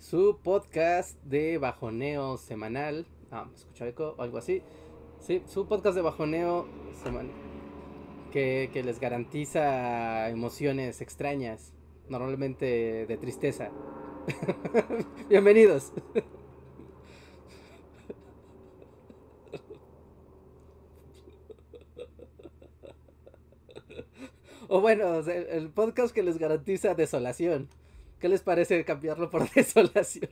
[0.00, 3.06] su podcast de bajoneo semanal.
[3.30, 4.62] Ah, ¿me escucha eco o algo así?
[5.20, 6.66] Sí, su podcast de bajoneo
[7.04, 7.30] semanal.
[8.32, 11.74] Que, que les garantiza emociones extrañas,
[12.08, 13.70] normalmente de tristeza.
[15.28, 15.92] Bienvenidos.
[24.68, 27.68] o bueno, el podcast que les garantiza desolación.
[28.20, 30.30] ¿Qué les parece cambiarlo por desolación?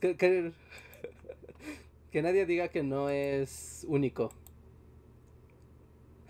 [0.00, 0.52] Que, que,
[2.10, 4.30] que nadie diga que no es único.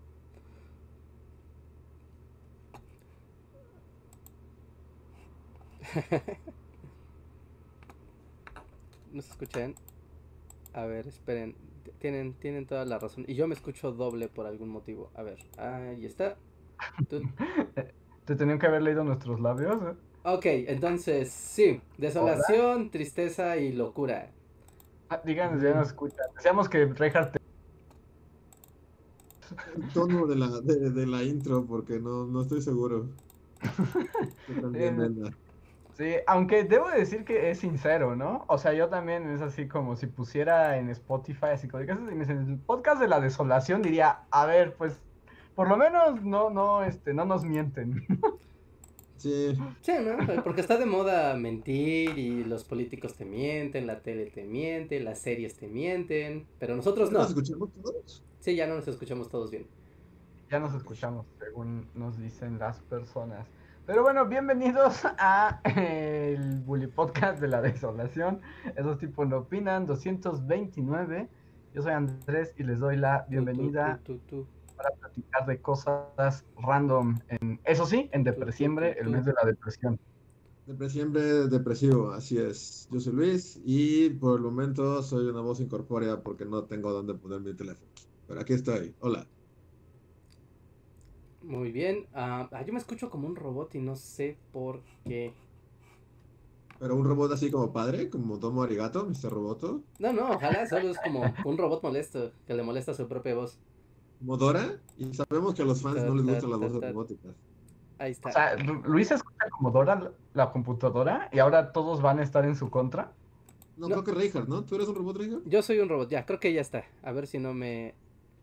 [9.11, 9.75] ¿No se escuchan?
[10.73, 11.55] A ver, esperen.
[11.99, 13.25] Tienen, tienen toda la razón.
[13.27, 15.11] Y yo me escucho doble por algún motivo.
[15.15, 16.37] A ver, ahí está.
[18.25, 19.81] Te tenían que haber leído nuestros labios.
[19.83, 19.95] ¿eh?
[20.23, 21.81] Ok, entonces, sí.
[21.97, 24.31] Desolación, tristeza y locura.
[25.09, 26.27] Ah, díganos, ya nos escuchan.
[26.35, 27.37] Deseamos que Reinhardt
[29.75, 33.07] el tono de la, de, de la intro porque no, no estoy seguro.
[35.99, 38.45] Sí, aunque debo decir que es sincero, ¿no?
[38.47, 42.57] O sea, yo también es así como si pusiera en Spotify, así como en el
[42.59, 44.97] podcast de la desolación, diría, a ver, pues,
[45.55, 48.05] por lo menos no, no, este, no nos mienten.
[49.17, 49.53] Sí.
[49.81, 50.43] Sí, ¿no?
[50.45, 55.19] Porque está de moda mentir y los políticos te mienten, la tele te miente, las
[55.19, 57.19] series te mienten, pero nosotros no.
[57.19, 58.23] ¿Nos escuchamos todos?
[58.39, 59.67] Sí, ya no nos escuchamos todos bien.
[60.49, 63.45] Ya nos escuchamos, según nos dicen las personas.
[63.89, 68.39] Pero bueno, bienvenidos a el Bully Podcast de la Desolación.
[68.75, 71.27] Esos tipos no opinan, 229.
[71.73, 73.99] Yo soy Andrés y les doy la bienvenida
[74.77, 77.17] para platicar de cosas random.
[77.29, 79.99] En, eso sí, en Depresiembre, el mes de la depresión.
[80.67, 82.87] Depresiembre depresivo, así es.
[82.91, 87.15] Yo soy Luis y por el momento soy una voz incorpórea porque no tengo dónde
[87.15, 87.89] poner mi teléfono.
[88.27, 88.93] Pero aquí estoy.
[88.99, 89.25] Hola.
[91.49, 92.05] Muy bien.
[92.13, 95.33] Uh, yo me escucho como un robot y no sé por qué.
[96.77, 98.07] ¿Pero un robot así como padre?
[98.11, 99.31] ¿Como Tomo Arigato, Mr.
[99.31, 99.81] Roboto?
[99.97, 103.57] No, no, ojalá solo es como un robot molesto, que le molesta su propia voz.
[104.19, 104.79] ¿Como Dora?
[104.99, 107.35] Y sabemos que a los fans no les gustan las voces robóticas.
[107.97, 108.29] Ahí está.
[108.29, 108.55] O sea,
[108.85, 113.11] Luis escucha como Dora la computadora y ahora todos van a estar en su contra.
[113.75, 113.95] No, no.
[113.95, 114.63] creo que Reinhardt, ¿no?
[114.65, 115.47] ¿Tú eres un robot, Reinhardt?
[115.47, 116.85] Yo soy un robot, ya, creo que ya está.
[117.01, 117.95] A ver si no me...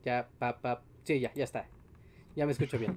[0.05, 0.83] Ya, pa, pa...
[1.05, 1.69] Sí, ya, ya está.
[2.37, 2.97] Ya me escucho bien.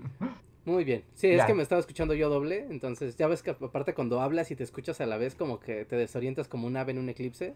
[0.65, 1.03] Muy bien.
[1.13, 1.37] Sí, ya.
[1.37, 4.55] es que me estaba escuchando yo doble, entonces ya ves que aparte cuando hablas y
[4.55, 7.55] te escuchas a la vez como que te desorientas como un ave en un eclipse.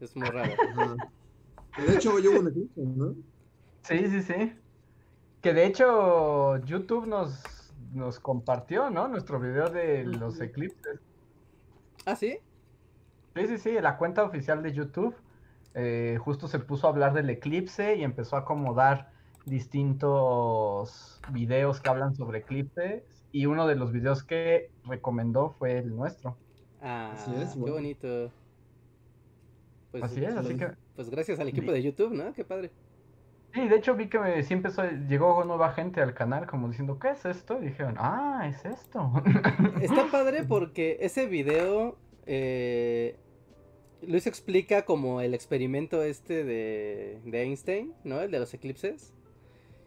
[0.00, 0.52] Es muy raro.
[1.86, 3.14] de hecho, yo hubo un eclipse, ¿no?
[3.82, 4.52] Sí, sí, sí.
[5.42, 9.08] Que de hecho YouTube nos, nos compartió, ¿no?
[9.08, 11.00] Nuestro video de los eclipses.
[12.06, 12.38] ¿Ah, sí?
[13.34, 13.72] Sí, sí, sí.
[13.80, 15.16] La cuenta oficial de YouTube
[15.74, 19.13] eh, justo se puso a hablar del eclipse y empezó a acomodar
[19.46, 25.94] distintos videos que hablan sobre eclipses y uno de los videos que recomendó fue el
[25.94, 26.36] nuestro.
[26.80, 28.30] Ah, así es, qué bonito.
[29.90, 30.70] Pues, así es, así que...
[30.96, 32.32] Pues gracias al equipo de YouTube, ¿no?
[32.32, 32.70] Qué padre.
[33.52, 36.98] Sí, de hecho vi que me, sí empezó, llegó nueva gente al canal como diciendo,
[36.98, 37.62] ¿qué es esto?
[37.62, 39.12] Y dijeron, ah, es esto.
[39.80, 43.16] Está padre porque ese video eh,
[44.02, 48.20] Luis explica como el experimento este de, de Einstein, ¿no?
[48.20, 49.12] El de los eclipses.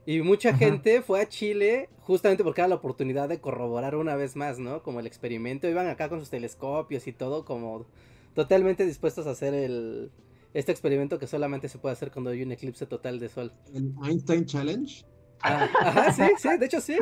[0.07, 0.59] Y mucha Ajá.
[0.59, 4.81] gente fue a Chile justamente porque era la oportunidad de corroborar una vez más, ¿no?
[4.81, 5.67] Como el experimento.
[5.67, 7.85] Iban acá con sus telescopios y todo como
[8.33, 10.09] totalmente dispuestos a hacer el
[10.53, 13.51] este experimento que solamente se puede hacer cuando hay un eclipse total de sol.
[13.73, 15.05] ¿El Einstein Challenge?
[15.41, 16.97] Ah, ajá, sí, sí, de hecho sí.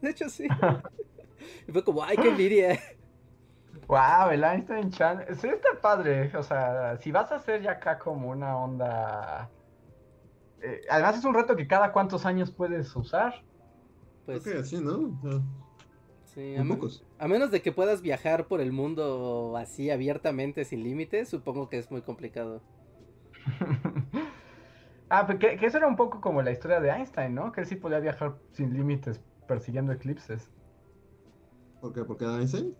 [0.00, 0.46] De hecho sí.
[1.66, 2.78] Y fue como, ay, qué envidia.
[3.88, 5.34] Wow, el Einstein Challenge.
[5.34, 6.30] Sí, está padre.
[6.36, 9.50] O sea, si vas a hacer ya acá como una onda
[10.64, 13.42] eh, además es un reto que cada cuántos años puedes usar.
[14.24, 15.18] Pues, Creo que así, ¿no?
[16.24, 17.04] Sí, a, pocos.
[17.18, 21.78] a menos de que puedas viajar por el mundo así abiertamente, sin límites, supongo que
[21.78, 22.62] es muy complicado.
[25.10, 27.52] ah, pero que, que eso era un poco como la historia de Einstein, ¿no?
[27.52, 30.50] Que él sí podía viajar sin límites persiguiendo eclipses.
[31.80, 32.04] ¿Por qué?
[32.04, 32.74] ¿Porque era Einstein?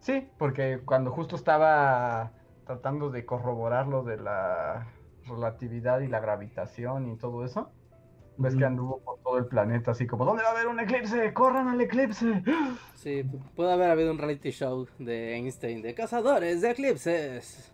[0.00, 2.32] Sí, porque cuando justo estaba
[2.66, 4.88] tratando de corroborar lo de la
[5.26, 7.70] relatividad y la gravitación y todo eso,
[8.38, 11.32] ves que anduvo por todo el planeta así como, ¿dónde va a haber un eclipse?
[11.32, 12.42] ¡Corran al eclipse!
[12.94, 17.72] Sí, pu- puede haber habido un reality show de Einstein, de cazadores de eclipses.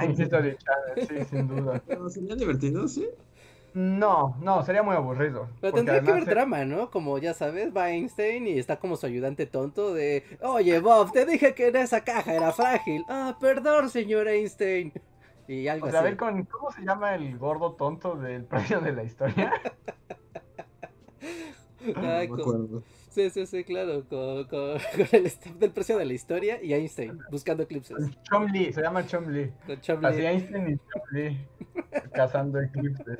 [0.00, 1.82] En History Channel, sí, sin duda.
[1.86, 3.06] Pero sería divertido, ¿sí?
[3.72, 5.48] No, no, sería muy aburrido.
[5.60, 6.90] Pero tendría que haber se- drama, ¿no?
[6.90, 11.24] Como ya sabes, va Einstein y está como su ayudante tonto de, oye Bob, te
[11.24, 13.04] dije que en esa caja era frágil.
[13.08, 14.92] Ah, perdón, señor Einstein.
[15.50, 18.80] Y algo O sea, a ver, con, ¿cómo se llama el gordo tonto del precio
[18.80, 19.52] de la historia?
[21.96, 22.84] Ay, no con-.
[23.08, 26.72] Sí, sí, sí, claro, con, con- con el staff del precio de la historia y
[26.72, 27.96] Einstein buscando eclipses.
[28.22, 29.50] Chomli, se llama Chomli.
[29.66, 30.12] Con Chomley.
[30.12, 31.48] Así Einstein y Chomli
[32.12, 33.18] cazando eclipses.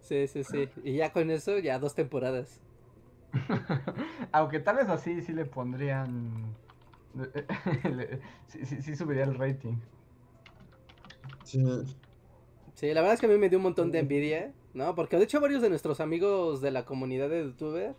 [0.00, 0.70] Sí, sí, sí.
[0.82, 2.58] Y ya con eso, ya dos temporadas.
[4.32, 6.56] Aunque tal vez así sí le pondrían.
[8.46, 9.76] sí, sí, sí subiría el rating.
[11.44, 11.64] Sí.
[12.74, 14.94] Sí, la verdad es que a mí me dio un montón de envidia, ¿no?
[14.94, 17.94] Porque de hecho varios de nuestros amigos de la comunidad de youtuber,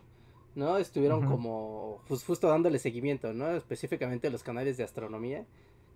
[0.54, 0.78] ¿no?
[0.78, 3.50] Estuvieron como, pues justo dándole seguimiento, ¿no?
[3.52, 5.46] Específicamente a los canales de astronomía.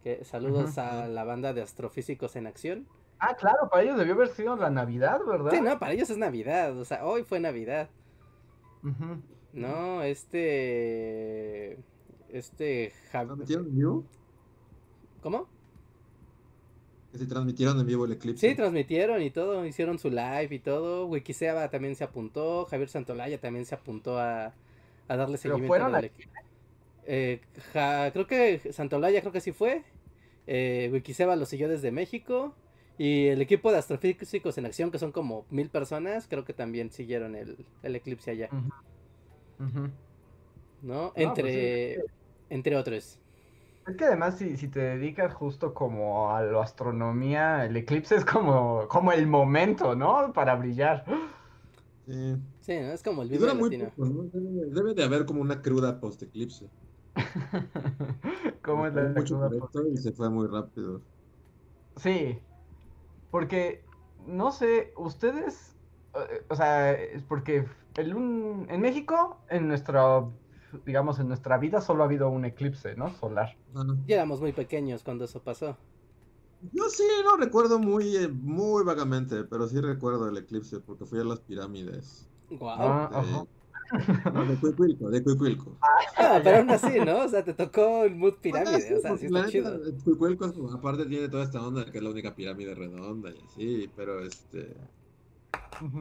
[0.02, 2.86] Que, saludos a la banda de astrofísicos en acción.
[3.18, 5.50] Ah, claro, para ellos debió haber sido la Navidad, ¿verdad?
[5.50, 7.90] Sí, no, para ellos es Navidad, o sea, hoy fue Navidad.
[9.52, 10.02] ¿no?
[10.02, 11.78] Este...
[12.32, 12.92] Este...
[13.12, 14.04] Jav- ¿Transmitieron en vivo?
[15.22, 15.46] ¿Cómo?
[17.12, 18.48] Que si transmitieron en vivo el eclipse.
[18.48, 21.06] Sí, transmitieron y todo, hicieron su live y todo.
[21.06, 26.04] Wikiseba también se apuntó, Javier Santolaya también se apuntó a, a darle Pero seguimiento fueron
[26.04, 26.30] equipo.
[27.06, 27.40] Eh,
[27.72, 29.84] ja- creo que Santolaya creo que sí fue.
[30.46, 32.54] Eh, Wikiseba lo siguió desde México.
[32.98, 36.90] Y el equipo de astrofísicos en acción, que son como mil personas, creo que también
[36.90, 38.48] siguieron el, el eclipse allá.
[40.82, 41.12] ¿no?
[41.14, 42.00] pues Entre, sí,
[42.48, 43.20] entre otros.
[43.86, 48.24] Es que además si, si te dedicas justo como a la astronomía, el eclipse es
[48.24, 50.32] como, como el momento, ¿no?
[50.34, 51.04] Para brillar.
[52.06, 52.14] Sí.
[52.60, 52.92] Sí, ¿no?
[52.92, 53.92] Es como el muy latino.
[53.94, 54.24] poco, ¿no?
[54.24, 56.70] Debe, debe de haber como una cruda post-eclipse.
[58.62, 61.06] ¿Cómo es la, la mucho cruda esto y se fue muy rápido.
[61.96, 62.46] Sí,
[63.30, 63.86] porque,
[64.18, 65.78] no sé, ustedes,
[66.14, 67.66] eh, o sea, es porque
[67.96, 70.20] el un- en México, en nuestra,
[70.84, 73.12] digamos, en nuestra vida solo ha habido un eclipse, ¿no?
[73.14, 73.56] Solar.
[74.06, 75.76] Ya éramos muy pequeños cuando eso pasó.
[76.72, 81.20] Yo sí lo recuerdo muy, eh, muy vagamente, pero sí recuerdo el eclipse porque fui
[81.20, 82.28] a las pirámides.
[82.50, 82.76] Guau.
[82.80, 83.44] Ah, de- ajá.
[84.32, 85.78] no, de Cuicuilco, de Cuicuilco.
[86.16, 87.24] Ah, pero aún así, ¿no?
[87.24, 89.80] O sea, te tocó el mood pirámide, Ah, sí, o sea, sí está chido.
[90.04, 93.90] Cuicuilco aparte tiene toda esta onda de que es la única pirámide redonda y así,
[93.94, 94.76] pero este...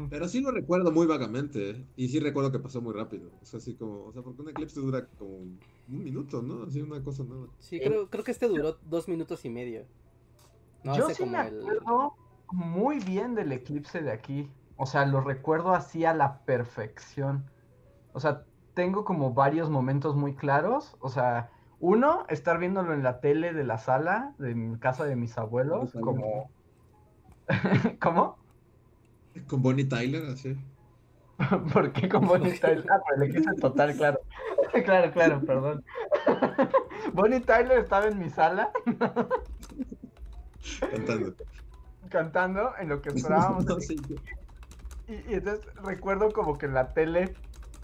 [0.09, 3.31] Pero sí lo recuerdo muy vagamente y sí recuerdo que pasó muy rápido.
[3.41, 6.63] O sea, así como, o sea, porque un eclipse dura como un minuto, ¿no?
[6.63, 7.47] Así una cosa nada.
[7.59, 9.85] Sí, creo, creo que este duró dos minutos y medio.
[10.83, 11.59] No, Yo sí me el...
[11.59, 12.13] acuerdo
[12.51, 14.49] muy bien del eclipse de aquí.
[14.77, 17.45] O sea, lo recuerdo así a la perfección.
[18.13, 20.95] O sea, tengo como varios momentos muy claros.
[20.99, 25.15] O sea, uno, estar viéndolo en la tele de la sala de mi casa de
[25.15, 26.49] mis abuelos, como...
[28.01, 28.37] ¿Cómo?
[29.45, 30.55] Con Bonnie Tyler, así.
[31.73, 32.85] ¿Por qué con Bonnie Tyler?
[32.91, 34.19] Ah, por el eclipse total, claro.
[34.85, 35.83] claro, claro, perdón.
[37.13, 38.71] Bonnie Tyler estaba en mi sala
[40.91, 41.35] Cantando.
[42.09, 43.95] cantando en lo que esperábamos No, el sí,
[45.07, 47.33] Y, y entonces recuerdo como que en la tele,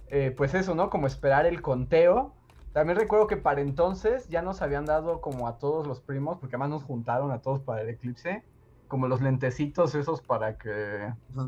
[0.08, 0.90] eh, pues eso, ¿no?
[0.90, 2.34] Como esperar el conteo.
[2.74, 6.56] También recuerdo que para entonces ya nos habían dado como a todos los primos, porque
[6.56, 8.44] además nos juntaron a todos para el eclipse,
[8.88, 11.48] como los lentecitos esos para que, Ajá.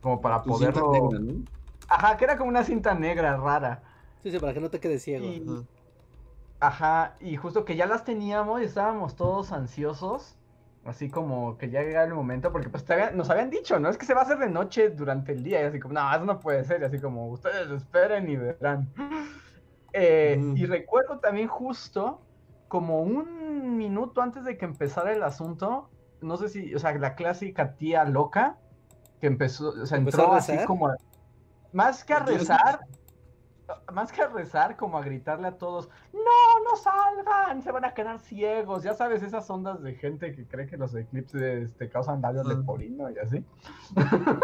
[0.00, 1.10] como para Tu cinta poderlo...
[1.10, 1.42] negra, ¿no?
[1.88, 3.82] Ajá, que era como una cinta negra rara.
[4.22, 5.26] Sí, sí, para que no te quedes ciego.
[5.26, 5.62] Y- Ajá.
[6.58, 10.34] Ajá, y justo que ya las teníamos y estábamos todos ansiosos,
[10.84, 13.90] así como que ya llegaba el momento, porque pues habían- nos habían dicho, ¿no?
[13.90, 16.14] Es que se va a hacer de noche durante el día, y así como, no,
[16.14, 18.92] eso no puede ser, y así como, ustedes esperen y verán.
[19.98, 20.38] Eh.
[20.56, 22.25] Y recuerdo también justo
[22.68, 25.88] como un minuto antes de que empezara el asunto,
[26.20, 28.56] no sé si, o sea, la clásica tía loca,
[29.20, 30.96] que empezó, o sea, ¿Empezó a entró así como, a-
[31.72, 32.80] más que a rezar,
[33.92, 36.20] más que a rezar, como a gritarle a todos, no,
[36.70, 38.82] no salgan, se van a quedar ciegos.
[38.82, 42.48] Ya sabes, esas ondas de gente que cree que los eclipses te causan daño Ajá.
[42.50, 43.44] leporino y así.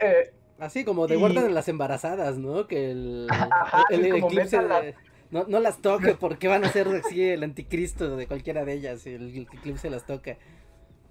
[0.00, 2.66] Eh, Así como de Y- guardan las embarazadas, ¿no?
[2.68, 4.94] Que el, Ajá, el, sí, el como eclipse.
[5.32, 9.06] No, no las toque porque van a ser así el anticristo de cualquiera de ellas.
[9.06, 10.36] y el, eclipse las toca.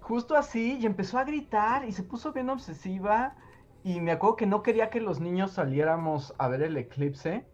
[0.00, 3.36] Justo así, y empezó a gritar y se puso bien obsesiva.
[3.84, 7.44] Y me acuerdo que no quería que los niños saliéramos a ver el eclipse.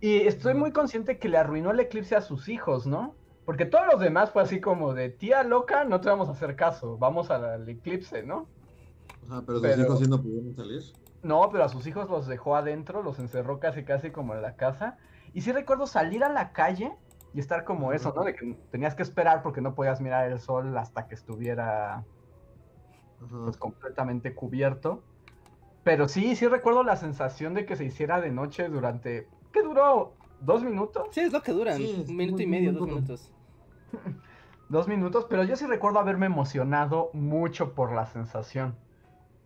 [0.00, 3.14] Y estoy muy consciente que le arruinó el eclipse a sus hijos, ¿no?
[3.46, 6.56] Porque todos los demás fue así como de tía loca, no te vamos a hacer
[6.56, 8.46] caso, vamos al eclipse, ¿no?
[9.28, 10.82] Ajá, pero sus Pero- hijos sí no pudieron salir.
[11.22, 14.56] No, pero a sus hijos los dejó adentro, los encerró casi casi como en la
[14.56, 14.98] casa.
[15.34, 16.92] Y sí recuerdo salir a la calle
[17.34, 18.24] y estar como eso, ¿no?
[18.24, 22.04] De que tenías que esperar porque no podías mirar el sol hasta que estuviera
[23.30, 25.02] pues, completamente cubierto.
[25.84, 29.28] Pero sí, sí recuerdo la sensación de que se hiciera de noche durante...
[29.52, 30.14] ¿Qué duró?
[30.40, 31.08] ¿Dos minutos?
[31.10, 31.76] Sí, es lo que duran.
[31.76, 33.32] Sí, un minuto muy- y medio, dos minutos.
[34.68, 38.74] Dos minutos, pero yo sí recuerdo haberme emocionado mucho por la sensación.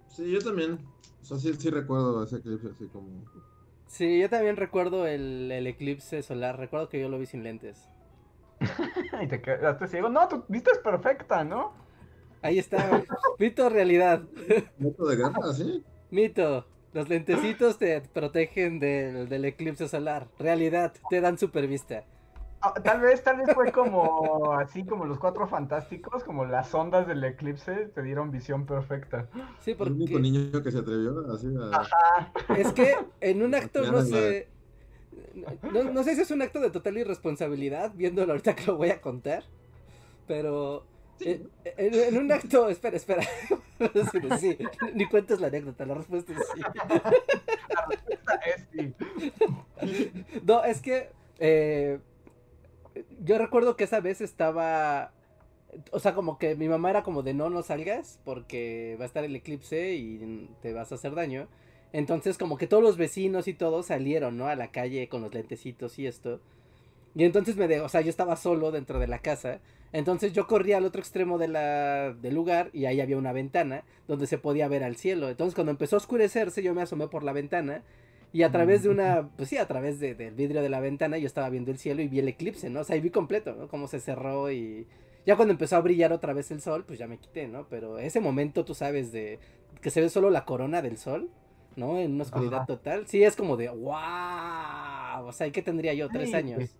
[0.07, 0.79] Sí, yo también.
[1.21, 3.09] O sea, sí, sí recuerdo ese eclipse así como.
[3.87, 6.59] Sí, yo también recuerdo el, el eclipse solar.
[6.59, 7.89] Recuerdo que yo lo vi sin lentes.
[9.23, 10.09] y te quedaste ciego.
[10.09, 11.73] No, tu vista es perfecta, ¿no?
[12.43, 13.03] Ahí está.
[13.39, 14.23] Mito realidad.
[14.79, 15.85] ¿Moto de guerra, sí?
[16.11, 16.67] Mito.
[16.93, 20.29] Los lentecitos te protegen del, del eclipse solar.
[20.39, 20.95] Realidad.
[21.11, 22.05] Te dan super vista.
[22.05, 22.16] Ah,
[22.83, 27.23] Tal vez, tal vez fue como así como los cuatro fantásticos, como las ondas del
[27.23, 29.29] eclipse te dieron visión perfecta.
[29.61, 31.77] Sí, El único porque niño que se atrevió así a.
[31.81, 32.33] Ajá.
[32.57, 34.49] es que en un acto, no sé.
[35.73, 38.91] No, no sé si es un acto de total irresponsabilidad, viéndolo ahorita que lo voy
[38.91, 39.45] a contar.
[40.27, 40.85] Pero
[41.21, 43.23] en, en- en un acto, espera, espera.
[43.79, 44.59] Sí, sí,
[44.95, 46.63] ni cuentes la anécdota, la respuesta es sí.
[48.47, 50.13] Es sí.
[50.47, 51.99] No, es que eh,
[53.25, 55.13] yo recuerdo que esa vez estaba,
[55.91, 59.07] o sea, como que mi mamá era como de no, no salgas porque va a
[59.07, 61.49] estar el eclipse y te vas a hacer daño.
[61.93, 64.49] Entonces como que todos los vecinos y todos salieron, ¿no?
[64.49, 66.41] A la calle con los lentecitos y esto.
[67.15, 69.61] Y entonces me de, o sea, yo estaba solo dentro de la casa.
[69.93, 73.85] Entonces yo corría al otro extremo de la, del lugar y ahí había una ventana
[74.09, 75.31] donde se podía ver al cielo.
[75.31, 77.83] Entonces cuando empezó a oscurecerse yo me asomé por la ventana
[78.37, 81.19] y a través de una, pues sí, a través de- del vidrio de la ventana
[81.19, 82.81] yo estaba viendo el cielo y vi el eclipse, ¿no?
[82.81, 83.69] O sea, y vi completo, ¿no?
[83.69, 84.87] Cómo se cerró y
[85.27, 87.67] ya cuando empezó a brillar otra vez el sol, pues ya me quité, ¿no?
[87.69, 89.39] Pero ese momento, tú sabes, de
[89.81, 91.31] que se ve solo la corona del sol,
[91.77, 91.99] ¿no?
[91.99, 92.67] En una oscuridad Ajá.
[92.67, 96.11] total, sí es como de, wow, o sea, ¿y qué tendría yo?
[96.11, 96.57] Tres años.
[96.59, 96.77] pues.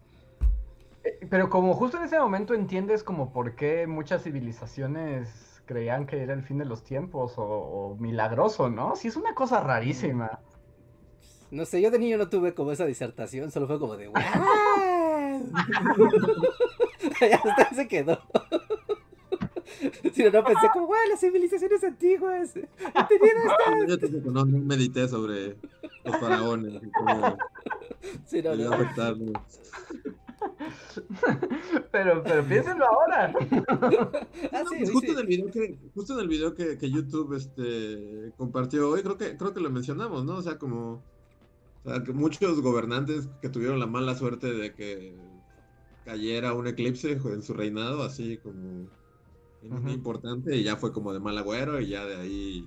[1.05, 6.23] Eh, Pero como justo en ese momento entiendes como por qué muchas civilizaciones creían que
[6.23, 8.97] era el fin de los tiempos o, o milagroso, ¿no?
[8.97, 10.41] Sí, es una cosa rarísima.
[11.51, 14.17] No sé, yo de niño no tuve como esa disertación, solo fue como de, wow.
[17.21, 18.19] ya hasta ahí se quedó.
[20.13, 22.53] Si no, no pensé como, wow, las civilizaciones antiguas.
[22.53, 23.37] tenían
[23.91, 24.11] estas".
[24.11, 25.57] Yo no, no medité sobre
[26.05, 26.81] los faraones
[28.25, 28.71] Sí, no, no.
[31.91, 33.35] Pero, pero piénsenlo ahora.
[34.53, 35.13] Ah, sí, pues justo sí.
[35.13, 39.17] en el video que, justo en el video que, que YouTube este, compartió hoy, creo
[39.17, 40.37] que, creo que lo mencionamos, ¿no?
[40.37, 41.03] O sea, como
[41.87, 45.15] o sea, que muchos gobernantes que tuvieron la mala suerte de que
[46.05, 48.89] cayera un eclipse en su reinado, así como
[49.89, 52.67] importante, y ya fue como de mal agüero, y ya de ahí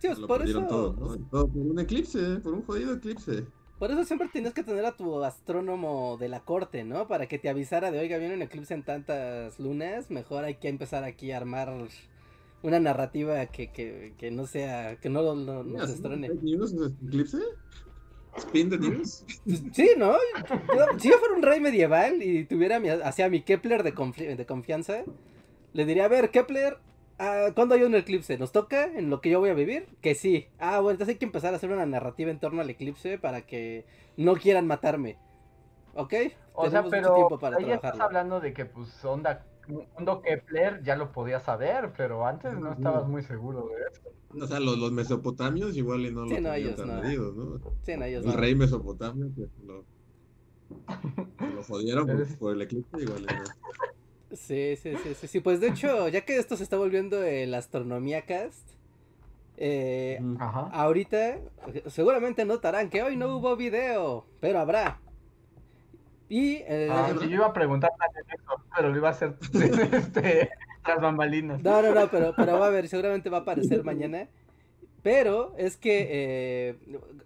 [0.00, 1.14] este, lo por eso, todo, ¿no?
[1.14, 3.46] Y todo por un eclipse, por un jodido eclipse.
[3.78, 7.06] por eso siempre tenías que tener a tu astrónomo de la corte, ¿no?
[7.06, 10.68] Para que te avisara de, oiga, viene un eclipse en tantas lunas, mejor hay que
[10.68, 11.72] empezar aquí a armar
[12.62, 16.28] una narrativa que, que, que no sea, que no, no, no Mira, se estrone.
[16.28, 16.74] ¿fake news,
[17.06, 17.38] eclipse?
[18.36, 19.24] ¿Spin the news?
[19.44, 20.12] Pues, Sí, ¿no?
[20.12, 24.36] Yo- si yo fuera un rey medieval y tuviera mi, hacia mi Kepler de, confi-
[24.36, 25.04] de confianza,
[25.74, 26.78] le diría, a ver, Kepler,
[27.18, 28.38] ah, ¿cuándo hay un eclipse?
[28.38, 29.86] ¿Nos toca en lo que yo voy a vivir?
[30.00, 30.46] Que sí.
[30.58, 33.42] Ah, bueno, entonces hay que empezar a hacer una narrativa en torno al eclipse para
[33.42, 33.84] que
[34.16, 35.18] no quieran matarme.
[35.94, 36.14] ¿Ok?
[36.54, 38.04] O sea, Tenemos mucho pero tiempo para ahí estás trabajarlo.
[38.04, 43.06] hablando de que pues onda mundo Kepler ya lo podías saber, pero antes no estabas
[43.06, 44.44] muy seguro de eso.
[44.44, 47.02] O sea, los, los mesopotamios igual y no lo no, tenían ellos tan no.
[47.02, 47.60] medido, ¿no?
[47.82, 48.36] Sí, no, ellos El no.
[48.36, 49.84] rey mesopotamio que lo,
[51.38, 52.06] que lo jodieron
[52.38, 54.36] por, el eclipse igual y no.
[54.36, 55.40] Sí, sí, sí, sí, sí.
[55.40, 58.66] Pues de hecho, ya que esto se está volviendo el astronomía cast,
[59.58, 60.18] eh.
[60.72, 61.38] Ahorita
[61.86, 65.01] seguramente notarán que hoy no hubo video, pero habrá.
[66.32, 67.90] Y eh, Ah, sí, yo iba a preguntar
[68.74, 69.34] pero lo iba a hacer
[69.92, 70.48] este,
[70.82, 71.62] tras bambalinas.
[71.62, 74.28] no, no, no, pero, pero va a haber, seguramente va a aparecer mañana.
[75.02, 76.76] Pero es que eh,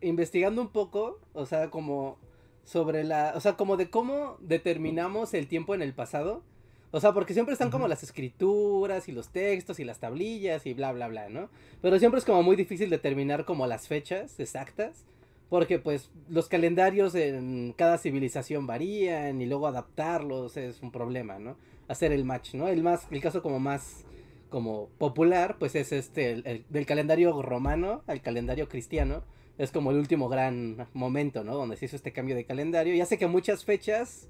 [0.00, 2.18] investigando un poco, o sea, como
[2.64, 6.42] sobre la, o sea, como de cómo determinamos el tiempo en el pasado.
[6.90, 10.74] O sea, porque siempre están como las escrituras y los textos y las tablillas y
[10.74, 11.48] bla, bla, bla, ¿no?
[11.80, 15.04] Pero siempre es como muy difícil determinar como las fechas exactas.
[15.48, 21.56] Porque pues los calendarios en cada civilización varían y luego adaptarlos es un problema, ¿no?
[21.86, 22.66] Hacer el match, ¿no?
[22.68, 24.04] El más, el caso como más
[24.48, 29.22] como popular, pues es este, el, del calendario romano al calendario cristiano.
[29.58, 31.54] Es como el último gran momento, ¿no?
[31.54, 32.94] Donde se hizo este cambio de calendario.
[32.94, 34.28] Y hace que muchas fechas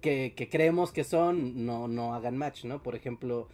[0.00, 2.82] que, que creemos que son no, no hagan match, ¿no?
[2.82, 3.48] Por ejemplo,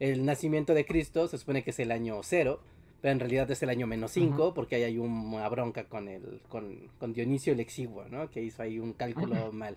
[0.00, 2.60] el nacimiento de Cristo se supone que es el año cero
[3.00, 6.40] pero en realidad es el año menos 5, porque ahí hay una bronca con el
[6.48, 8.28] con, con, Dionisio el Exiguo, ¿no?
[8.28, 9.76] Que hizo ahí un cálculo mal.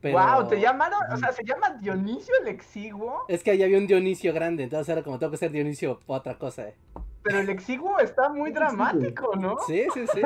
[0.00, 0.18] Pero...
[0.18, 3.24] Wow, te llamaron, o sea, se llama Dionisio el Exiguo.
[3.28, 6.38] Es que ahí había un Dionisio grande, entonces era como tengo que ser Dionisio otra
[6.38, 6.68] cosa.
[6.68, 6.74] Eh.
[7.22, 9.58] Pero el Exiguo está muy dramático, ¿no?
[9.66, 10.22] Sí, sí, sí.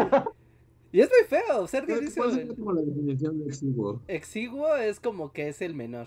[0.93, 2.23] Y es muy feo ser Dionisio.
[2.23, 4.01] ¿Cuál es como la definición de exiguo?
[4.07, 6.07] Exiguo es como que es el menor.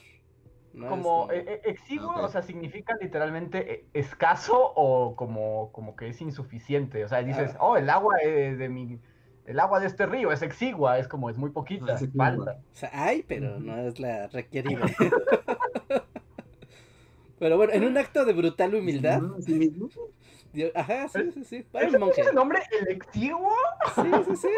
[0.78, 6.22] Como e, e, exiguo, o sea, significa literalmente e, escaso o como, como que es
[6.22, 7.04] insuficiente.
[7.04, 9.00] O sea, dices, oh, el agua de, mi.
[9.46, 12.60] El agua de este río es exigua, es como es muy poquita, ah, falta.
[12.72, 14.86] O sea, hay, pero no es la requerida.
[17.40, 19.22] pero bueno, en un acto de brutal humildad.
[20.76, 21.66] Ajá, sí, sí, sí.
[21.74, 21.94] ¿Es
[22.28, 23.54] el nombre el exiguo?
[23.96, 24.50] Sí, sí, sí.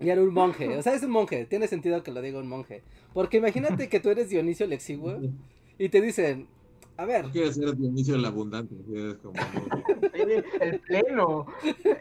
[0.00, 2.48] Y era un monje, o sea, es un monje, tiene sentido que lo diga un
[2.48, 2.82] monje.
[3.12, 5.18] Porque imagínate que tú eres Dionisio el Exiguo
[5.78, 6.46] y te dicen,
[6.96, 7.24] a ver.
[7.24, 8.74] No quieres ser Dionisio el Abundante,
[10.14, 11.46] el pleno,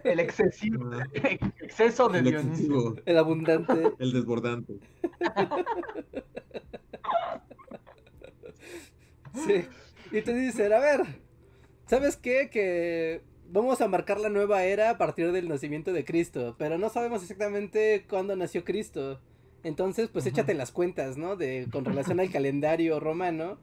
[0.03, 1.03] el excesivo, ah.
[1.13, 2.95] el exceso de Dionisio.
[3.05, 3.93] El abundante.
[3.99, 4.73] El desbordante.
[9.45, 9.65] Sí,
[10.11, 11.01] y te dicen, a ver,
[11.85, 12.49] ¿sabes qué?
[12.49, 16.89] Que vamos a marcar la nueva era a partir del nacimiento de Cristo, pero no
[16.89, 19.19] sabemos exactamente cuándo nació Cristo.
[19.63, 21.35] Entonces, pues échate las cuentas, ¿no?
[21.35, 23.57] De con relación al calendario romano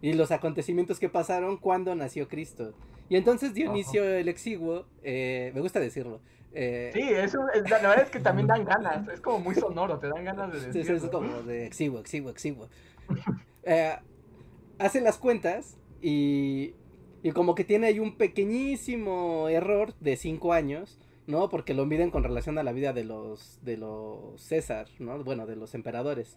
[0.00, 2.74] y los acontecimientos que pasaron cuando nació Cristo.
[3.08, 6.20] Y entonces Dionisio el Exiguo, eh, me gusta decirlo.
[6.52, 10.08] Eh, sí, eso, la verdad es que también dan ganas, es como muy sonoro, te
[10.08, 10.98] dan ganas de decirlo.
[11.00, 12.68] Sí, es como de exiguo, exiguo, exiguo.
[13.64, 13.96] Eh,
[14.78, 16.74] hace las cuentas y
[17.24, 21.48] y como que tiene ahí un pequeñísimo error de 5 años, ¿no?
[21.48, 25.24] Porque lo miden con relación a la vida de los, de los César, ¿no?
[25.24, 26.36] Bueno, de los emperadores,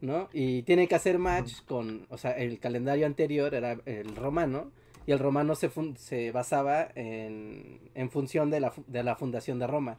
[0.00, 0.28] ¿no?
[0.32, 4.70] Y tiene que hacer match con, o sea, el calendario anterior era el romano,
[5.04, 9.66] y el romano se, se basaba en, en función de la, de la fundación de
[9.66, 9.98] Roma.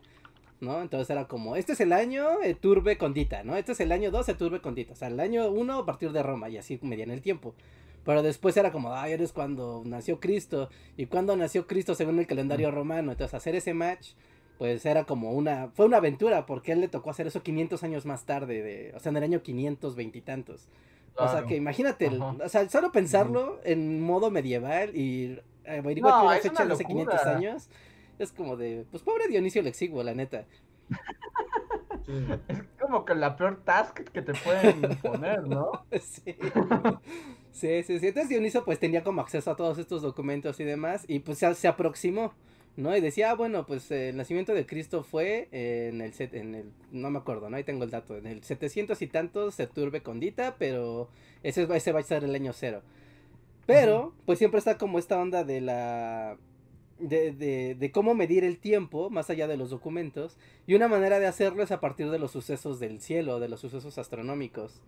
[0.62, 0.82] ¿no?
[0.82, 3.58] Entonces era como, este es el año eh, Turbe Condita, ¿no?
[3.58, 6.22] Este es el año 2 Turbe Condita, o sea, el año 1 a partir de
[6.24, 7.56] Roma, y así medían el tiempo.
[8.04, 10.70] Pero después era como, ay, eres cuando nació Cristo.
[10.98, 13.12] Y cuando nació Cristo según el calendario romano.
[13.12, 14.14] Entonces hacer ese match,
[14.58, 18.06] pues era como una, fue una aventura, porque él le tocó hacer eso 500 años
[18.06, 20.68] más tarde, de, o sea, en el año 500, veintitantos.
[21.16, 26.66] O sea, que imagínate, o sea, solo pensarlo en modo medieval y averiguar una fecha
[26.66, 27.70] de hace 500 años,
[28.18, 30.46] es como de, pues pobre Dionisio el Exiguo, la neta.
[32.48, 35.72] Es como que la peor task que te pueden poner, ¿no?
[36.02, 36.36] sí.
[37.52, 38.08] Sí, sí, sí.
[38.08, 41.68] Entonces Dioniso pues tenía como acceso a todos estos documentos y demás y pues se,
[41.68, 42.34] aproximó,
[42.78, 42.96] ¿no?
[42.96, 46.72] Y decía, ah, bueno, pues el nacimiento de Cristo fue en el, set, en el,
[46.92, 47.58] no me acuerdo, ¿no?
[47.58, 51.10] Ahí tengo el dato, en el 700 y tantos se turbe condita, pero
[51.44, 52.82] ese, ese va a ser el año cero.
[53.66, 56.38] Pero, pues siempre está como esta onda de la...
[57.00, 60.38] De, de, de, cómo medir el tiempo más allá de los documentos
[60.68, 63.60] y una manera de hacerlo es a partir de los sucesos del cielo, de los
[63.60, 64.84] sucesos astronómicos.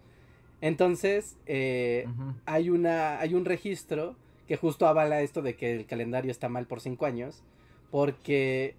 [0.64, 2.08] Entonces, eh,
[2.46, 4.16] hay, una, hay un registro
[4.48, 7.44] que justo avala esto de que el calendario está mal por cinco años,
[7.92, 8.74] porque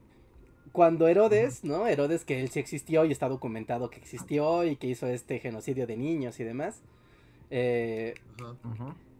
[0.73, 1.87] cuando Herodes, ¿no?
[1.87, 5.87] Herodes que él sí existió y está documentado que existió y que hizo este genocidio
[5.87, 6.81] de niños y demás.
[7.51, 8.14] Eh,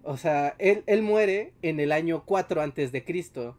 [0.03, 3.57] o sea, él, él, muere en el año 4 antes de Cristo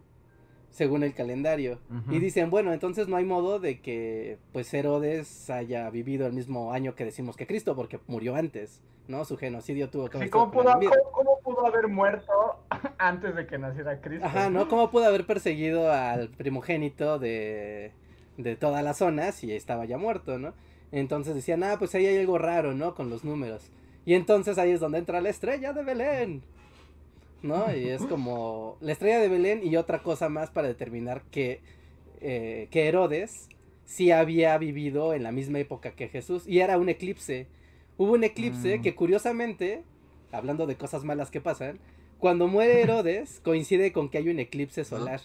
[0.75, 1.79] según el calendario.
[2.09, 6.73] Y dicen, bueno, entonces no hay modo de que pues Herodes haya vivido el mismo
[6.73, 9.23] año que decimos que Cristo, porque murió antes, ¿no?
[9.23, 10.73] Su genocidio tuvo que sí, ¿cómo pudo,
[11.13, 12.33] ¿cómo, pudo, haber muerto
[12.97, 14.25] antes de que naciera Cristo?
[14.25, 14.67] Ajá, ¿no?
[14.67, 17.93] ¿Cómo pudo haber perseguido al primogénito de,
[18.35, 20.53] de toda la zona si estaba ya muerto, ¿no?
[20.91, 22.95] Entonces decían, ah, pues ahí hay algo raro, ¿no?
[22.95, 23.71] Con los números.
[24.05, 26.43] Y entonces ahí es donde entra la estrella de Belén.
[27.45, 27.73] ¿No?
[27.75, 31.61] Y es como la estrella de Belén y otra cosa más para determinar que,
[32.19, 33.47] eh, que Herodes
[33.85, 37.47] sí había vivido en la misma época que Jesús y era un eclipse.
[37.97, 38.81] Hubo un eclipse mm.
[38.81, 39.83] que curiosamente,
[40.31, 41.79] hablando de cosas malas que pasan,
[42.19, 45.21] cuando muere Herodes coincide con que hay un eclipse solar.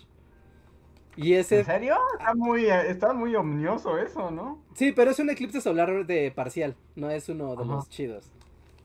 [1.16, 1.60] Y ese...
[1.60, 1.96] ¿En serio?
[2.18, 4.62] Está muy, está muy omnioso eso, ¿no?
[4.74, 8.30] Sí, pero es un eclipse solar de parcial, no es uno de los chidos.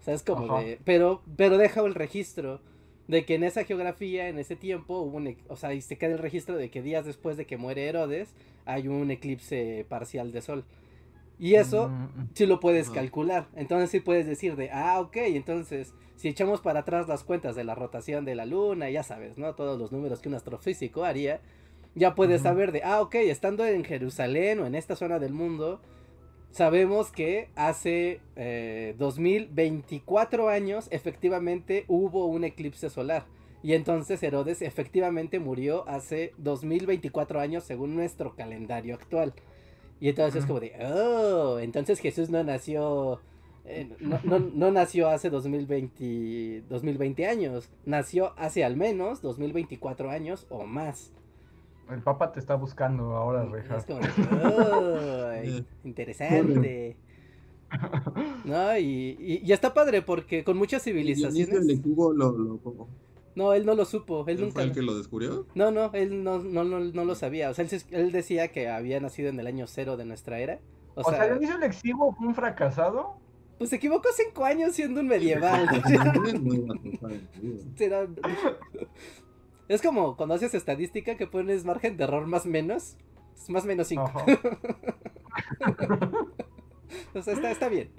[0.01, 0.63] O sea, es como Ajá.
[0.63, 0.79] de...
[0.83, 2.61] Pero, pero deja el registro
[3.07, 5.37] de que en esa geografía, en ese tiempo, hubo un...
[5.47, 8.33] O sea, y se queda el registro de que días después de que muere Herodes,
[8.65, 10.65] hay un eclipse parcial de sol.
[11.37, 13.47] Y eso Mm, sí lo puedes calcular.
[13.55, 17.63] Entonces sí puedes decir de, ah, ok, entonces si echamos para atrás las cuentas de
[17.65, 19.53] la rotación de la luna, ya sabes, ¿no?
[19.53, 21.41] Todos los números que un astrofísico haría,
[21.93, 25.81] ya puedes saber de, ah, ok, estando en Jerusalén o en esta zona del mundo,
[26.55, 33.25] sabemos que hace eh, 2024 años efectivamente hubo un eclipse solar.
[33.61, 39.33] Y entonces Herodes efectivamente murió hace 2024 años según nuestro calendario actual.
[39.99, 43.19] Y entonces es como de, oh, entonces Jesús no nació,
[43.65, 50.45] eh, no, no- no nació hace 2020, 2020 años, nació hace al menos 2024 años
[50.49, 51.11] o más.
[51.89, 53.77] El Papa te está buscando ahora, Reja.
[53.77, 54.09] es como de,
[54.43, 55.63] "Oh, Eh.
[55.83, 56.97] interesante.
[58.45, 61.79] No, y, y, y está padre porque con muchas Y Dionisio el civilizaciones...
[61.79, 62.59] equipo lo, lo,
[63.35, 64.53] No, él no lo supo, él ¿él nunca...
[64.53, 65.45] fue el que lo descubrió.
[65.55, 67.49] No, no, él no, no, no, no lo sabía.
[67.49, 70.59] O sea, él, decía que había nacido en el año cero de nuestra era.
[70.95, 73.17] O, O sea, sea, Dionisio el Exiguo fue un fracasado.
[73.57, 75.67] pues se equivocó cinco años siendo un medieval.
[79.67, 82.97] Es como cuando haces estadística que pones margen de error más menos.
[83.35, 84.03] Es más menos 5.
[84.03, 84.25] Ajá.
[87.13, 87.89] O sea, está, está bien.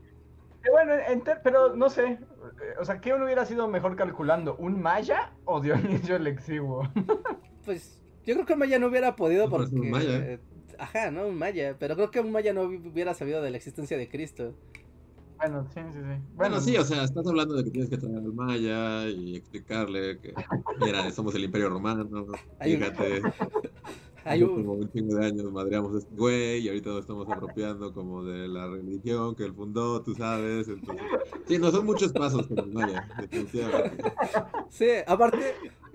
[0.71, 2.05] Bueno, enter- pero no sé.
[2.13, 2.19] eh,
[2.81, 4.57] O sea, ¿qué uno hubiera sido mejor calculando?
[4.57, 6.89] ¿Un maya o Dionisio el Exiguo?
[7.65, 9.87] Pues yo creo que un maya no hubiera podido Pues, porque...
[9.87, 10.17] un maya.
[10.19, 10.39] eh,
[10.79, 11.27] Ajá, ¿no?
[11.27, 11.75] Un maya.
[11.81, 14.55] Pero creo que un maya no hubiera sabido de la existencia de Cristo.
[15.39, 16.21] Bueno, sí, sí, sí.
[16.35, 20.19] Bueno, sí, o sea, estás hablando de que tienes que traer al Maya y explicarle
[20.21, 20.35] que
[20.79, 22.27] mira, somos el Imperio Romano,
[22.61, 23.23] fíjate,
[24.25, 27.29] Hay un- como un chingo de años madreamos a este güey y ahorita nos estamos
[27.29, 31.07] apropiando como de la religión que él fundó, tú sabes, entonces...
[31.49, 34.13] Sí, no, son muchos pasos con el Maya, definitivamente.
[34.71, 35.55] Sí, aparte,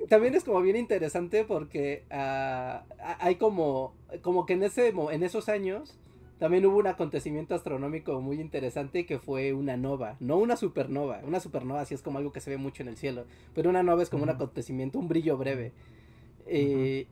[0.09, 2.83] también es como bien interesante porque ah,
[3.19, 5.93] hay como, como que en, ese, mo- en esos años
[6.41, 11.39] también hubo un acontecimiento astronómico muy interesante que fue una nova, no una supernova, una
[11.39, 13.25] supernova sí es como algo que se ve mucho en el cielo,
[13.55, 15.73] pero una nova es como un acontecimiento, un brillo breve.
[16.47, 17.07] Eh,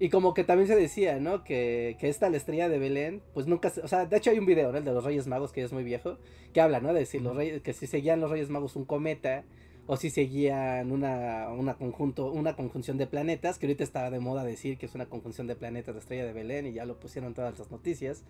[0.00, 1.44] Y como que también se decía, ¿no?
[1.44, 4.38] Que, que esta, la estrella de Belén, pues nunca, se- o sea, de hecho hay
[4.40, 4.78] un video, ¿no?
[4.78, 6.18] El de los Reyes Magos, que es muy viejo,
[6.52, 6.94] que habla, ¿no?
[6.94, 9.44] De si los reyes, que si seguían los Reyes Magos un cometa,
[9.88, 14.44] o si seguían una, una conjunto, una conjunción de planetas, que ahorita está de moda
[14.44, 17.34] decir que es una conjunción de planetas de estrella de Belén, y ya lo pusieron
[17.34, 18.24] todas las noticias,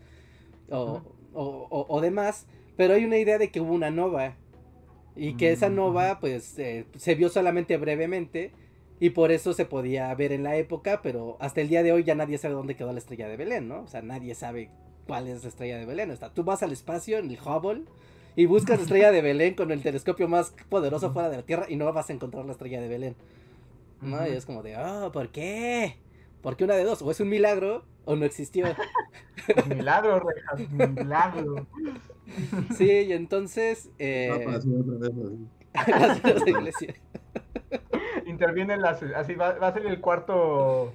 [0.70, 1.02] o,
[1.34, 4.36] o, o- o demás, pero hay una idea de que hubo una nova,
[5.16, 8.52] y que esa Mm, nova, pues, eh, se vio solamente brevemente,
[9.00, 12.04] y por eso se podía ver en la época, pero hasta el día de hoy
[12.04, 13.82] ya nadie sabe dónde quedó la estrella de Belén, ¿no?
[13.82, 14.70] O sea, nadie sabe
[15.06, 16.10] cuál es la estrella de Belén.
[16.10, 17.84] O sea, tú vas al espacio en el Hubble
[18.38, 21.66] y buscas la estrella de Belén con el telescopio más poderoso fuera de la Tierra
[21.68, 23.16] y no vas a encontrar la estrella de Belén.
[24.00, 24.24] ¿No?
[24.28, 25.96] Y es como de, oh, ¿por qué?
[26.40, 28.66] Porque una de dos, o es un milagro o no existió.
[29.68, 31.66] Milagro, Rejas, milagro.
[32.76, 33.90] Sí, y entonces...
[33.98, 36.94] Eh, Papa, sí, otra vez, iglesia.
[38.26, 39.02] Intervienen las.
[39.02, 40.92] Así va, va a ser el cuarto.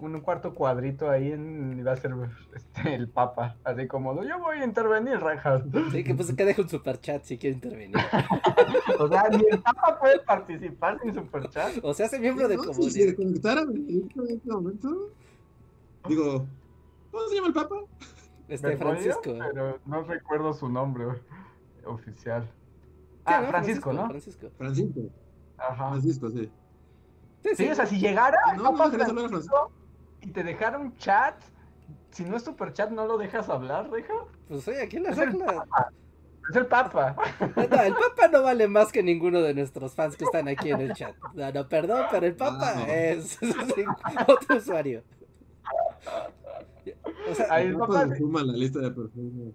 [0.00, 2.12] Un cuarto cuadrito ahí en, va a ser
[2.54, 3.56] este, el Papa.
[3.64, 5.62] Así como, yo voy a intervenir, Rejas.
[5.90, 7.96] Sí, que pues que deje un super chat si quiere intervenir.
[8.98, 11.72] O sea, ni el Papa puede participar sin superchat.
[11.82, 13.06] O se hace miembro de No, si comunidad.
[13.06, 15.10] se conectara en este momento,
[16.08, 16.46] digo,
[17.10, 17.76] ¿cómo se llama el Papa?
[18.48, 19.34] Este Francisco.
[19.38, 21.06] Pero no recuerdo su nombre
[21.84, 22.44] oficial.
[22.44, 23.48] Sí, Ah, ¿no?
[23.48, 24.06] Francisco, ¿no?
[24.08, 24.50] Francisco.
[24.58, 25.00] Francisco.
[25.58, 25.90] Ajá.
[25.90, 26.50] Francisco, sí.
[27.42, 29.72] Sí, Sí, o sea, si llegara el No, no, Papa Francisco
[30.20, 31.34] y te dejara un chat,
[32.10, 34.14] si no es super chat, ¿no lo dejas hablar, Reja?
[34.48, 35.66] Pues oye, aquí la Es el regla.
[36.48, 37.16] Es el Papa.
[37.40, 40.80] No, el Papa no vale más que ninguno de nuestros fans que están aquí en
[40.80, 41.14] el chat.
[41.34, 43.84] No, no, perdón, pero el Papa es sí,
[44.28, 45.02] otro usuario.
[47.30, 49.54] O sea, Ahí el Papa Papa se suma la lista de personas.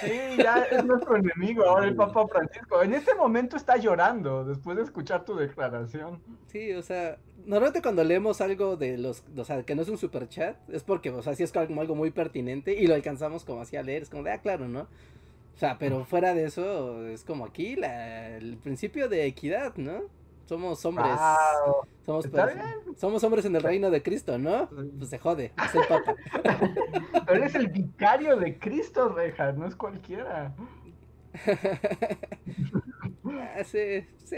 [0.00, 2.82] Sí, ya es nuestro enemigo ahora el Papa Francisco.
[2.82, 6.20] En este momento está llorando después de escuchar tu declaración.
[6.46, 9.98] sí, o sea, normalmente cuando leemos algo de los, o sea, que no es un
[9.98, 13.44] super chat, es porque, o sea, sí es como algo muy pertinente y lo alcanzamos
[13.44, 14.82] como así a leer, es como de, ah, claro, ¿no?
[14.82, 20.02] O sea, pero fuera de eso, es como aquí la, el principio de equidad, ¿no?
[20.52, 21.06] Somos hombres.
[21.06, 21.86] Wow.
[22.04, 24.68] Somos, Está pers- somos hombres en el reino de Cristo, ¿no?
[24.98, 26.14] Pues se jode, es el Papa.
[27.26, 30.54] Pero eres el vicario de Cristo, Reja, no es cualquiera.
[33.24, 34.36] Ah, sí, sí.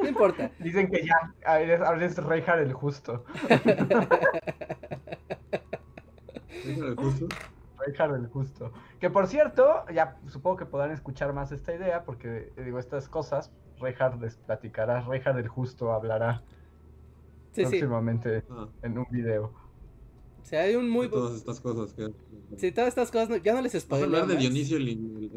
[0.00, 0.50] No importa.
[0.58, 3.24] Dicen que ya, ahora es Rejar el justo.
[6.48, 7.28] ¿Ese era el justo?
[7.86, 8.72] El Justo.
[8.98, 13.08] Que por cierto, ya supongo que podrán escuchar más esta idea, porque eh, digo, estas
[13.08, 16.42] cosas, Reinhardt les platicará, Reinhardt el Justo hablará
[17.52, 17.70] Sí, sí.
[17.70, 19.52] próximamente Ah, en un video.
[20.42, 21.06] O sea, hay un muy...
[21.06, 22.08] de todas estas cosas que.
[22.56, 24.36] Sí, todas estas cosas, no- ya no les ¿Vas a spoileo hablar de.
[24.36, 25.30] Dionisio el, el-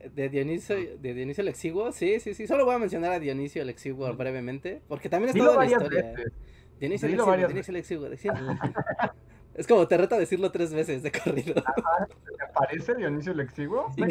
[0.00, 2.46] el- De Dionisio, de Dionisio el Exiguo, sí, sí, sí.
[2.46, 6.02] Solo voy a mencionar a Dionisio el Exiguo brevemente, porque también es toda la historia.
[6.12, 6.32] veces.
[6.78, 8.06] Dionisio el Exiguo, varias Dionisio el Exiguo.
[8.08, 8.32] Dionisio-
[9.54, 11.54] Es como te reta a decirlo tres veces de corrido.
[12.36, 13.86] ¿Te parece Dionisio el Exiguo?
[13.96, 14.02] Y.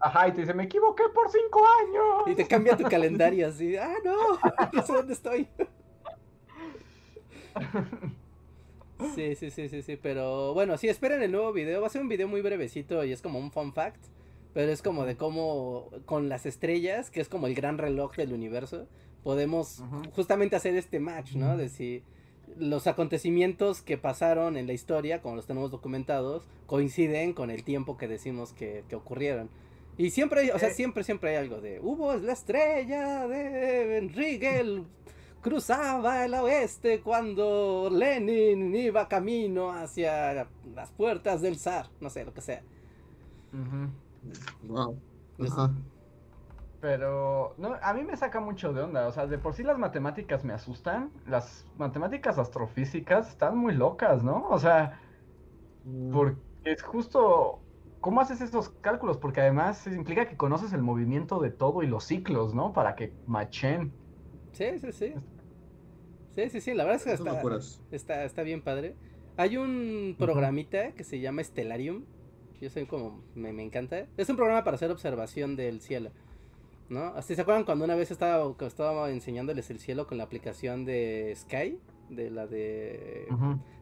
[0.00, 2.28] Ajá, y te dice, me equivoqué por cinco años.
[2.28, 3.76] Y te cambia tu calendario así.
[3.76, 4.38] Ah, no,
[4.72, 5.48] no sé dónde estoy.
[9.14, 9.96] Sí, sí, sí, sí, sí.
[9.96, 11.80] Pero bueno, sí, esperen el nuevo video.
[11.80, 14.04] Va a ser un video muy brevecito y es como un fun fact.
[14.54, 18.32] Pero es como de cómo con las estrellas, que es como el gran reloj del
[18.32, 18.88] universo,
[19.22, 19.84] podemos
[20.14, 21.56] justamente hacer este match, ¿no?
[21.56, 22.02] De si
[22.56, 27.96] los acontecimientos que pasaron en la historia, como los tenemos documentados, coinciden con el tiempo
[27.96, 29.48] que decimos que, que ocurrieron.
[29.98, 30.74] Y siempre, hay- o sea, Eh.
[30.74, 34.86] siempre, siempre hay algo de, hubo la estrella de Riegel
[35.42, 42.32] cruzaba el oeste cuando Lenin iba camino hacia las puertas del zar, no sé, lo
[42.32, 42.62] que sea.
[44.66, 44.98] Wow.
[45.38, 45.70] Es- Ajá.
[46.80, 49.08] Pero no, a mí me saca mucho de onda.
[49.08, 51.10] O sea, de por sí las matemáticas me asustan.
[51.26, 54.46] Las matemáticas astrofísicas están muy locas, ¿no?
[54.48, 55.00] O sea,
[56.12, 57.60] porque es justo.
[58.00, 59.16] ¿Cómo haces estos cálculos?
[59.18, 62.72] Porque además implica que conoces el movimiento de todo y los ciclos, ¿no?
[62.72, 63.92] Para que machen.
[64.52, 65.14] Sí, sí, sí.
[66.34, 67.58] Sí, sí, sí, la verdad es que está,
[67.90, 68.94] está, está bien padre.
[69.36, 72.04] Hay un programita que se llama Stellarium.
[72.60, 74.06] Yo soy como, me, me encanta.
[74.16, 76.10] Es un programa para hacer observación del cielo.
[76.88, 77.06] ¿No?
[77.14, 80.84] Así se acuerdan cuando una vez estaba, que estaba enseñándoles el cielo con la aplicación
[80.84, 83.26] de Sky, de la de.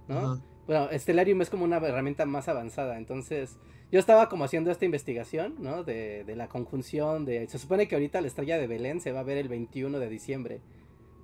[0.09, 0.43] ¿no?
[0.67, 3.59] Bueno, Stellarium es como una herramienta más avanzada, entonces
[3.93, 5.85] yo estaba como haciendo esta investigación, ¿no?
[5.85, 7.47] De, de la conjunción de...
[7.49, 10.09] Se supone que ahorita la estrella de Belén se va a ver el 21 de
[10.09, 10.61] diciembre,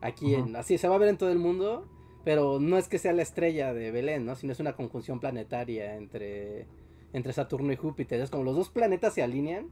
[0.03, 0.55] aquí en...
[0.57, 1.89] Así, se va a ver en todo el mundo,
[2.25, 4.37] pero no es que sea la estrella de Belén, ¿no?
[4.37, 6.67] Sino es una conjunción planetaria entre,
[7.13, 8.21] entre Saturno y Júpiter.
[8.21, 9.71] Es como los dos planetas se alinean,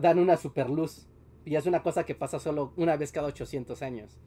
[0.00, 1.06] dan una superluz.
[1.44, 4.18] Y es una cosa que pasa solo una vez cada 800 años.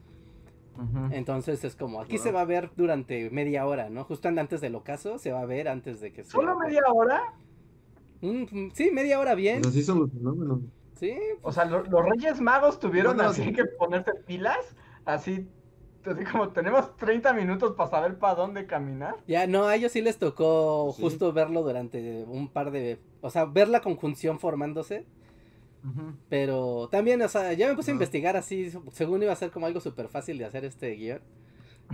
[1.10, 2.22] Entonces es como, aquí Wow.
[2.22, 4.04] se va a ver durante media hora, ¿no?
[4.04, 6.30] Justo antes del ocaso se va a ver antes de que se...
[6.30, 7.22] ¿Solo media hora?
[8.20, 9.62] Mm, sí, media hora bien.
[9.62, 10.60] Pues así son los fenómenos.
[10.94, 13.52] Sí, O sea, lo- los Reyes Magos tuvieron Bueno, así sí.
[13.52, 14.74] que ponerse pilas.
[15.04, 15.46] Así,
[16.04, 19.16] así como tenemos 30 minutos para saber para dónde caminar.
[19.26, 21.02] ya no, a ellos sí les tocó Sí.
[21.02, 22.98] justo verlo durante un par de...
[23.20, 25.04] O sea, ver la conjunción formándose.
[26.28, 29.66] Pero también, o sea, ya me puse a investigar así, según iba a ser como
[29.66, 31.20] algo súper fácil de hacer este guion.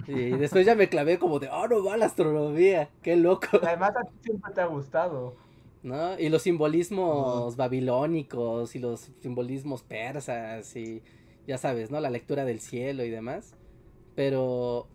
[0.07, 3.46] Y después ya me clavé como de, oh, no va la astronomía, qué loco.
[3.62, 5.37] Además, a ti siempre te ha gustado.
[5.83, 6.18] ¿no?
[6.18, 11.02] Y los simbolismos babilónicos y los simbolismos persas y
[11.46, 12.00] ya sabes, ¿no?
[12.00, 13.55] La lectura del cielo y demás.
[14.14, 14.87] Pero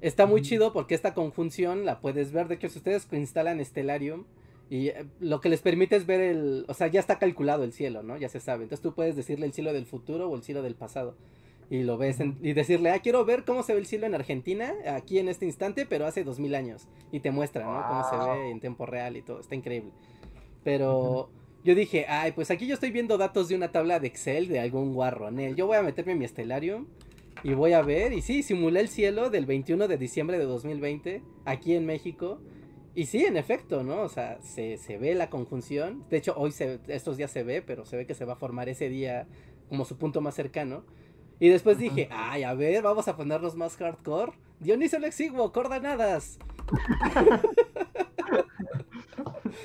[0.00, 2.48] está muy chido porque esta conjunción la puedes ver.
[2.48, 4.24] De hecho, si ustedes instalan Stellarium
[4.72, 6.64] y eh, lo que les permite es ver el...
[6.66, 8.16] O sea, ya está calculado el cielo, ¿no?
[8.16, 8.62] Ya se sabe.
[8.62, 11.14] Entonces tú puedes decirle el cielo del futuro o el cielo del pasado.
[11.68, 14.14] Y lo ves en- y decirle, ah, quiero ver cómo se ve el cielo en
[14.14, 16.88] Argentina, aquí en este instante, pero hace dos mil años.
[17.10, 17.86] Y te muestra, ¿no?
[17.86, 19.40] Cómo se ve en tiempo real y todo.
[19.40, 19.90] Está increíble.
[20.64, 21.28] Pero
[21.64, 24.60] yo dije, ay, pues aquí yo estoy viendo datos de una tabla de Excel de
[24.60, 25.54] algún guarro, Nel.
[25.56, 26.86] Yo voy a meterme en mi Stellarium
[27.42, 28.12] y voy a ver.
[28.12, 32.40] Y sí, simulé el cielo del 21 de diciembre de 2020 aquí en México.
[32.94, 34.02] Y sí, en efecto, ¿no?
[34.02, 36.04] O sea, se, se ve la conjunción.
[36.10, 38.36] De hecho, hoy, se, estos días se ve, pero se ve que se va a
[38.36, 39.26] formar ese día
[39.68, 40.84] como su punto más cercano.
[41.40, 44.32] Y después dije, ay, a ver, vamos a ponernos más hardcore.
[44.60, 46.38] Dionisio el Exiguo, coordenadas.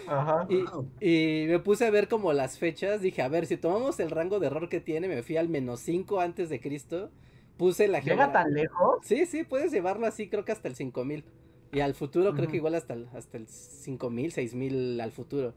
[0.07, 0.47] Ajá.
[0.99, 3.01] Y, y me puse a ver como las fechas.
[3.01, 5.79] Dije, a ver, si tomamos el rango de error que tiene, me fui al menos
[5.81, 7.09] 5 antes de Cristo.
[7.57, 8.99] Puse la ¿Llega tan lejos?
[9.03, 11.25] Sí, sí, puedes llevarlo así, creo que hasta el 5000.
[11.71, 15.53] Y al futuro, creo que igual hasta el, hasta el 5000, 6000 al futuro.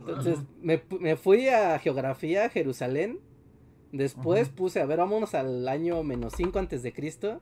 [0.00, 3.20] Entonces, me, me fui a geografía, Jerusalén.
[3.92, 7.40] Después puse, a ver, vámonos al año menos 5 antes de Cristo.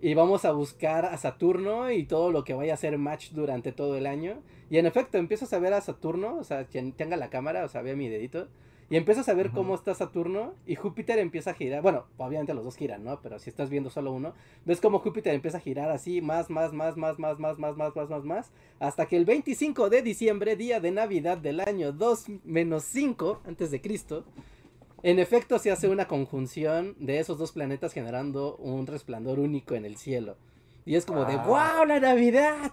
[0.00, 3.72] Y vamos a buscar a Saturno y todo lo que vaya a ser match durante
[3.72, 4.42] todo el año.
[4.68, 7.68] Y en efecto, empiezas a ver a Saturno, o sea, quien tenga la cámara, o
[7.68, 8.48] sea, vea mi dedito.
[8.90, 11.80] Y empiezas a ver cómo está Saturno y Júpiter empieza a girar.
[11.82, 13.18] Bueno, obviamente los dos giran, ¿no?
[13.22, 14.34] Pero si estás viendo solo uno,
[14.66, 17.96] ves cómo Júpiter empieza a girar así, más, más, más, más, más, más, más, más,
[17.96, 18.52] más, más, más.
[18.80, 23.70] Hasta que el 25 de diciembre, día de Navidad del año 2 menos 5 antes
[23.70, 24.24] de Cristo,
[25.02, 29.84] en efecto se hace una conjunción de esos dos planetas generando un resplandor único en
[29.84, 30.36] el cielo.
[30.86, 31.44] Y es como de Ah.
[31.46, 32.70] ¡Wow, la Navidad!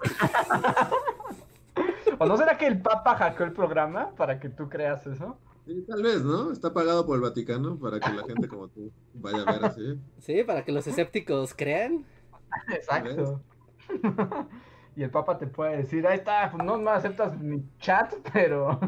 [2.20, 5.38] ¿O no será que el Papa hackeó el programa para que tú creas eso?
[5.66, 6.52] Sí, tal vez, ¿no?
[6.52, 10.00] Está pagado por el Vaticano para que la gente como tú vaya a ver así.
[10.20, 12.06] Sí, para que los escépticos crean.
[12.74, 13.42] Exacto.
[14.96, 18.80] y el Papa te puede decir, ahí está, pues no me aceptas mi chat, pero...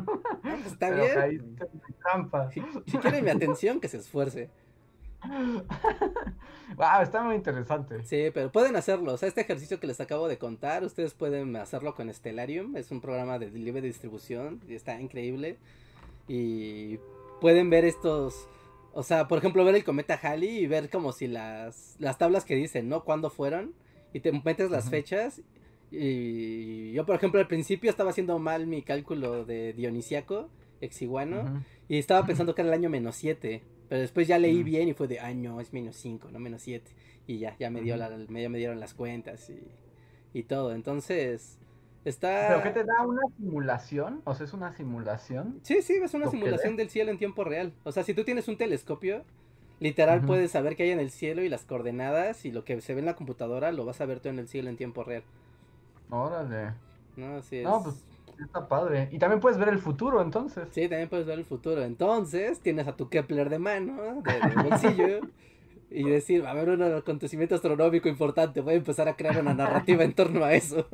[0.66, 1.16] Está pero bien.
[1.16, 2.52] caíste en mi trampa.
[2.52, 4.50] Si, si quiere mi atención, que se esfuerce.
[6.76, 8.04] wow, está muy interesante.
[8.04, 9.14] Sí, pero pueden hacerlo.
[9.14, 12.76] O sea, este ejercicio que les acabo de contar, ustedes pueden hacerlo con Stellarium.
[12.76, 15.58] Es un programa de libre distribución y está increíble.
[16.28, 17.00] Y
[17.42, 18.48] pueden ver estos.
[18.94, 22.46] O sea, por ejemplo, ver el cometa Halley y ver como si las, las tablas
[22.46, 23.04] que dicen, ¿no?
[23.04, 23.74] ¿Cuándo fueron?
[24.14, 25.42] Y te metes las fechas.
[25.92, 30.50] Y yo, por ejemplo, al principio estaba haciendo mal mi cálculo de Dionisiaco,
[30.82, 31.64] exiguano.
[31.88, 33.64] Y estaba pensando que era el año menos 7.
[33.90, 36.90] Pero después ya leí bien y fue de año, es menos 5, no menos 7.
[37.28, 39.60] Y ya, ya me, dio la, me, me dieron las cuentas y,
[40.34, 40.74] y todo.
[40.74, 41.60] Entonces,
[42.06, 42.48] está...
[42.50, 44.22] ¿Pero qué te da una simulación?
[44.26, 45.60] O sea, es una simulación.
[45.64, 47.74] Sí, sí, es una simulación del cielo en tiempo real.
[47.84, 49.24] O sea, si tú tienes un telescopio,
[49.80, 52.94] literal puedes saber qué hay en el cielo y las coordenadas y lo que se
[52.94, 55.24] ve en la computadora lo vas a ver tú en el cielo en tiempo real.
[56.10, 56.74] Órale.
[57.16, 57.64] No, Así es.
[57.64, 57.96] No, pues
[58.42, 59.10] está padre.
[59.12, 60.68] Y también puedes ver el futuro, entonces.
[60.72, 61.84] Sí, también puedes ver el futuro.
[61.84, 65.20] Entonces, tienes a tu Kepler de mano, de, de bolsillo,
[65.90, 69.54] y decir, va a haber un acontecimiento astronómico importante, voy a empezar a crear una
[69.54, 70.88] narrativa en torno a eso.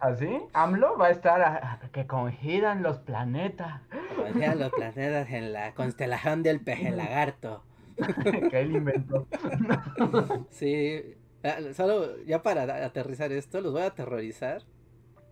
[0.00, 0.38] ¿Así?
[0.52, 3.80] AMLO va a estar a, a que congiran los planetas
[4.24, 7.62] decían los planetas en la constelación del peje lagarto.
[8.50, 9.26] que él inventó.
[10.50, 14.62] Sí, ah, solo ya para aterrizar esto, los voy a aterrorizar.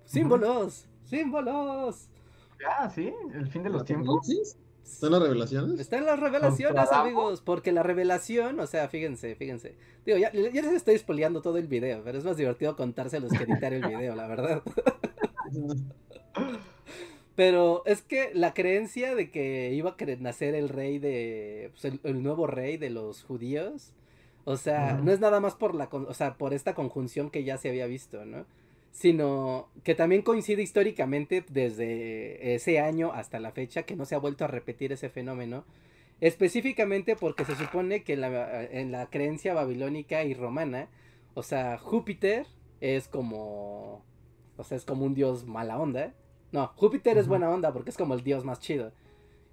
[0.04, 2.08] Símbolos, símbolos.
[2.60, 4.56] Ya, sí, el fin de los tiempos.
[4.84, 5.80] ¿Están las revelaciones?
[5.80, 9.74] Están las revelaciones, amigos, porque la revelación, o sea, fíjense, fíjense.
[10.06, 13.44] Digo, ya, ya les estoy spoileando todo el video, pero es más divertido contárselos que
[13.44, 14.62] editar el video, la verdad.
[17.34, 21.70] Pero es que la creencia de que iba a nacer el rey de.
[21.72, 23.92] pues, el, el nuevo rey de los judíos.
[24.44, 27.44] O sea, no es nada más por la con- o sea, por esta conjunción que
[27.44, 28.44] ya se había visto, ¿no?
[28.92, 34.18] Sino que también coincide históricamente desde ese año hasta la fecha que no se ha
[34.18, 35.64] vuelto a repetir ese fenómeno.
[36.20, 40.88] Específicamente porque se supone que en la, en la creencia babilónica y romana,
[41.34, 42.46] o sea, Júpiter
[42.80, 44.04] es como.
[44.56, 46.14] O sea, es como un dios mala onda.
[46.52, 48.92] No, Júpiter es buena onda porque es como el dios más chido.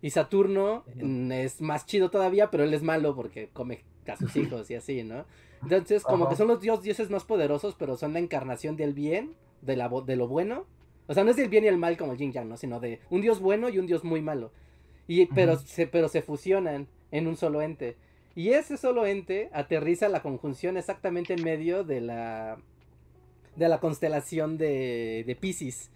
[0.02, 0.84] Y Saturno
[1.32, 5.04] es más chido todavía, pero él es malo porque come a sus hijos y así,
[5.04, 5.26] ¿no?
[5.64, 6.32] Entonces, como Ajá.
[6.32, 9.90] que son los dios, dioses más poderosos, pero son la encarnación del bien, de, la,
[9.90, 10.66] de lo bueno.
[11.08, 12.58] O sea, no es del bien y el mal como el yin yang, ¿no?
[12.58, 14.52] Sino de un dios bueno y un dios muy malo.
[15.08, 17.98] Y, pero, se, pero se fusionan en un solo ente.
[18.36, 22.60] Y ese solo ente aterriza la conjunción exactamente en medio de la,
[23.56, 25.90] de la constelación de, de Pisces.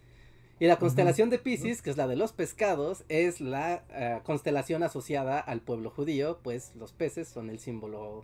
[0.60, 4.82] Y la constelación de Pisces, que es la de los pescados, es la eh, constelación
[4.84, 8.24] asociada al pueblo judío, pues los peces son el símbolo,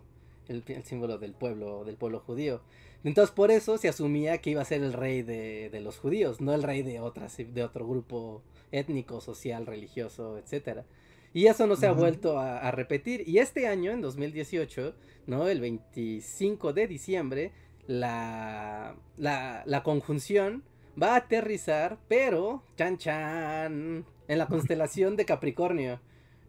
[0.50, 2.60] el, el símbolo del pueblo, del pueblo judío.
[3.04, 6.40] Entonces por eso se asumía que iba a ser el rey de, de los judíos,
[6.40, 10.84] no el rey de otras, de otro grupo étnico, social, religioso, etcétera.
[11.32, 13.22] Y eso no se ha vuelto a, a repetir.
[13.26, 14.94] Y este año, en 2018,
[15.26, 15.48] ¿no?
[15.48, 17.52] El 25 de diciembre,
[17.86, 20.64] la, la, la conjunción
[21.00, 26.00] va a aterrizar, pero, chan chan, en la constelación de Capricornio,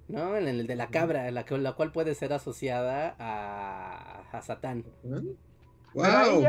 [0.07, 0.35] ¿no?
[0.37, 4.83] En el de la cabra, la, que- la cual puede ser asociada a, a Satán.
[5.03, 5.35] ¿Eh?
[5.93, 6.45] ¡Wow!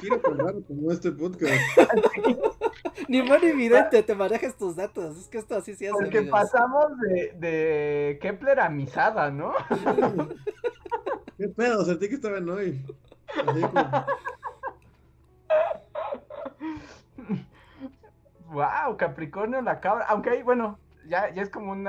[0.00, 1.52] Quiero probar como este podcast.
[3.08, 5.16] Ni modo evidente, te manejas tus datos.
[5.16, 5.94] Es que esto así se hace.
[5.98, 6.40] Porque amigos.
[6.40, 9.52] pasamos de, de Kepler a Misada, ¿no?
[11.38, 11.84] ¿Qué pedo?
[11.84, 12.84] Sentí que estaban hoy.
[13.46, 14.06] Así como-
[18.50, 20.06] wow, Capricornio, la cabra.
[20.08, 21.86] Aunque ahí, bueno, ya, ya es como un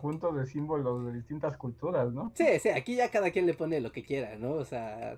[0.00, 2.32] junto de símbolos de distintas culturas, ¿no?
[2.34, 4.52] Sí, sí, aquí ya cada quien le pone lo que quiera, ¿no?
[4.52, 5.16] O sea,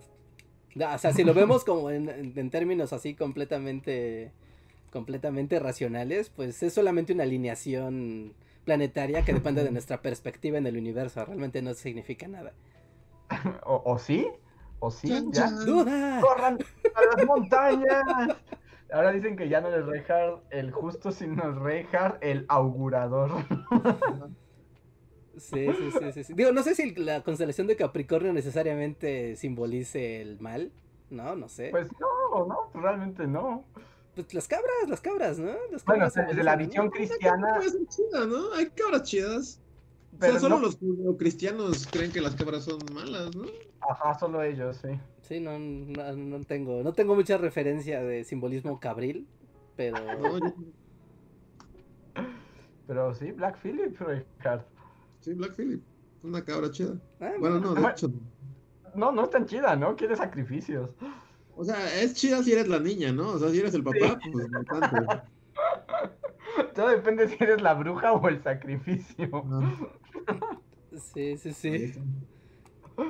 [0.75, 4.33] no, o sea si lo vemos como en, términos así completamente,
[4.93, 10.77] completamente racionales, pues es solamente una alineación planetaria que depende de nuestra perspectiva en el
[10.77, 12.53] universo, realmente no significa nada.
[13.65, 14.29] ¿O, o sí?
[14.79, 15.09] ¿O sí?
[15.31, 15.51] ¿Ya?
[15.51, 16.21] ¡Duda!
[16.21, 16.59] ¡Corran
[16.95, 18.37] a las montañas!
[18.93, 23.31] Ahora dicen que ya no es Reinhardt el justo, sino es Reinhardt el augurador.
[25.39, 26.33] Sí, sí, sí, sí, sí.
[26.35, 30.73] Digo, no sé si la constelación de Capricornio necesariamente simbolice el mal,
[31.11, 31.69] no, no sé.
[31.71, 33.65] Pues, Pues no, no, pues realmente no.
[34.33, 35.53] las cabras, las cabras, ¿no?
[35.71, 38.55] Las Bueno, cabras desde la visión cristiana, chida, ¿no?
[38.55, 39.61] Hay cabras chidas.
[40.15, 40.79] O pero sea, solo no- los
[41.19, 43.45] cristianos creen que las cabras son malas, ¿no?
[43.91, 44.89] Ajá, solo ellos, sí.
[45.27, 49.27] Sí, no, no, no tengo, no tengo mucha referencia de simbolismo cabril,
[49.77, 49.97] pero...
[52.87, 54.65] Pero sí, Black Phillip, Richard.
[55.21, 55.83] sí, Black Phillip.
[56.23, 56.95] Una cabra chida.
[57.21, 57.91] Ah, Bueno, no, de Bueno.
[57.91, 58.11] hecho.
[58.95, 59.97] No, no es tan chida, ¿no?
[59.97, 60.95] Quiere sacrificios.
[61.57, 63.31] O sea, es chida si eres la niña, ¿no?
[63.33, 65.23] O sea, si eres el papá, pues no tanto.
[66.75, 69.29] Todo depende si eres la bruja o el sacrificio.
[69.45, 69.61] No,
[71.13, 72.01] Sí, sí, ahí sí.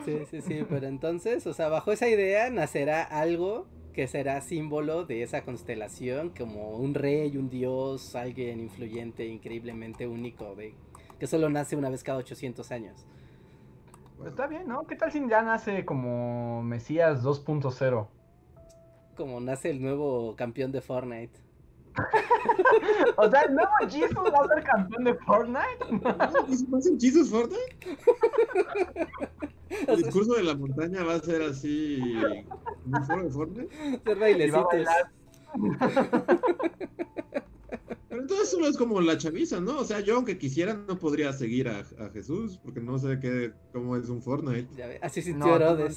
[0.05, 5.07] Sí, sí, sí, pero entonces, o sea, bajo esa idea nacerá algo que será símbolo
[5.07, 10.74] de esa constelación, como un rey, un dios, alguien influyente, increíblemente único, de
[11.18, 13.07] que solo nace una vez cada 800 años.
[14.18, 14.87] Pues Está bien, ¿no?
[14.87, 18.09] ¿Qué tal si ya nace como Mesías 2.0?
[19.16, 21.45] Como nace el nuevo campeón de Fortnite.
[23.16, 25.86] O sea, el nuevo Jesus va a ser campeón de Fortnite.
[25.90, 27.99] No, ¿y si ¿Vas en Jesus Fortnite?
[29.88, 32.01] El discurso de la montaña va a ser así.
[32.86, 33.99] ¿Un foro de Fortnite?
[34.07, 34.86] Va a bailecitos.
[38.09, 39.79] Pero entonces solo es como la chaviza, ¿no?
[39.79, 43.53] O sea, yo aunque quisiera no podría seguir a, a Jesús porque no sé qué,
[43.73, 44.69] cómo es un Fortnite.
[44.77, 45.89] Ya Así sintió No, no.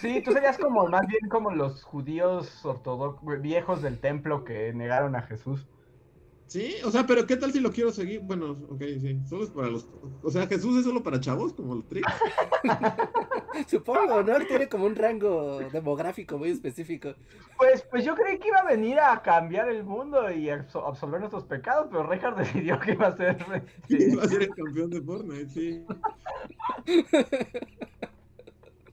[0.00, 5.16] Sí, tú serías como más bien como los judíos ortodoxos viejos del templo que negaron
[5.16, 5.66] a Jesús.
[6.50, 8.22] Sí, o sea, pero ¿qué tal si lo quiero seguir?
[8.22, 9.88] Bueno, ok, sí, solo es para los...
[10.20, 12.04] O sea, Jesús es solo para chavos, como el Trix.
[13.68, 14.36] Supongo, ¿no?
[14.46, 17.14] Tiene como un rango demográfico muy específico.
[17.56, 21.20] Pues, pues yo creí que iba a venir a cambiar el mundo y abso- absolver
[21.20, 23.36] nuestros pecados, pero Richard decidió que iba a ser.
[23.88, 25.84] este, Va a ser el campeón de Fortnite, sí.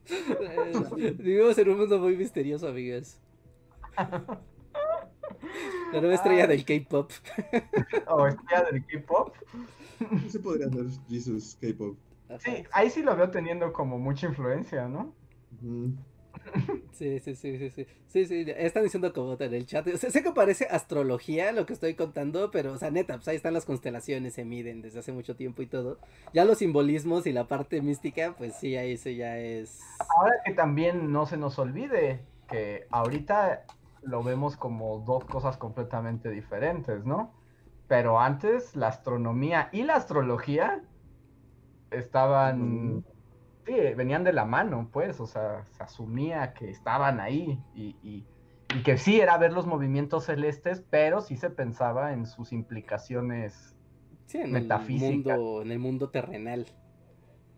[0.06, 3.18] Eh, Vivimos en un mundo muy misterioso, amigos.
[5.92, 7.10] La nueva estrella del K-pop.
[8.08, 9.34] o estrella del K-pop.
[10.26, 11.96] Ese podría ser Jesus K-pop.
[12.40, 15.14] Sí, ahí sí lo veo teniendo como mucha influencia, ¿no?
[16.92, 17.86] Sí, sí, sí, sí, sí.
[18.08, 19.86] Sí, sí, están diciendo como en el chat.
[19.96, 23.36] Sé, sé que parece astrología lo que estoy contando, pero, o sea, neta, pues ahí
[23.36, 25.98] están las constelaciones, se miden desde hace mucho tiempo y todo.
[26.32, 29.80] Ya los simbolismos y la parte mística, pues sí, ahí eso ya es.
[30.16, 33.64] Ahora que también no se nos olvide que ahorita
[34.02, 37.32] lo vemos como dos cosas completamente diferentes, ¿no?
[37.86, 40.82] Pero antes la astronomía y la astrología
[41.90, 43.04] estaban,
[43.64, 48.26] sí, venían de la mano, pues, o sea, se asumía que estaban ahí y, y-
[48.76, 53.74] y que sí era ver los movimientos celestes, pero sí se pensaba en sus implicaciones.
[54.26, 55.34] Sí, en Metafísica.
[55.34, 56.66] el mundo, en el mundo terrenal.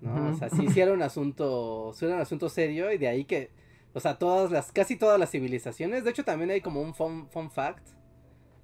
[0.00, 0.30] ¿no?
[0.30, 3.24] O sea, sí, sí era un asunto, sí era un asunto serio y de ahí
[3.24, 3.50] que,
[3.92, 7.28] o sea, todas las, casi todas las civilizaciones, de hecho también hay como un fun,
[7.28, 7.88] fun fact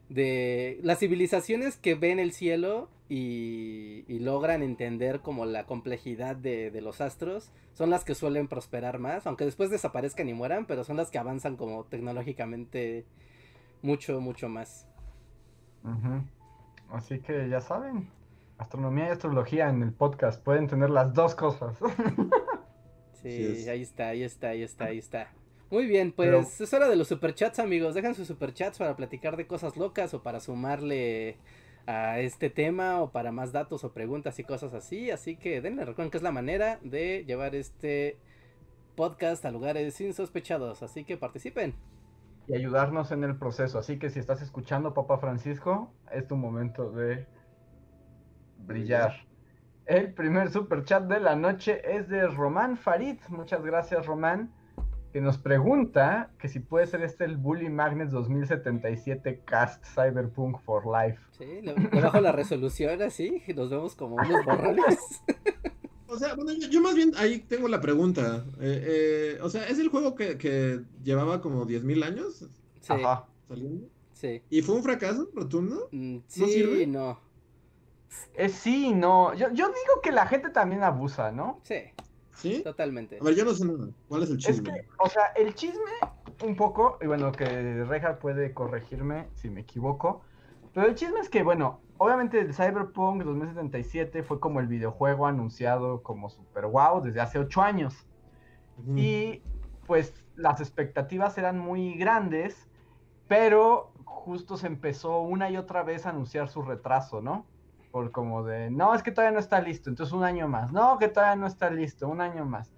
[0.09, 6.71] de las civilizaciones que ven el cielo y, y logran entender como la complejidad de,
[6.81, 10.97] los astros, son las que suelen prosperar más, aunque después desaparezcan y mueran, pero son
[10.97, 13.05] las que avanzan como tecnológicamente
[13.83, 14.89] mucho, mucho más.
[16.91, 18.09] Así que ya saben,
[18.59, 21.77] astronomía y astrología en el podcast pueden tener las dos cosas.
[23.31, 23.69] Sí, es.
[23.69, 25.33] ahí está, ahí está, ahí está, ahí está.
[25.71, 27.95] Muy bien, pues Pero- es hora de los superchats, amigos.
[27.95, 31.37] Dejan sus superchats para platicar de cosas locas o para sumarle
[31.87, 35.11] a este tema o para más datos o preguntas y cosas así.
[35.11, 38.17] Así que denle, recuerden que es la manera de llevar este
[38.95, 40.83] podcast a lugares insospechados.
[40.83, 41.75] Así que participen.
[42.49, 43.77] y ayudarnos en el proceso.
[43.81, 47.27] Así que si estás escuchando, Papa Francisco, es tu momento de
[48.59, 49.27] brillar.
[49.87, 53.17] El primer super chat de la noche es de Román Farid.
[53.29, 54.53] Muchas gracias, Román.
[55.13, 60.83] Que nos pregunta que si puede ser este el Bully Magnets 2077 Cast Cyberpunk for
[60.87, 61.21] Life.
[61.39, 64.99] Sí, le, le bajo la resolución así y nos vemos como unos borrones.
[66.09, 68.45] O sea, bueno, yo, yo más bien ahí tengo la pregunta.
[68.61, 72.49] Eh, eh, o sea, ¿es el juego que, que llevaba como 10.000 años
[72.81, 73.27] Sí, Ajá.
[73.49, 73.89] saliendo?
[74.13, 74.41] sí.
[74.49, 75.89] ¿Y fue un fracaso rotundo?
[75.91, 76.87] Mm, ¿No sí, sirve?
[76.87, 77.19] no.
[78.35, 79.35] Es sí, no.
[79.35, 81.61] Yo, yo digo que la gente también abusa, ¿no?
[81.63, 81.83] Sí,
[82.35, 82.63] ¿Sí?
[82.63, 83.19] totalmente.
[83.21, 83.89] A ver, yo no sé nada.
[84.09, 84.73] ¿Cuál es el Es chisme?
[84.73, 85.91] que, o sea, el chisme
[86.45, 90.23] un poco, y bueno, que Reja puede corregirme si me equivoco,
[90.75, 96.03] pero el chisme es que, bueno, obviamente el Cyberpunk 2077 fue como el videojuego anunciado
[96.03, 98.07] como super wow desde hace ocho años.
[98.95, 99.43] Y
[99.87, 102.69] pues las expectativas eran muy grandes,
[103.27, 107.47] pero justo se empezó una y otra vez a anunciar su retraso, ¿no?
[107.97, 110.99] Por como de, no, es que todavía no está listo, entonces un año más, no,
[110.99, 112.71] que todavía no está listo, un año más.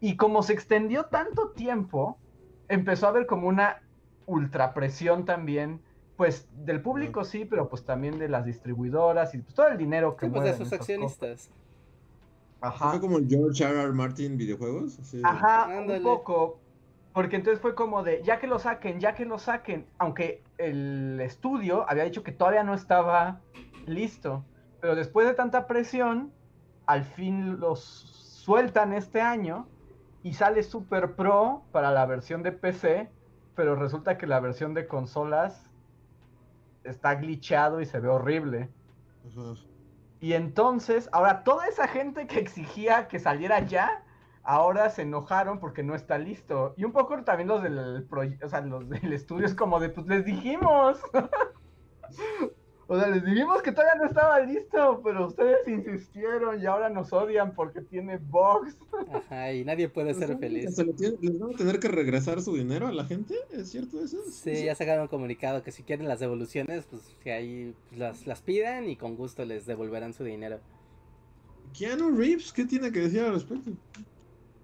[0.00, 2.18] Y como se extendió tanto tiempo,
[2.66, 3.82] empezó a haber como una
[4.26, 5.80] ultrapresión también,
[6.16, 10.16] pues del público sí, pero pues también de las distribuidoras y pues todo el dinero
[10.16, 11.30] que Sí, pues de sus accionistas.
[11.30, 11.50] cosas.
[12.60, 12.90] Ajá.
[12.90, 13.80] ¿Fue como el George R.
[13.80, 13.92] R.
[13.92, 14.98] Martin videojuegos?
[15.22, 15.98] Ajá, Ándale.
[15.98, 16.58] un poco.
[17.12, 21.20] Porque entonces fue como de, ya que lo saquen, ya que lo saquen, aunque el
[21.20, 23.40] estudio había dicho que todavía no estaba
[23.86, 24.44] listo,
[24.84, 26.30] pero después de tanta presión,
[26.84, 29.66] al fin los sueltan este año
[30.22, 33.10] y sale Super Pro para la versión de PC,
[33.54, 35.70] pero resulta que la versión de consolas
[36.82, 38.68] está glitchado y se ve horrible.
[40.20, 44.04] Y entonces, ahora toda esa gente que exigía que saliera ya,
[44.42, 46.74] ahora se enojaron porque no está listo.
[46.76, 48.06] Y un poco también los del,
[48.42, 51.00] o sea, los del estudio es como de, pues les dijimos.
[52.86, 57.12] o sea, les dijimos que todavía no estaba listo, pero ustedes insistieron y ahora nos
[57.12, 58.76] odian porque tiene bugs.
[59.12, 60.74] Ajá, y nadie puede ser feliz.
[60.74, 63.34] ¿se le tiene- ¿Les van a tener que regresar su dinero a la gente?
[63.52, 64.18] ¿Es cierto eso?
[64.30, 68.42] Sí, ya sacaron un comunicado que si quieren las devoluciones, pues que ahí las, las
[68.42, 70.60] pidan y con gusto les devolverán su dinero.
[71.76, 73.70] Keanu Reeves, ¿qué tiene que decir al respecto?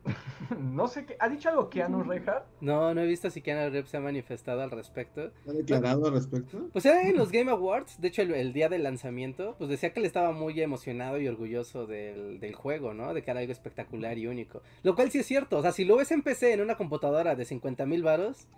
[0.58, 1.16] no sé qué.
[1.20, 2.46] ¿Ha dicho algo Keanu Reinhardt?
[2.60, 5.30] No, no he visto si Keanu Reeves se ha manifestado al respecto.
[5.48, 6.68] ¿Ha declarado al respecto?
[6.72, 9.92] Pues era en los Game Awards, de hecho el, el día del lanzamiento, pues decía
[9.92, 13.12] que él estaba muy emocionado y orgulloso del, del juego, ¿no?
[13.14, 14.62] De que era algo espectacular y único.
[14.82, 17.34] Lo cual sí es cierto, o sea, si lo ves en PC en una computadora
[17.34, 18.48] de 50 mil varos,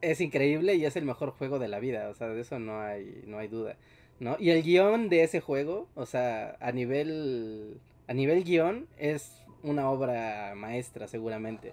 [0.00, 2.80] es increíble y es el mejor juego de la vida, o sea, de eso no
[2.80, 3.76] hay, no hay duda,
[4.20, 4.36] ¿no?
[4.38, 9.90] Y el guion de ese juego, o sea, a nivel, a nivel guion, es una
[9.90, 11.72] obra maestra seguramente.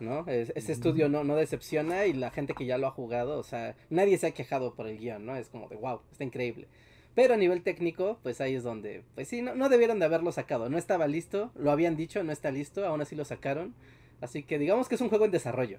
[0.00, 0.26] ¿no?
[0.26, 3.42] Es- ese estudio no, no decepciona y la gente que ya lo ha jugado, o
[3.44, 5.36] sea, nadie se ha quejado por el guion, ¿no?
[5.36, 6.66] Es como de wow, está increíble.
[7.14, 10.32] Pero a nivel técnico, pues ahí es donde, pues sí, no, no debieron de haberlo
[10.32, 10.68] sacado.
[10.70, 13.74] No estaba listo, lo habían dicho, no está listo, aún así lo sacaron.
[14.22, 15.78] Así que digamos que es un juego en desarrollo.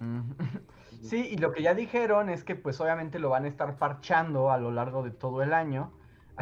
[1.02, 4.52] Sí, y lo que ya dijeron es que pues obviamente lo van a estar parchando
[4.52, 5.92] a lo largo de todo el año,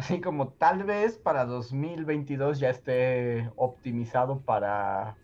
[0.01, 5.19] así como tal vez para 2022 ya esté optimizado para,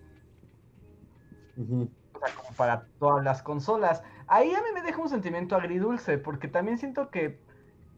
[1.55, 1.91] Ujú.
[2.13, 4.03] o sea, como para todas las consolas.
[4.27, 7.43] Ahí a mí me deja un sentimiento agridulce, porque también siento que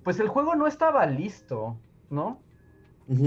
[0.04, 2.48] pues el juego no estaba listo, ¿no?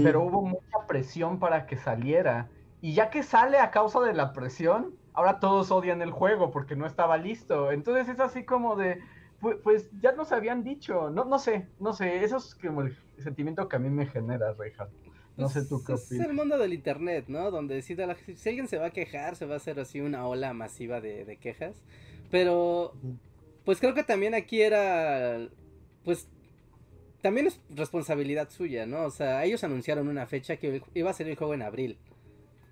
[0.01, 2.53] Pero hubo mucha presión para que saliera.
[2.81, 6.75] Y ya que sale a causa de la presión, ahora todos odian el juego porque
[6.77, 7.71] no estaba listo.
[7.71, 9.01] Entonces es así como de,
[9.39, 12.97] pu- pues, ya nos habían dicho, no, no sé, no sé, eso es como el
[13.23, 14.91] sentimiento que a mí me genera, Reinhardt.
[15.35, 17.49] No sé tú qué Pues, Es el mundo del internet, ¿no?
[17.49, 20.27] Donde si, la- si alguien se va a quejar, se va a hacer así una
[20.27, 21.81] ola masiva de, de quejas.
[22.29, 22.93] Pero,
[23.65, 25.47] pues creo que también aquí era,
[26.03, 26.27] pues,
[27.21, 29.03] también es responsabilidad suya, ¿no?
[29.05, 31.97] O sea, ellos anunciaron una fecha que iba a ser el juego en abril,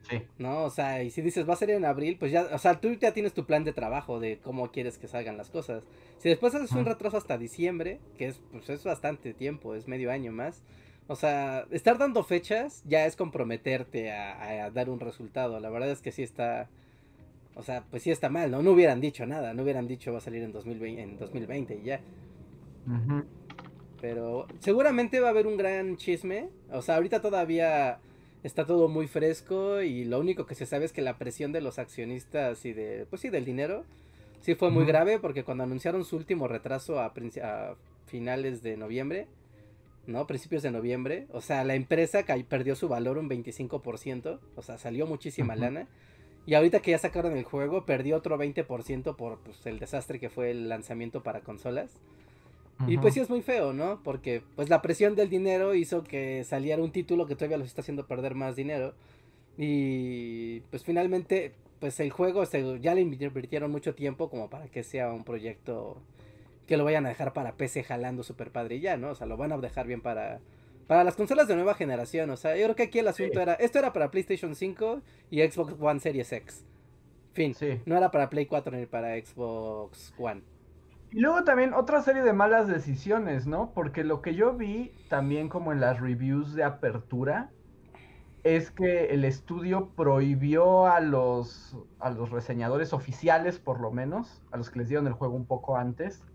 [0.10, 0.22] Sí.
[0.39, 0.64] ¿no?
[0.64, 2.93] O sea, y si dices va a ser en abril, pues ya, o sea, tú
[2.93, 5.84] ya tienes tu plan de trabajo de cómo quieres que salgan las cosas.
[6.18, 10.12] Si después haces un retraso hasta diciembre, que es, pues es bastante tiempo, es medio
[10.12, 10.64] año más.
[11.08, 15.60] O sea, estar dando fechas ya es comprometerte a, a dar un resultado.
[15.60, 16.70] La verdad es que sí está,
[17.56, 18.62] o sea, pues sí está mal, ¿no?
[18.64, 21.84] No hubieran dicho nada, no hubieran dicho va a salir en 2020, en 2020 y
[21.84, 21.99] ya.
[23.99, 26.49] Pero seguramente va a haber un gran chisme.
[26.72, 27.99] O sea, ahorita todavía
[28.44, 31.62] está todo muy fresco y lo único que se sabe es que la presión de
[31.62, 33.86] los accionistas y de, pues sí, del dinero,
[34.42, 37.14] sí fue muy grave porque cuando anunciaron su último retraso a,
[37.44, 37.76] a
[38.08, 39.28] finales de noviembre,
[40.08, 40.28] ¿no?
[40.28, 45.06] Principios de noviembre, o sea, la empresa perdió su valor un 25%, o sea, salió
[45.06, 45.88] muchísima lana.
[46.46, 50.30] Y ahorita que ya sacaron el juego, perdió otro 20% por pues, el desastre que
[50.30, 51.92] fue el lanzamiento para consolas.
[52.88, 54.02] Y pues sí es muy feo, ¿no?
[54.04, 57.82] Porque pues la presión del dinero hizo que saliera un título que todavía los está
[57.82, 58.94] haciendo perder más dinero.
[59.58, 64.84] Y pues finalmente, pues el juego se, ya le invirtieron mucho tiempo como para que
[64.84, 65.98] sea un proyecto
[66.68, 69.10] que lo vayan a dejar para PC jalando super padre y ya, ¿no?
[69.10, 70.40] O sea, lo van a dejar bien para,
[70.88, 72.30] para las consolas de nueva generación.
[72.30, 73.40] O sea, yo creo que aquí el asunto Sí.
[73.42, 76.64] era, esto era para PlayStation 5 y Xbox One Series X.
[77.34, 77.54] Fin.
[77.56, 77.80] Sí.
[77.86, 80.42] No era para Play 4 ni para Xbox One.
[81.12, 83.74] Y luego también otra serie de malas decisiones, ¿no?
[83.74, 87.53] Porque lo que yo vi también como en las reviews de apertura
[88.43, 94.57] es que el estudio prohibió a los, a los reseñadores oficiales, por lo menos, a
[94.57, 96.26] los que les dieron el juego un poco antes,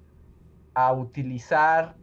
[0.74, 2.00] a utilizar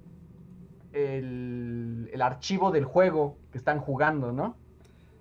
[0.91, 4.63] el, el archivo del juego que están jugando, ¿no?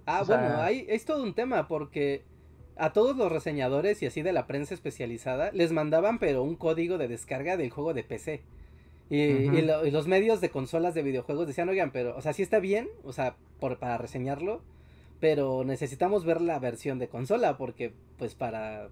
[0.07, 2.32] Ah, O sea- bueno, hay, es todo un tema porque
[2.77, 6.99] a todos los reseñadores y así de la prensa especializada les mandaban pero un código
[6.99, 8.43] de descarga del juego de PC.
[9.11, 9.57] Y, Ujú.
[9.59, 12.43] y lo- y los medios de consolas de videojuegos decían, oigan, pero, o sea, sí
[12.43, 14.63] está bien, o sea, por, para reseñarlo,
[15.21, 18.89] pero necesitamos ver la versión de consola porque, pues, para,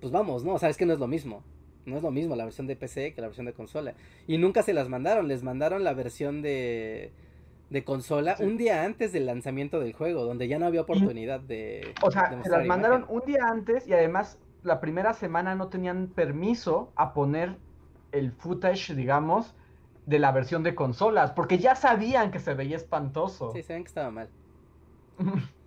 [0.00, 0.52] pues vamos, ¿no?
[0.54, 1.42] O sea, es que no es lo mismo.
[1.86, 3.94] No es lo mismo la versión de PC que la versión de consola.
[4.26, 7.10] Y nunca se las mandaron, les mandaron la versión de,
[7.70, 8.44] de consola Sí.
[8.44, 11.94] un día antes del lanzamiento del juego, donde ya no había oportunidad de...
[12.02, 13.16] O sea, de se las mandaron imagen.
[13.16, 17.56] un día antes y además la primera semana no tenían permiso a poner
[18.12, 19.54] el footage, digamos,
[20.06, 23.52] de la versión de consolas, porque ya sabían que se veía espantoso.
[23.52, 24.28] Sí, sabían que estaba mal.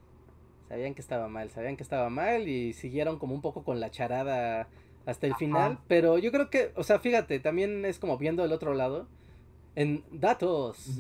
[0.69, 3.91] sabían que estaba mal, sabían que estaba mal y siguieron como un poco con la
[3.91, 4.67] charada
[5.05, 8.51] hasta el final, pero yo creo que, o sea, fíjate, también es como viendo el
[8.53, 9.07] otro lado.
[9.75, 10.99] En datos,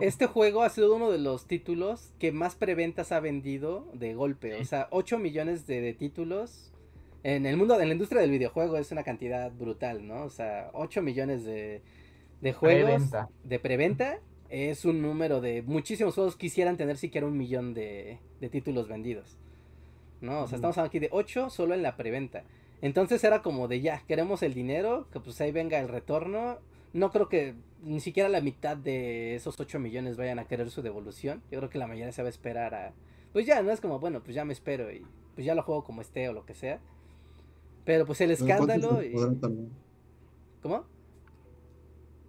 [0.00, 4.60] este juego ha sido uno de los títulos que más preventas ha vendido de golpe,
[4.60, 6.72] o sea, 8 millones de, títulos.
[7.24, 10.24] En el mundo, en la industria del videojuego es una cantidad brutal, ¿no?
[10.24, 11.82] O sea, 8 millones de,
[12.40, 13.10] de juegos
[13.44, 18.48] de preventa es un número de muchísimos juegos quisieran tener siquiera un millón de, de
[18.48, 19.36] títulos vendidos.
[20.20, 20.42] ¿No?
[20.42, 22.42] O sea, estamos hablando aquí de 8 solo en la preventa.
[22.80, 26.58] Entonces era como de ya, queremos el dinero, que pues ahí venga el retorno.
[26.92, 30.82] No creo que ni siquiera la mitad de esos 8 millones vayan a querer su
[30.82, 31.42] devolución.
[31.50, 32.92] Yo creo que la mayoría se va a esperar a...
[33.32, 35.84] Pues ya, no es como, bueno, pues ya me espero y pues ya lo juego
[35.84, 36.80] como esté o lo que sea.
[37.84, 39.02] Pero pues el escándalo...
[39.02, 39.14] Y...
[40.62, 40.84] ¿Cómo?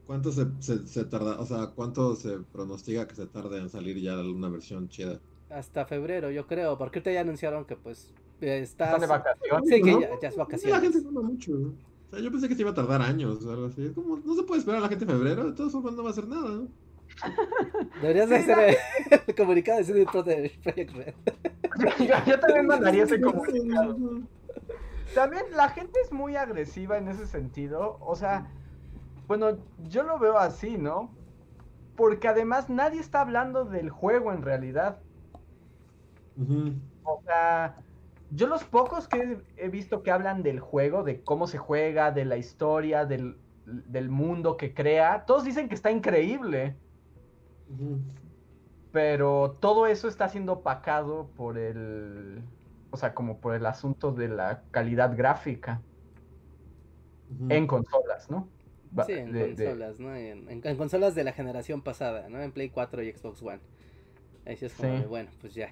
[0.06, 4.20] ¿Cuánto se, se, tarda, o sea, cuánto se pronostica que se tarde en salir ya
[4.20, 5.20] una versión chida?
[5.50, 9.02] Hasta febrero, yo creo, porque ahorita ya anunciaron que pues Estás...
[9.02, 9.70] de vacaciones.
[9.70, 10.82] Sí, que ya, ya, es vacaciones.
[10.82, 11.74] La gente mucho.
[12.10, 13.92] O sea, yo pensé que se iba a tardar años o algo así.
[13.94, 16.10] Como, no se puede esperar a la gente en febrero, de todos formas no va
[16.10, 16.64] a hacer nada.
[18.02, 18.78] Deberías de hacer
[19.28, 21.14] el comunicado de CD Projekt Red.
[22.00, 23.96] yo, yo, también mandaría ese comunicado.
[25.14, 27.98] También la gente es muy agresiva en ese sentido.
[28.02, 28.52] O sea,
[29.28, 29.58] bueno,
[29.88, 31.12] yo lo veo así, ¿no?
[31.96, 35.00] Porque además nadie está hablando del juego en realidad.
[37.04, 37.76] O sea,
[38.32, 42.26] yo los pocos que he visto que hablan del juego, de cómo se juega, de
[42.26, 43.36] la historia, del,
[44.10, 46.76] mundo que crea, todos dicen que está increíble.
[48.92, 52.42] Pero todo eso está siendo opacado por el.
[52.92, 55.82] O sea, como por el asunto de la calidad gráfica.
[57.48, 58.48] En consolas, ¿no?
[59.06, 60.16] Sí, en consolas, ¿no?
[60.16, 62.42] En, consolas de la generación pasada, ¿no?
[62.42, 63.60] En Play 4 y Xbox One.
[64.46, 65.72] Ahí sí es como bueno, pues ya.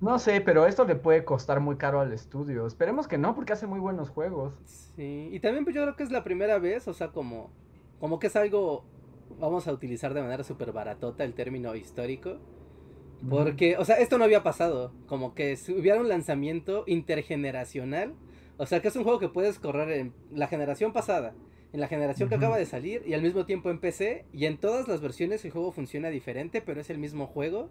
[0.00, 2.66] No sé, pero esto le puede costar muy caro al estudio.
[2.66, 4.54] Esperemos que no, porque hace muy buenos juegos.
[4.96, 7.50] Sí, y también pues yo creo que es la primera vez, o sea, como,
[7.98, 8.84] como que es algo,
[9.38, 12.38] vamos a utilizar de manera súper baratota el término histórico.
[13.28, 14.92] Porque, o sea, esto no había pasado.
[15.06, 18.14] Como que si hubiera un lanzamiento intergeneracional.
[18.56, 21.34] O sea, que es un juego que puedes correr en la generación pasada,
[21.72, 24.24] en la generación que acaba de salir y al mismo tiempo en PC.
[24.32, 27.68] Y en todas las versiones el juego funciona diferente, pero es el mismo juego.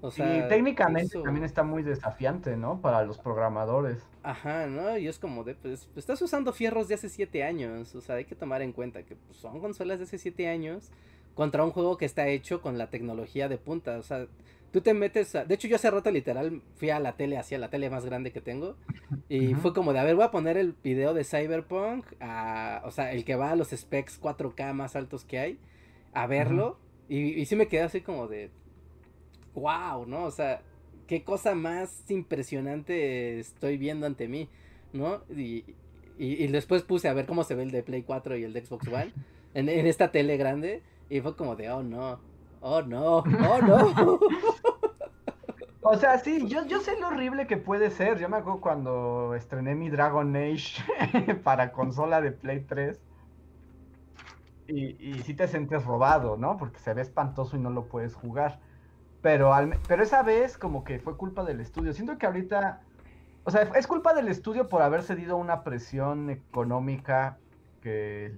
[0.00, 2.80] O sea, y técnicamente también está muy desafiante, ¿no?
[2.80, 4.06] Para los programadores.
[4.22, 4.96] Ajá, ¿no?
[4.96, 7.94] Y es como de, pues, estás usando fierros de hace siete años.
[7.94, 10.90] O sea, hay que tomar en cuenta que pues, son consolas de hace siete años
[11.34, 13.98] contra un juego que está hecho con la tecnología de punta.
[13.98, 14.26] O sea,
[14.70, 15.44] tú te metes a...
[15.44, 18.32] De hecho, yo hace rato literal fui a la tele, hacia la tele más grande
[18.32, 18.76] que tengo.
[19.30, 22.90] Y fue como de, a ver, voy a poner el video de Cyberpunk, a, o
[22.90, 25.58] sea, el que va a los specs 4K más altos que hay,
[26.14, 26.78] a verlo.
[27.10, 28.50] y, y sí me quedé así como de,
[29.58, 30.24] wow, ¿no?
[30.24, 30.62] O sea,
[31.08, 34.48] qué cosa más impresionante estoy viendo ante mí,
[34.92, 35.22] ¿no?
[35.30, 35.64] Y,
[36.48, 38.88] después puse a ver cómo se ve el de Play 4 y el de Xbox
[38.88, 39.12] One
[39.54, 42.20] en, esta tele grande y fue como de, oh no,
[42.60, 44.20] oh no, oh no.
[45.80, 48.18] O sea, sí, yo, yo sé lo horrible que puede ser.
[48.18, 50.82] Yo me acuerdo cuando estrené mi Dragon Age
[51.44, 53.00] para consola de Play 3.
[54.66, 56.58] Y, y sí te sientes robado, ¿no?
[56.58, 58.60] Porque se ve espantoso y no lo puedes jugar.
[59.22, 59.52] Pero,
[59.86, 61.92] pero esa vez como que fue culpa del estudio.
[61.92, 62.82] Siento que ahorita,
[63.44, 67.38] o sea, es culpa del estudio por haber cedido una presión económica
[67.82, 68.32] que,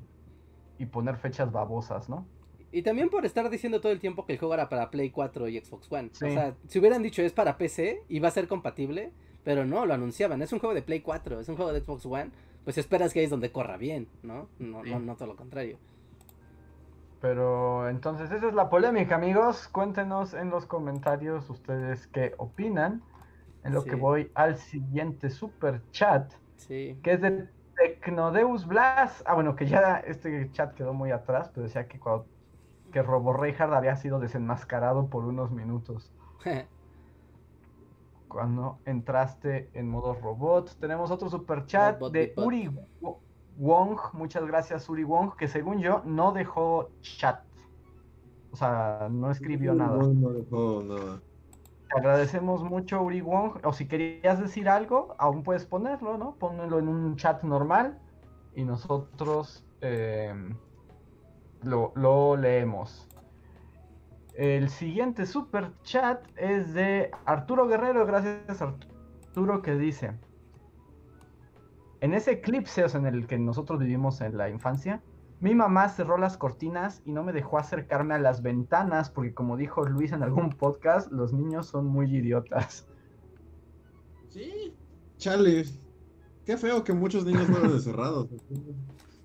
[0.78, 2.26] y poner fechas babosas, ¿no?
[2.72, 5.49] Y también por estar diciendo todo el tiempo que el juego era para Play 4
[5.49, 6.11] y Xbox One.
[6.12, 9.12] O sea, si hubieran dicho es para PC y va a ser compatible,
[9.43, 10.41] pero no, lo anunciaban.
[10.41, 12.31] Es un juego de Play 4, es un juego de Xbox One.
[12.64, 14.49] Pues esperas que ahí es donde corra bien, ¿no?
[14.59, 15.78] No, no, no todo lo contrario.
[17.21, 19.68] Pero entonces esa es la polémica, amigos.
[19.68, 23.03] Cuéntenos en los comentarios ustedes qué opinan.
[23.62, 26.33] En lo que voy al siguiente super chat.
[26.57, 26.99] Sí.
[27.03, 27.47] Que es de
[27.77, 29.23] Tecnodeus Blas.
[29.27, 32.25] Ah, bueno, que ya este chat quedó muy atrás, pero decía que cuando,
[32.91, 36.11] que Robo Reinhardt había sido desenmascarado por unos minutos.
[38.31, 40.77] cuando entraste en modo robot.
[40.81, 42.71] Tenemos otro super chat de Uri
[43.61, 47.45] Wong, muchas gracias Uri Wong, que según yo no dejó chat.
[48.53, 49.99] O sea, no escribió nada.
[49.99, 51.21] No, dejó nada.
[51.91, 53.59] Te agradecemos mucho Uri Wong.
[53.63, 56.37] O si querías decir algo, aún puedes ponerlo, ¿no?
[56.37, 57.99] Ponlo en un chat normal
[58.55, 60.35] y nosotros eh,
[61.63, 63.09] lo, lo leemos.
[64.35, 68.07] El siguiente super chat es de Arturo Guerrero.
[68.07, 70.15] Gracias Arturo que dice.
[72.01, 75.03] En ese eclipse, o sea, en el que nosotros vivimos en la infancia,
[75.41, 79.57] mi mamá cerró las cortinas y no me dejó acercarme a las ventanas porque como
[79.57, 82.87] dijo Luis en algún podcast, los niños son muy idiotas.
[84.29, 84.75] Sí,
[85.19, 85.65] chale.
[86.45, 88.29] Qué feo que muchos niños fueron encerrados.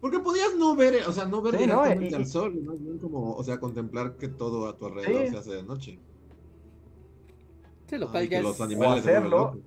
[0.01, 1.81] Porque podías no ver, o sea, no ver Sí, ¿no?
[1.83, 5.23] directamente Y- al sol, más bien como, o sea, contemplar que todo a tu alrededor
[5.25, 5.29] Sí.
[5.31, 5.99] se hace de noche.
[7.87, 9.59] Sí, lo Ah, cual ya que es, los animales hacerlo.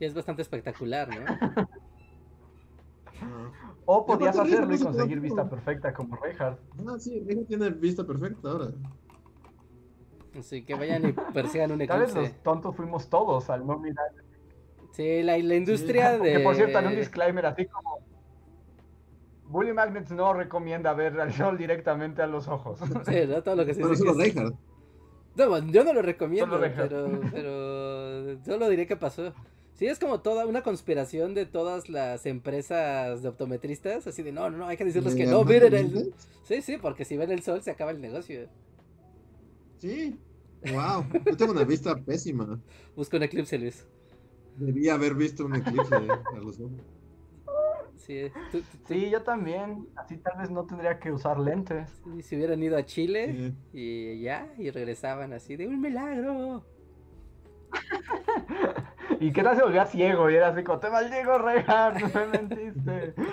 [0.00, 1.16] ya es bastante espectacular, ¿no?
[3.86, 6.58] O podías hacerlo y conseguir vista perfecta como Reinhardt.
[6.88, 8.68] Ah, sí, Rijo tiene vista perfecta ahora.
[10.38, 12.32] Así que vayan y persigan un Tal vez eclipse.
[12.34, 14.06] los tontos fuimos todos al no mirar.
[14.92, 16.32] Sí, la, la industria de...
[16.34, 18.00] Que por cierto, en un disclaimer así como...
[19.48, 22.80] Bully Magnets no recomienda ver al sol directamente a los ojos.
[23.06, 23.42] Sí, ¿no?
[23.42, 24.56] Todo lo que se Pero dice solo que es- Reinhardt.
[25.36, 29.34] No, yo no lo recomiendo, pero, pero solo diré que pasó.
[29.76, 34.48] Sí, es como toda una conspiración de todas las empresas de optometristas, así de no,
[34.50, 36.14] no, no, hay que decirles que ¿De no miren el...
[36.44, 38.48] Sí, sí, porque si ven el sol se acaba el negocio.
[39.78, 40.18] Sí.
[40.72, 41.04] Wow.
[41.26, 42.58] Yo tengo una vista pésima.
[42.96, 43.86] Busca un eclipse, Luis.
[44.56, 46.80] Debía haber visto un eclipse a los ojos.
[47.98, 49.86] Sí, tú- tú- Sí, yo también.
[49.96, 51.90] Así tal vez no tendría que usar lentes.
[52.04, 53.78] sí, si hubieran ido a Chile Sí.
[53.78, 56.64] y ya, y regresaban así de un milagro.
[59.20, 63.14] Y que tal se volvía ciego y era así como, te maldigo, Reinhardt, me mentiste.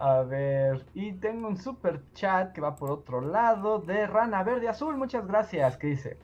[0.00, 4.68] A ver, y tengo un super chat que va por otro lado de Rana Verde
[4.68, 6.18] Azul, muchas gracias, que dice,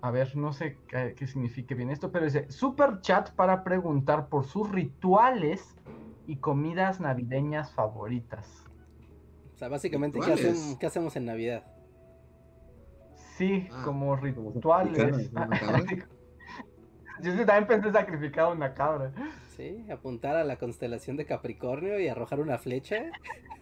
[0.00, 4.28] a ver, no sé qué, qué significa bien esto, pero dice, super chat para preguntar
[4.28, 5.76] por sus rituales
[6.26, 8.64] y comidas navideñas favoritas.
[9.54, 11.64] O sea, básicamente, ¿qué, hacen- qué hacemos en Navidad?
[13.38, 15.30] Sí, Ah, como rituales.
[17.20, 19.12] Yo sí también pensé sacrificar a una cabra.
[19.56, 23.04] Sí, apuntar a la constelación de Capricornio y arrojar una flecha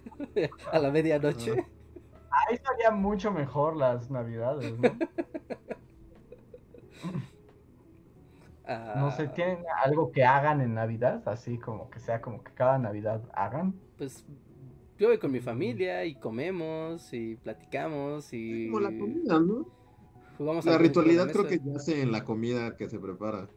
[0.73, 1.53] a la medianoche.
[2.31, 4.91] Ahí estaría mucho mejor las navidades, ¿no?
[8.97, 11.23] No sé, Ah, ¿tienen algo que hagan en Navidad?
[11.29, 13.75] Así como que sea como que cada Navidad hagan.
[13.97, 14.27] Pues
[14.99, 19.67] yo voy con mi familia y comemos y platicamos y Como la comida, ¿no?
[20.39, 21.73] jugamos La ritualidad creo que mesa.
[21.73, 23.49] yace en la comida que se prepara.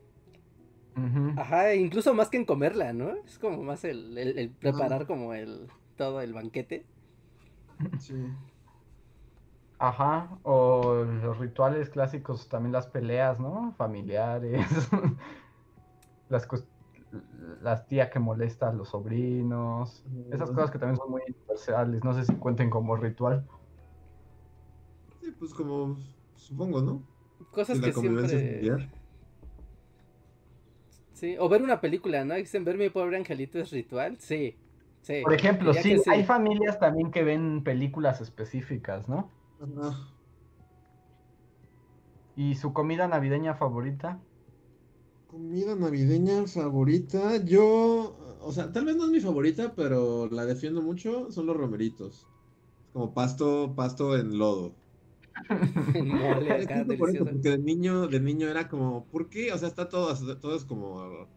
[0.96, 1.34] Ujú.
[1.40, 3.12] Ajá, incluso más que en comerla, ¿no?
[3.26, 5.68] Es como más el, el- el preparar como el
[5.98, 6.86] todo el banquete.
[8.00, 8.16] Sí.
[9.78, 13.74] Ajá, o los rituales clásicos, también las peleas, ¿no?
[13.78, 14.66] Familiares.
[16.30, 16.66] las, cos-
[17.62, 20.04] las tías que molesta a los sobrinos.
[20.32, 22.04] Esas cosas que también son muy universales.
[22.04, 23.48] No sé si cuenten como ritual.
[25.22, 25.98] Sí, pues como
[26.36, 27.04] supongo, ¿no?
[27.52, 28.90] Cosas que siempre familiar.
[31.14, 32.36] Sí, o ver una película, ¿no?
[32.36, 34.18] Dicen ver mi pobre angelito es ritual.
[34.20, 34.58] Sí.
[35.02, 35.22] Sí.
[35.24, 39.32] Por ejemplo, sí, hay familias también que ven películas específicas, ¿no?
[39.62, 39.98] Ajá.
[42.36, 44.22] ¿Y su comida navideña favorita?
[45.32, 47.60] Comida navideña favorita, yo,
[48.42, 52.32] o sea, tal vez no es mi favorita, pero la defiendo mucho, son los romeritos.
[52.92, 54.80] Como pasto, pasto en lodo.
[56.64, 59.54] Acá, porque de niño, de niño era como, ¿por qué?
[59.54, 61.32] O sea, está todo, todo es como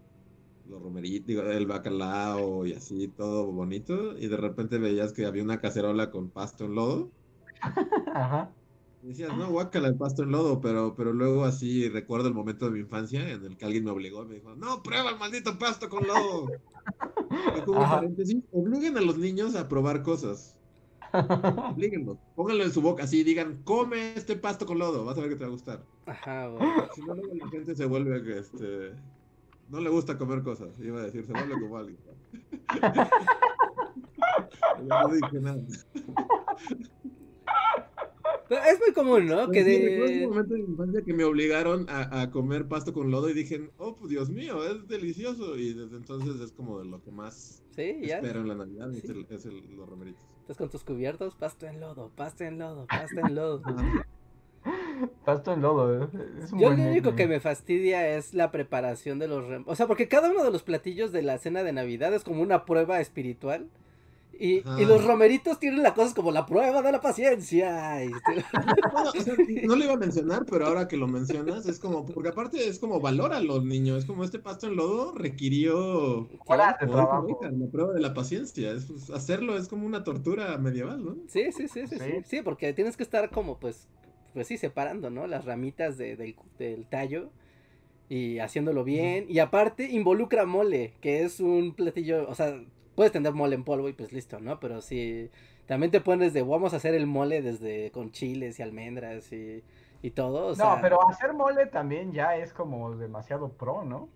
[0.64, 5.42] los romeritos, digo, el bacalao y así, todo bonito, y de repente veías que había
[5.44, 7.14] una cacerola con pasto en lodo.
[8.14, 8.61] Ajá.
[9.02, 12.70] Decías, no, guácala el pasto en lodo, pero, pero luego así recuerdo el momento de
[12.70, 15.88] mi infancia en el que alguien me obligó, me dijo, no, prueba el maldito pasto
[15.88, 16.52] con lodo.
[17.56, 17.96] Y como un Ajá.
[17.96, 20.56] paréntesis, obliguen a los niños a probar cosas.
[21.72, 22.16] Oblíguenlos.
[22.36, 25.36] Pónganlo en su boca, así, digan, come este pasto con lodo, vas a ver que
[25.36, 25.84] te va a gustar.
[26.06, 26.48] Ajá.
[26.94, 28.92] Si no, luego la gente se vuelve que, este,
[29.68, 31.98] no le gusta comer cosas, iba a decir, se vuelve como alguien.
[34.82, 35.62] No dije nada.
[38.56, 39.50] Es muy común, ¿no?
[39.50, 40.26] Que Pero sí, recuerdo un de...
[40.28, 43.70] momento de mi infancia que me obligaron a, a comer pasto con lodo y dije,
[43.78, 45.56] oh, pues Dios mío, es delicioso.
[45.56, 48.16] Y desde entonces es como de lo que más Sí, ya.
[48.16, 50.22] espero en la Navidad, es, el, es el- los romeritos.
[50.42, 53.62] Estás con tus cubiertos, pasto en lodo, pasto en lodo, pasto en lodo.
[55.24, 56.08] Pasto en lodo, ¿eh?
[56.44, 57.16] Es un Yo lo único meme.
[57.16, 59.44] que me fastidia es la preparación de los...
[59.44, 62.22] rem- O sea, porque cada uno de los platillos de la cena de Navidad es
[62.22, 63.66] como una prueba espiritual.
[64.38, 68.04] Y, los romeritos tienen la cosa como la prueba de la paciencia.
[68.04, 68.08] y-
[68.92, 72.04] Bueno, o sea, no lo iba a mencionar, pero ahora que lo mencionas, es como,
[72.06, 73.96] porque aparte es como valóralo, niño.
[73.96, 77.26] Es como este pasto en lodo requirió trabajo.
[77.26, 78.72] Richard, la prueba de la paciencia.
[78.72, 81.16] Es, pues, hacerlo es como una tortura medieval, ¿no?
[81.28, 82.12] Sí, sí, sí, sí, sí, Sí.
[82.24, 83.86] sí, porque tienes que estar como, pues,
[84.32, 85.26] pues sí, separando, ¿no?
[85.26, 87.30] Las ramitas de- del, del tallo.
[88.08, 89.24] y haciéndolo bien.
[89.28, 92.60] Y aparte involucra mole, que es un platillo, o sea,
[92.94, 94.60] puedes tener mole en polvo y pues listo, ¿no?
[94.60, 95.30] Pero si
[95.66, 99.62] también te pones de vamos a hacer el mole desde con chiles y almendras y,
[100.02, 100.46] y todo.
[100.48, 104.08] O No, sea, pero hacer mole también ya es como demasiado pro, ¿no?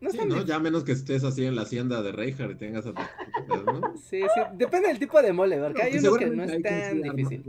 [0.00, 0.44] no Sí, ¿no?
[0.44, 3.64] Ya menos que estés así en la hacienda de Reinhardt y tengas a tus cositas,
[3.64, 3.80] ¿no?
[4.08, 7.02] Sí, sí, depende del tipo de mole, porque hay pues uno que no es tan
[7.02, 7.42] difícil.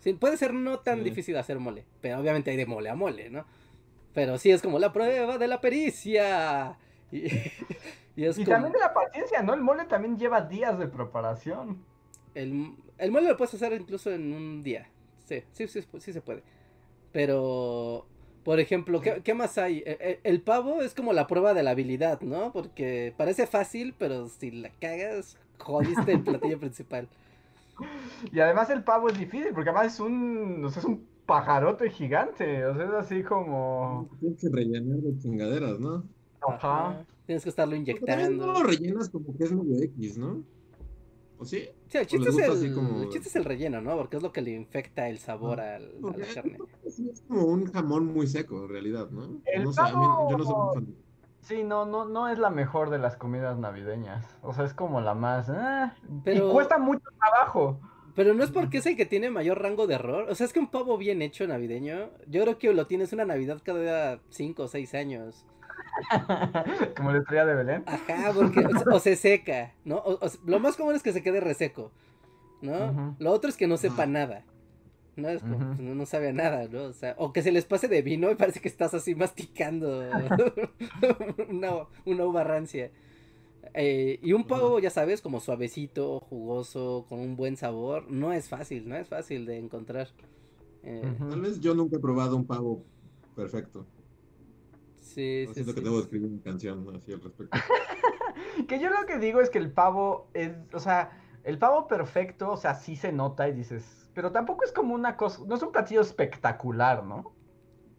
[0.00, 1.04] Sí, puede ser no tan Sí.
[1.04, 3.44] difícil hacer mole, pero obviamente hay de mole a mole, ¿no?
[4.14, 6.78] Pero sí es como la prueba de la pericia.
[7.12, 7.24] Y,
[8.16, 9.54] y es Y como también de la paciencia, ¿no?
[9.54, 11.84] El mole también lleva días de preparación.
[12.34, 14.90] el, el mole lo puedes hacer incluso en un día.
[15.24, 16.42] Sí, sí, sí, sí se puede.
[17.12, 18.08] Pero,
[18.44, 19.78] por ejemplo, ¿qué, qué más hay?
[19.80, 22.52] E- e- El, pavo es como la prueba de la habilidad, ¿no?
[22.52, 27.10] Porque parece fácil, pero si la cagas, jodiste el platillo principal.
[28.30, 31.90] Y además el pavo es difícil, porque además es un, o sea, es un pajarote
[31.90, 32.64] gigante.
[32.66, 34.08] O sea, es así como...
[34.20, 36.08] Tienes que rellenar de chingaderas, ¿no?
[36.40, 37.06] Ajá.
[37.26, 38.52] Tienes que estarlo Pero también no inyectando.
[38.52, 40.42] lo rellenas como que es medio X, ¿no?
[41.38, 41.68] ¿O sí?
[41.88, 43.96] Sí, el ¿O chiste, es el, así como- el chiste es el relleno, ¿no?
[43.96, 46.58] Porque es lo que le infecta el sabor al, a la carne.
[46.84, 49.40] es como un jamón muy seco, en realidad, ¿no?
[49.46, 50.94] El No sé, a mí, yo no soy muy fan.
[51.40, 54.24] Sí, no, no, no es la mejor de las comidas navideñas.
[54.42, 55.48] O sea, es como la más...
[55.50, 57.80] ah, Pero- Y cuesta mucho trabajo.
[58.14, 60.26] Pero no es porque es el que tiene mayor rango de error.
[60.30, 63.24] O sea, es que un pavo bien hecho navideño, yo creo que lo tienes una
[63.24, 65.44] Navidad cada 5 o 6 años.
[66.96, 67.84] Como la estrella de Belén.
[67.86, 69.96] Ajá, porque o, se- o se seca, ¿no?
[69.96, 71.90] O- o se- lo más común es que se quede reseco,
[72.60, 73.16] ¿no?
[73.18, 74.44] Lo otro es que no sepa nada.
[75.14, 75.66] No, es como, Ujú.
[75.66, 76.84] pues, no, no sabe a nada, ¿no?
[76.84, 80.02] O sea, o que se les pase de vino y parece que estás así masticando
[81.50, 81.72] una,
[82.06, 82.90] una uva rancia.
[83.74, 88.48] Eh, y un pavo, ya sabes, como suavecito, jugoso, con un buen sabor, no es
[88.48, 90.08] fácil, no es fácil de encontrar.
[90.82, 91.02] Eh.
[91.30, 92.82] Tal vez yo nunca he probado un pavo
[93.36, 93.86] perfecto.
[95.14, 95.84] Sí, sí, Siento que sí.
[95.84, 97.58] debo escribir una canción así al respecto.
[98.68, 102.50] Que yo lo que digo es que el pavo es, o sea, el pavo perfecto,
[102.52, 105.62] o sea, sí se nota y dices, pero tampoco es como una cosa, no es
[105.62, 107.32] un platillo espectacular, ¿no?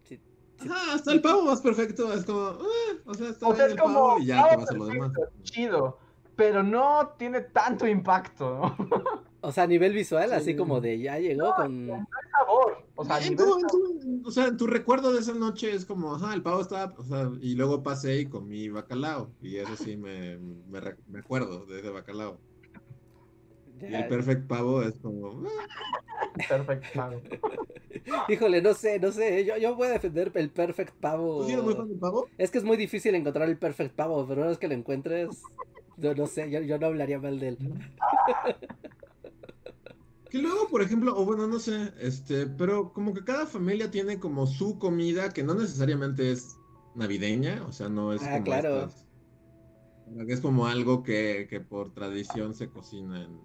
[0.04, 0.20] Sí,
[0.60, 3.66] Ajá, hasta el pavo más perfecto es como, eh, o sea, está O sea, bien
[3.66, 5.12] es el como pavo y ya pavo te vas a lo demás.
[5.42, 5.98] chido,
[6.36, 8.76] pero no tiene tanto impacto, ¿no?
[9.40, 10.56] O sea, a nivel visual, así Sí.
[10.56, 12.06] como de ya llegó con...
[12.30, 15.72] sabor, o sea, en tu, en tu- o sea, en tu recuerdo de esa noche
[15.74, 19.56] es como, ajá, el pavo estaba, o sea, y luego pasé y comí bacalao, y
[19.56, 22.38] eso sí me, me, acuerdo de ese bacalao.
[23.80, 26.88] Y el perfect pavo es como, eh, perfecto.
[28.28, 31.40] Híjole, no sé, no sé, yo, yo voy a defender el perfect pavo.
[31.40, 32.28] ¿tú sí eres muy fan del pavo?
[32.38, 35.42] Es que es muy difícil encontrar el perfect pavo, pero una vez que lo encuentres,
[35.96, 37.58] yo no sé, yo, yo no hablaría mal de él.
[40.34, 44.18] Que luego, por ejemplo, o bueno, no sé, este, pero como que cada familia tiene
[44.18, 46.56] como su comida que no necesariamente es
[46.96, 48.78] navideña, o sea, no es Ah, como claro.
[48.80, 49.06] estas-
[50.28, 53.38] es como algo que, que por tradición se cocina en...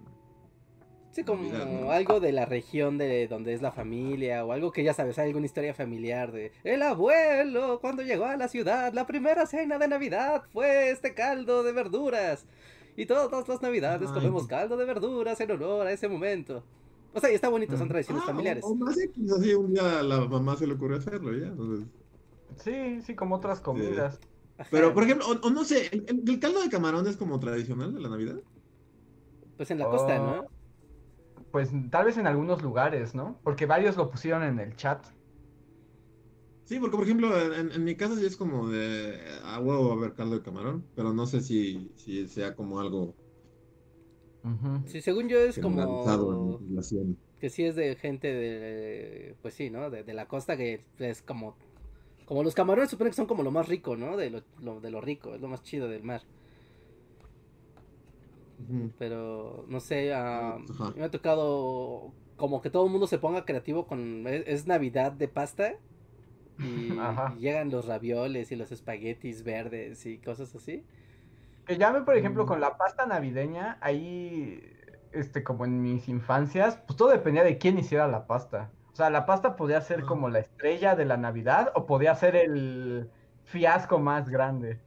[1.12, 1.92] Sí, como Navidad, ¿no?
[1.92, 5.28] algo de la región de donde es la familia, o algo que ya sabes, hay
[5.28, 9.86] alguna historia familiar de el abuelo cuando llegó a la ciudad, la primera cena de
[9.86, 12.46] Navidad fue este caldo de verduras.
[12.96, 16.64] Y todas las navidades Ay, comemos caldo de verduras en honor a ese momento.
[17.12, 17.90] O sea, está bonito, son Mm.
[17.90, 18.64] tradiciones Ah, familiares.
[18.64, 21.48] O, o más X, así un día a la mamá se le ocurrió hacerlo, ya.
[21.48, 21.88] entonces-
[22.56, 24.18] Sí, sí, como otras comidas.
[24.70, 28.00] Pero, por ejemplo, o, o no sé, ¿el, caldo de camarón es como tradicional de
[28.00, 28.40] la Navidad?
[29.56, 30.26] Pues en la costa, Oh.
[30.26, 30.44] ¿no?
[31.50, 33.40] Pues tal vez en algunos lugares, ¿no?
[33.42, 35.04] Porque varios lo pusieron en el chat.
[36.64, 39.94] Sí, porque, por ejemplo, en, en mi casa sí es como de, ah, huevo, a
[39.94, 43.16] haber caldo de camarón, pero no sé si, si sea como algo
[44.86, 46.60] Sí, según yo es en como
[47.40, 49.90] que sí es de gente de, pues sí, ¿no?
[49.90, 51.56] De, de la costa que es como,
[52.26, 54.16] como los camarones supone que son como lo más rico, ¿no?
[54.16, 56.22] De lo, lo- de lo rico, es lo más chido del mar.
[58.98, 60.58] Pero no sé, Ajá.
[60.96, 65.12] me ha tocado como que todo el mundo se ponga creativo con, es, es Navidad
[65.12, 65.74] de pasta
[66.58, 66.94] y,
[67.34, 70.84] y llegan los ravioles y los espaguetis verdes y cosas así.
[71.66, 72.46] Que llame, por ejemplo, Mm.
[72.46, 74.60] con la pasta navideña, ahí,
[75.12, 78.70] este, como en mis infancias, pues todo dependía de quién hiciera la pasta.
[78.92, 82.34] O sea, la pasta podía ser como la estrella de la Navidad o podía ser
[82.36, 83.08] el
[83.44, 84.80] fiasco más grande.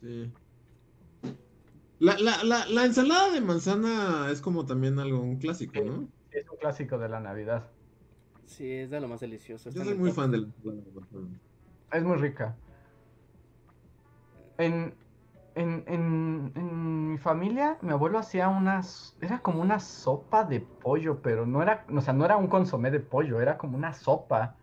[0.00, 0.32] Sí.
[1.98, 6.08] La, la, la, la ensalada de manzana es como también algo, un clásico, ¿no?
[6.30, 7.68] Es un clásico de la Navidad.
[8.44, 9.70] Sí, es de lo más delicioso.
[9.70, 10.16] Yo soy muy top.
[10.16, 11.40] fan de la ensalada de manzana.
[11.92, 12.54] Es muy rica.
[14.58, 14.94] En,
[15.58, 21.20] en, en, en mi familia, mi abuelo hacía unas, era como una sopa de pollo,
[21.20, 24.56] pero no era, o sea, no era un consomé de pollo, era como una sopa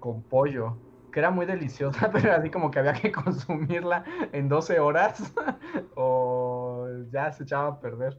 [0.00, 0.76] con pollo,
[1.12, 5.32] que era muy deliciosa, pero así como que había que consumirla en 12 horas
[5.96, 8.18] o ya se echaba a perder.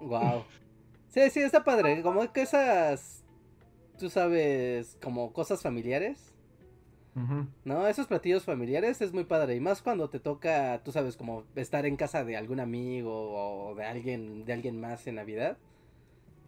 [0.00, 0.42] Wow.
[1.06, 2.02] Sí, sí, está padre.
[2.02, 3.24] Como que esas,
[3.98, 6.34] tú sabes, como cosas familiares.
[7.64, 7.86] ¿No?
[7.86, 9.56] Esos platillos familiares es muy padre.
[9.56, 13.74] Y más cuando te toca, tú sabes, como estar en casa de algún amigo o
[13.74, 15.56] de alguien, de alguien más en Navidad.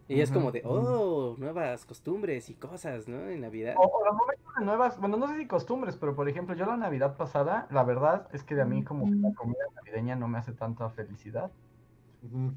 [0.07, 3.29] Y es como de, oh, nuevas costumbres y cosas, ¿no?
[3.29, 3.75] En Navidad.
[3.77, 6.65] O, o los momentos de nuevas, bueno, no sé si costumbres, pero por ejemplo, yo
[6.65, 10.17] la Navidad pasada, la verdad es que de a mí como que la comida navideña
[10.17, 11.49] no me hace tanta felicidad.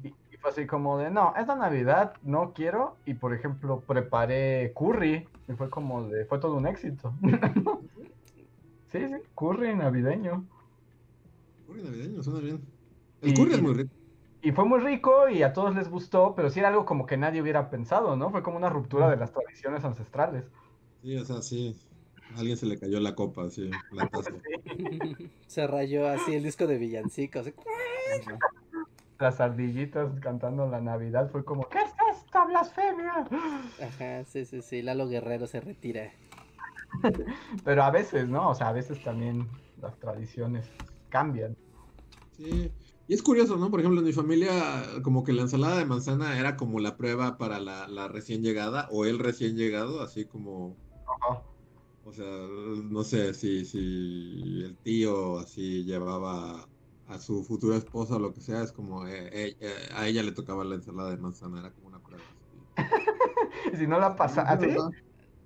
[0.03, 2.97] Y, y fue así como de, no, esta Navidad no quiero.
[3.05, 5.27] Y por ejemplo, preparé curry.
[5.47, 7.13] Y fue como de, fue todo un éxito.
[8.99, 10.47] sí, sí, curry navideño.
[11.67, 12.61] Curry navideño, suena bien.
[13.21, 13.93] El Y- curry es muy rico.
[14.41, 17.17] Y fue muy rico y a todos les gustó, pero sí era algo como que
[17.17, 18.29] nadie hubiera pensado, ¿no?
[18.29, 20.45] Fue como una ruptura de las tradiciones ancestrales.
[21.01, 21.75] Sí, o sea, sí.
[22.35, 24.31] A alguien se le cayó la copa, sí, la taza.
[25.47, 27.51] Se rayó así el disco de villancicos.
[29.17, 33.27] Las ardillitas cantando la Navidad fue como, ¿qué es esta blasfemia?
[33.81, 34.81] Ajá, sí, sí, sí.
[34.81, 36.11] Lalo Guerrero se retira.
[37.65, 38.49] Pero a veces, ¿no?
[38.49, 39.47] O sea, a veces también
[39.81, 40.69] las tradiciones
[41.09, 41.55] cambian.
[42.31, 42.71] Sí.
[43.07, 43.69] Y es curioso, ¿no?
[43.69, 47.37] Por ejemplo, en mi familia, como que la ensalada de manzana era como la prueba
[47.37, 51.43] para la, la recién llegada o el recién llegado, así como, Ajá.
[52.03, 56.67] o sea, no sé si, si el tío así llevaba
[57.05, 60.23] a su futura esposa o lo que sea, es como eh, eh, eh, a ella
[60.23, 62.25] le tocaba la ensalada de manzana, era como una prueba.
[62.41, 62.67] así.
[63.77, 64.89] Si no la pasa, así, Ajá.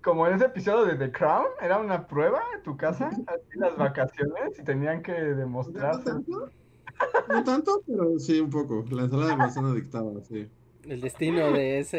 [0.03, 3.75] Como en ese episodio de The Crown, era una prueba en tu casa, así las
[3.77, 6.03] vacaciones, y tenían que No demostrarse.
[6.03, 6.49] tanto,
[7.29, 8.85] no tanto, pero sí un poco.
[8.91, 10.47] La ensalada de manzana dictaba, sí.
[10.87, 11.97] El destino de ese,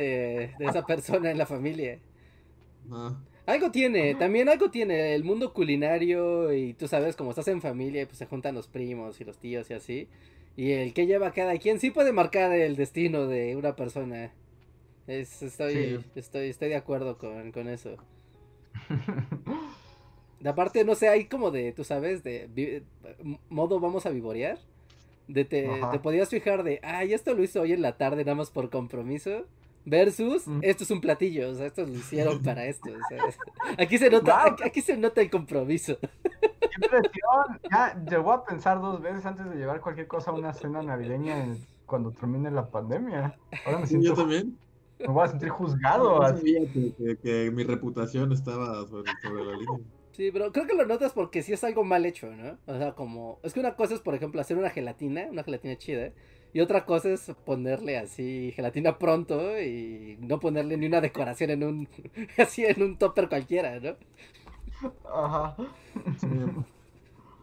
[0.58, 1.98] de esa persona en la familia.
[2.90, 3.16] Ajá.
[3.46, 8.06] Algo tiene, también algo tiene el mundo culinario y tú sabes, como estás en familia,
[8.06, 10.08] pues se juntan los primos y los tíos y así.
[10.56, 14.32] Y el que lleva cada quien sí puede marcar el destino de una persona.
[15.10, 16.04] Es, estoy, Sí.
[16.14, 17.96] estoy, estoy de acuerdo con, con eso.
[20.40, 22.82] De aparte, no sé, hay como de, tú sabes, de vi-
[23.50, 24.56] modo vamos a vivorear.
[25.28, 28.36] De te, te podías fijar de, ay, esto lo hizo hoy en la tarde nada
[28.36, 29.44] más por compromiso.
[29.84, 30.60] Versus, Mm.
[30.62, 32.88] esto es un platillo, o sea, esto lo hicieron para esto.
[32.90, 33.18] o sea,
[33.78, 35.98] aquí se nota, aquí, aquí se nota el compromiso.
[35.98, 37.60] ¡Qué impresión!
[37.70, 41.42] Ya llegó a pensar dos veces antes de llevar cualquier cosa a una cena navideña
[41.44, 43.36] en- cuando termine la pandemia.
[43.66, 44.56] Ahora me Sí, yo siento, también.
[45.06, 46.24] Me voy a sentir juzgado.
[46.26, 49.84] Sabía que, que- que mi reputación estaba sobre, sobre la línea.
[50.12, 52.58] Sí, pero creo que lo notas porque sí es algo mal hecho, ¿no?
[52.66, 55.76] O sea, como, es que una cosa es, por ejemplo, hacer una gelatina, una gelatina
[55.78, 56.12] chida.
[56.52, 61.62] Y otra cosa es ponerle así gelatina pronto y no ponerle ni una decoración en
[61.62, 61.88] un,
[62.38, 63.96] así en un topper cualquiera, ¿no?
[65.04, 65.56] Ajá.
[66.18, 66.28] Sí,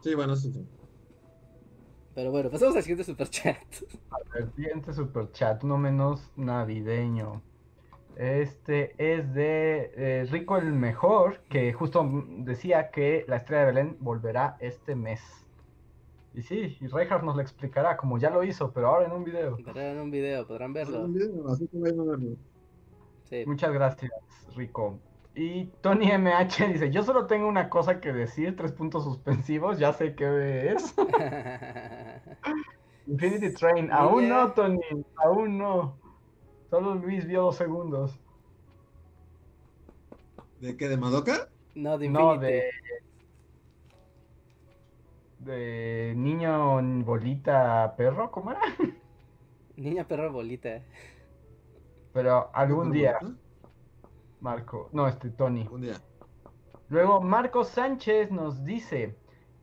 [0.00, 0.68] Sí, bueno, eso sí.
[2.14, 3.56] Pero bueno, pasamos al siguiente superchat.
[4.34, 7.44] El siguiente super chat, uno menos navideño.
[8.18, 12.04] Este es de eh, Rico el Mejor, que justo
[12.38, 15.20] decía que la estrella de Belén volverá este mes.
[16.34, 19.22] Y sí, y Reinhardt nos lo explicará, como ya lo hizo, pero ahora en un
[19.22, 19.56] video.
[19.72, 21.02] Verán un video, podrán verlo.
[21.02, 22.36] Un video, Así que vayan a verlo.
[23.22, 23.44] Sí.
[23.46, 24.10] Muchas gracias,
[24.56, 24.98] Rico.
[25.36, 29.92] Y Tony MH dice, yo solo tengo una cosa que decir, tres puntos suspensivos, ya
[29.92, 30.92] sé qué es.
[33.06, 34.80] Infinity Train, aún no, Tony,
[35.24, 35.97] aún no.
[36.70, 38.18] Solo Luis vio dos segundos.
[40.60, 40.88] ¿De qué?
[40.88, 41.48] ¿De Madoka?
[41.74, 42.46] no, de No, Infinity.
[42.46, 42.70] de...
[45.38, 48.60] De niño bolita perro, ¿cómo era?
[49.76, 50.82] Niña perro bolita.
[52.12, 53.18] Pero algún día.
[54.40, 54.88] Marco.
[54.92, 55.66] No, este, Tony.
[55.70, 56.02] Un día.
[56.88, 59.16] Luego, Marco Sánchez nos dice,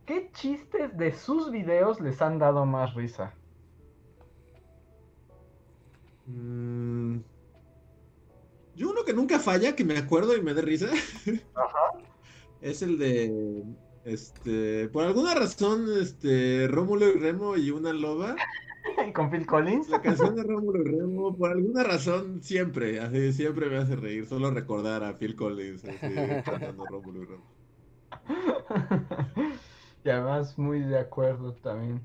[0.06, 3.34] ¿qué chistes de sus videos les han dado más risa?
[6.28, 7.18] Mm.
[8.76, 10.90] Yo uno que nunca falla, que me acuerdo y me dé risa,
[12.62, 13.64] es el de,
[14.04, 18.36] este, por alguna razón, este, Rómulo y Remo y una loba,
[19.14, 19.90] Con Phil Collins.
[19.90, 24.26] la canción de Rómulo y Remo, por alguna razón, siempre, así, siempre me hace reír,
[24.26, 25.98] solo recordar a Phil Collins, así,
[26.44, 27.46] cantando Rómulo y Remo.
[30.04, 32.02] y además muy de acuerdo también.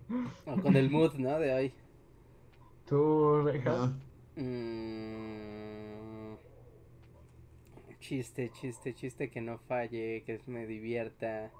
[0.47, 1.39] O con el mood, ¿no?
[1.39, 1.75] De hoy.
[2.87, 3.73] Tú, Reja.
[3.85, 3.93] Ah,
[4.41, 6.36] Mm,
[8.01, 11.51] Chiste, chiste, chiste que no falle, que me divierta.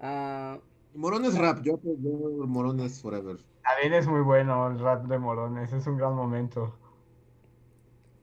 [0.00, 0.58] Ah,
[0.94, 3.38] Morones rap, yo, yo Morones forever.
[3.62, 6.74] También es muy bueno el rap de Morones, es un gran momento.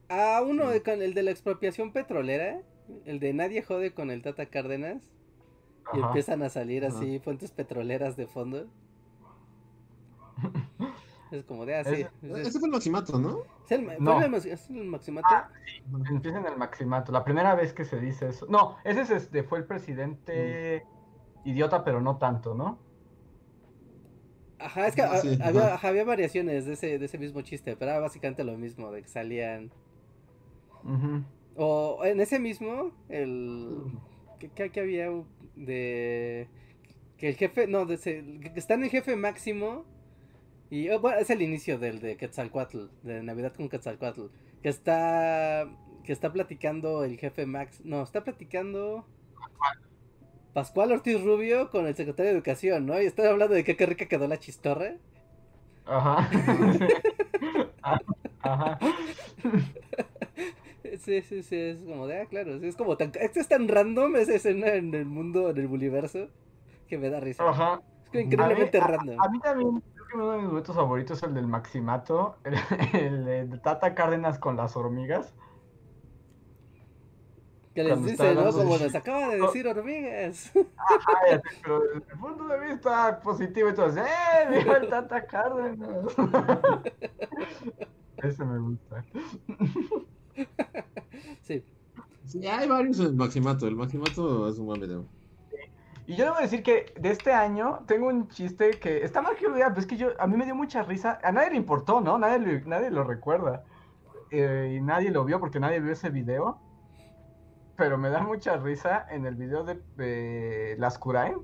[0.10, 2.62] ah, uno de- con el de la expropiación petrolera.
[3.06, 5.02] El de nadie jode con el Tata Cárdenas.
[5.94, 6.98] Y empiezan a salir Ajá.
[6.98, 8.68] así fuentes petroleras de fondo.
[11.34, 12.06] Es como de así.
[12.22, 13.40] Ese- Ese fue el Maximato, ¿no?
[13.66, 14.16] ¿Es el, No.
[14.16, 15.28] fue el mas- es el Maximato?
[15.32, 15.50] Ah,
[16.12, 17.12] Empieza en el maximato.
[17.12, 18.46] La primera vez que se dice eso.
[18.50, 20.86] No, ese es este, fue el presidente
[21.44, 22.78] idiota, pero no tanto, ¿no?
[24.60, 25.74] Ajá, es que Ah, a- sí, había, ajá.
[25.76, 29.02] ajá, había variaciones de ese, de ese mismo chiste, pero era básicamente lo mismo, de
[29.02, 29.72] que salían.
[31.56, 33.84] O en ese mismo, el.
[34.40, 35.10] ¿Qué, qué- qué había
[35.56, 36.48] de.
[37.18, 37.68] Que el jefe.
[37.68, 39.86] No, de ese- que está en el jefe máximo.
[40.74, 44.24] Y oh, bueno, es el inicio del de Quetzalcoatl, de Navidad con Quetzalcoatl.
[44.64, 45.70] Que está.
[46.04, 47.82] Que está platicando el jefe Max.
[47.84, 49.06] No, está platicando.
[50.52, 53.00] Pascual Ortiz Rubio con el secretario de Educación, ¿no?
[53.00, 54.96] Y están hablando de que qué rica quedó la chistorra.
[55.86, 56.28] Ajá.
[57.86, 58.00] Ah,
[58.40, 58.80] Ajá.
[61.00, 64.16] Sí, sí, sí, es como de, ah, claro, es como tan, esto es tan random
[64.16, 66.30] esa escena en el mundo, en el universo,
[66.88, 67.44] que me da risa.
[67.46, 67.82] Ajá.
[68.14, 69.20] Es increíblemente a, random.
[69.20, 69.84] a mí también,
[70.14, 72.54] que uno de mis momentos favoritos es el del Maximato, el,
[72.94, 75.34] el de Tata Cárdenas con las hormigas.
[77.74, 78.52] Que les cuando dice, ¿no?
[78.52, 80.52] Como nos acaba de decir hormigas.
[81.64, 84.48] Pero desde el punto de vista positivo, entonces, ¡eh!
[84.52, 86.06] ¡Viva el Tata Cárdenas!
[88.18, 89.04] Ese me gusta.
[91.42, 91.66] Sí,
[92.26, 93.68] Sí, hay varios en el Maximato.
[93.68, 95.06] El Maximato es un buen video.
[96.06, 99.48] Y yo debo decir que de este año tengo un chiste que está mal que
[99.48, 101.20] lo diga, pero es que yo, a mí me dio mucha risa.
[101.24, 102.18] A nadie le importó, ¿no?
[102.18, 103.64] Nadie, le- nadie lo recuerda.
[104.32, 106.58] Eh, y nadie lo vio porque nadie vio ese video.
[107.78, 111.38] Pero me da mucha risa en el video de, de Las Curaen.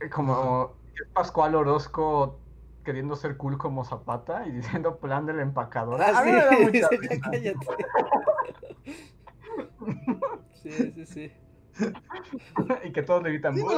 [0.00, 0.74] Eh, Como
[1.14, 2.40] Pascual Orozco
[2.84, 6.06] queriendo ser cool como Zapata y diciendo plan de la empacadora.
[6.14, 7.30] Ah, a mí me da sí, mucha risa.
[7.30, 7.66] cállate.
[10.62, 11.32] Sí, sí, sí.
[12.84, 13.54] y que todos le gritan.
[13.54, 13.62] Sí.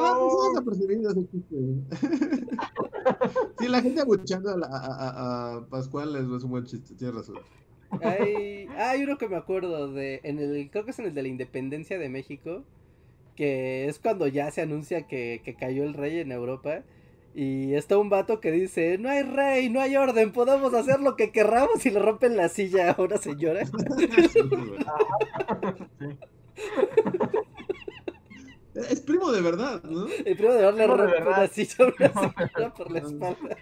[3.59, 7.17] Sí, la gente abuchando a, la- a, a- a Pascual es, un buen chiste, tienes
[7.17, 7.37] razón.
[8.03, 11.23] Hay, hay uno que me acuerdo de, en el, creo que es en el de
[11.23, 12.65] la Independencia de México,
[13.37, 16.83] que es cuando ya se anuncia que, que cayó el rey en Europa.
[17.35, 21.17] Y está un vato que dice, no hay rey, no hay orden, podemos hacer lo
[21.17, 23.63] que querramos y le rompen la silla a una señora.
[24.33, 24.41] Sí.
[28.89, 30.07] Es primo de verdad, ¿no?
[30.07, 31.39] Y primero de No, de rompe verdad.
[31.39, 33.57] una silla una No, por la espalda.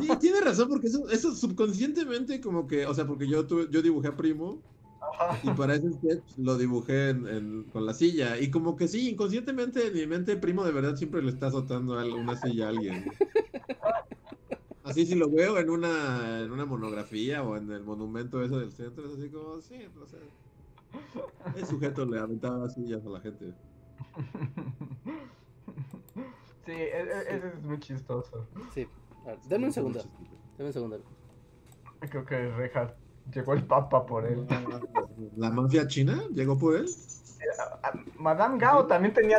[0.00, 3.82] Sí, tiene razón, porque eso, eso subconscientemente como que, o sea, porque yo tuve, yo
[3.82, 4.62] dibujé a Primo
[5.00, 5.38] Ajá.
[5.42, 9.10] y para ese sketch lo dibujé en, en- con la silla y como que sí,
[9.10, 12.68] inconscientemente en mi mente Primo de verdad siempre le está azotando a una silla a
[12.70, 13.04] alguien.
[14.82, 18.72] Así si lo veo en una, en una monografía o en el monumento ese del
[18.72, 20.20] centro, es así como, sí, o sea,
[21.56, 23.54] el sujeto le aventaba sillas a la gente.
[26.66, 28.48] Sí, e- e- ese es muy chistoso.
[28.74, 28.88] Sí,
[29.24, 30.00] a ver, dame un segundo,
[30.58, 31.00] dame un segundo.
[32.00, 32.96] Creo que Reinhardt
[33.32, 34.44] llegó el papa por él.
[35.36, 36.86] ¿La mafia china llegó por él?
[37.84, 39.38] Ah, Madame Gao también tenía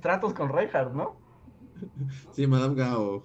[0.00, 1.16] tratos con Reinhardt, ¿no?
[2.32, 3.24] Sí, Madame Gao.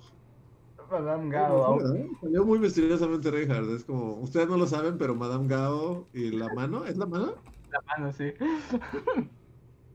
[0.90, 1.78] Madame Gao.
[1.78, 2.06] ¿verdad?
[2.22, 3.70] Salió muy misteriosamente Reinhardt.
[3.70, 7.36] Es como, ustedes no lo saben, pero Madame Gao y la mano, ¿es la mano?
[7.72, 8.34] La mano, sí.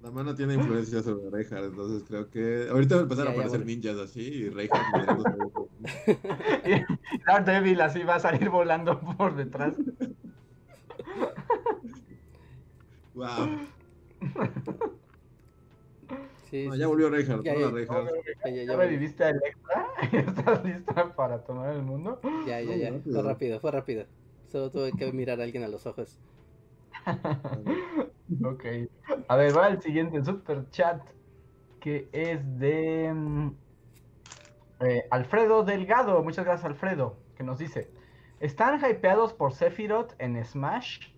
[0.02, 3.34] La mano tiene influencia sobre Reinhardt, entonces creo que ahorita van a empezar Ya, a
[3.34, 4.88] aparecer ninjas así y Reinhardt.
[6.66, 9.76] Y Daredevil así va a salir volando por detrás.
[13.14, 13.68] Wow.
[16.50, 17.70] Sí, No, sí, ya volvió Reinhardt, Ya, ya.
[17.70, 18.10] Reinhardt.
[18.44, 19.88] Ya, ya, ¿Ya ya, reviviste a Electra?
[20.12, 22.20] ¿Estás lista para tomar el mundo?
[22.46, 24.08] ya, ya, ya, fue rápido, fue rápido.
[24.46, 26.20] Solo tuve que mirar a alguien a los ojos.
[28.44, 28.64] Ok.
[29.28, 31.02] A ver, va el siguiente super chat.
[31.80, 33.50] Que es de mm,
[34.80, 36.22] eh, Alfredo Delgado.
[36.22, 37.16] Muchas gracias, Alfredo.
[37.36, 37.90] Que nos dice:
[38.40, 41.08] ¿Están hypeados por Sephiroth en Smash?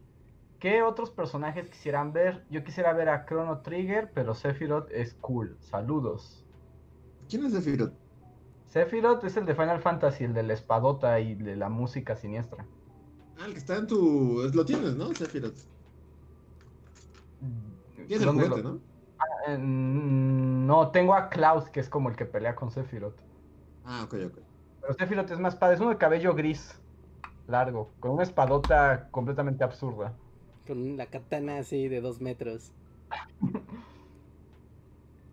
[0.59, 2.44] ¿Qué otros personajes quisieran ver?
[2.48, 5.56] Yo quisiera ver a Chrono Trigger, pero Sephiroth es cool.
[5.61, 6.44] Saludos.
[7.28, 7.93] ¿Quién es Sephiroth?
[8.69, 12.66] Sephiroth es el de Final Fantasy, el de la espadota y de la música siniestra.
[13.39, 14.51] Ah, el que está en tu...
[14.55, 15.15] Lo tienes, ¿no?
[15.15, 15.74] Sephiroth.
[17.97, 18.81] Tienes el ¿Dónde juguete, lo- ¿no?
[19.48, 23.16] Eh, mm, No, tengo a Klaus, que es como el que pelea con Sephiroth.
[23.85, 24.39] Ah, ok, ok.
[24.81, 26.78] Pero Sephiroth es más padre, es uno de cabello gris,
[27.47, 30.15] largo, con una espadota completamente absurda.
[30.66, 32.73] Con la katana así de dos metros.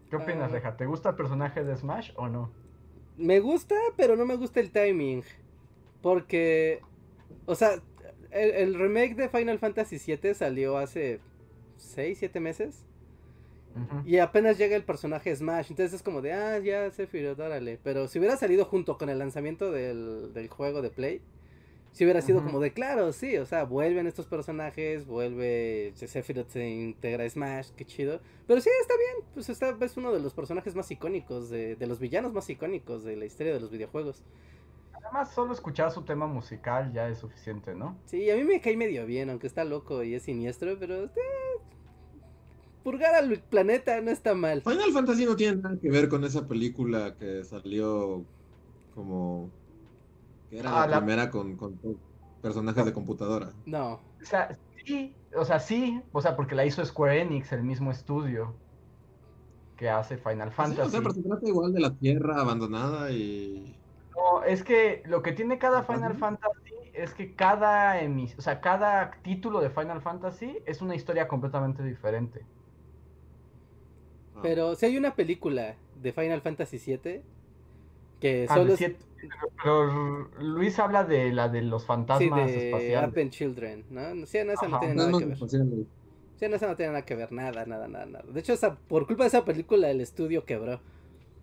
[0.09, 0.53] ¿Qué opinas, Ah.
[0.53, 0.75] Reja?
[0.77, 2.51] ¿Te gusta el personaje de Smash o no?
[3.17, 5.23] Me gusta, pero no me gusta el timing.
[6.01, 6.81] Porque,
[7.45, 7.75] o sea,
[8.31, 11.21] el, el remake de Final Fantasy VII salió hace
[11.81, 12.85] 6, 7 meses.
[14.05, 15.67] Y apenas llega el personaje Smash.
[15.69, 17.79] Entonces es como de, ah, ya Sephiroth, órale.
[17.81, 21.21] Pero si hubiera salido junto con el lanzamiento del, del juego de Play,
[21.93, 26.69] si hubiera sido como de, claro, sí, o sea, vuelven estos personajes, vuelve Sephiroth se
[26.69, 28.21] integra a Smash, qué chido.
[28.47, 31.87] Pero sí, está bien, pues está, es uno de los personajes más icónicos, de, de
[31.87, 34.23] los villanos más icónicos de la historia de los videojuegos.
[35.03, 38.03] Además, solo escuchar su tema musical ya es suficiente, ¿no?
[38.05, 41.05] Sí, a mí me cae medio bien, aunque está loco y es siniestro, pero...
[41.05, 41.11] eh,
[42.83, 44.61] purgar al planeta no está mal.
[44.63, 48.27] Final Fantasy no tiene nada que ver con esa película que salió
[48.89, 49.55] como.
[50.49, 51.79] que era Ah, la la- primera con, con
[52.41, 53.55] personajes de computadora.
[53.65, 57.63] No, O sea, sí, o sea, sí, o sea, porque la hizo Square Enix, el
[57.63, 58.61] mismo estudio
[59.75, 60.81] que hace Final Sí, Fantasy.
[60.81, 63.80] o sea, pero se trata igual de la tierra abandonada y.
[64.15, 66.15] No, es que lo que tiene cada Final.
[66.17, 71.27] Fantasy es que cada emis, o sea, cada título de Final Fantasy es una historia
[71.27, 72.45] completamente diferente.
[74.41, 77.23] Pero si hay una película de Final Fantasy VII
[78.19, 78.81] que Ah, solo de es
[79.19, 79.83] pero, pero
[80.39, 82.95] Luis habla de la de los sí, fantasmas de espaciales.
[82.95, 84.25] Advent Children, ¿no?
[84.25, 85.37] Sí, no, esa no tiene no nada más que ver.
[86.35, 88.25] Sí, no, esa no tiene nada que ver, nada, nada, nada, nada.
[88.27, 90.81] De hecho, esa, por culpa de esa película el estudio quebró.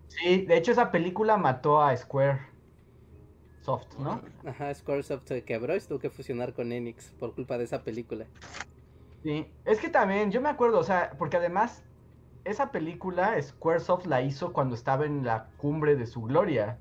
[0.07, 2.39] Sí, de hecho esa película mató a Square
[3.61, 4.21] Soft, ¿no?
[4.45, 7.83] Ajá, Squaresoft se quebró y se tuvo que fusionar con Enix por culpa de esa
[7.83, 8.25] película.
[9.23, 11.83] Sí, es que también, yo me acuerdo, o sea, porque además
[12.45, 16.77] esa película Squaresoft la hizo cuando estaba en la cumbre de su gloria.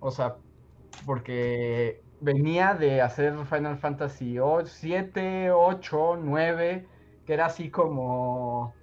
[0.00, 0.36] O sea,
[1.06, 6.86] porque venía de hacer Final Fantasy 7, 8, 9,
[7.26, 8.74] que era así como...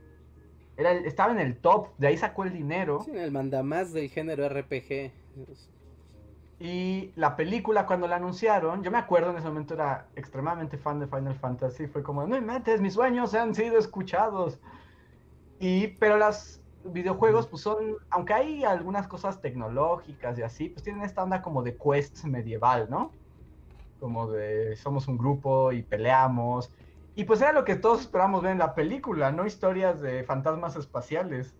[0.77, 3.01] Era, estaba en el top, de ahí sacó el dinero.
[3.01, 5.11] Sí, el mandamás del género RPG.
[6.59, 10.99] Y la película, cuando la anunciaron, yo me acuerdo en ese momento era extremadamente fan
[10.99, 11.87] de Final Fantasy.
[11.87, 14.59] Fue como, no metes, mis sueños han sido escuchados.
[15.59, 21.03] Y, pero los videojuegos, pues son, aunque hay algunas cosas tecnológicas y así, pues tienen
[21.03, 23.11] esta onda como de quest medieval, ¿no?
[23.99, 26.71] Como de somos un grupo y peleamos.
[27.15, 29.45] Y pues era lo que todos esperamos ver en la película, ¿no?
[29.45, 31.53] Historias de fantasmas espaciales.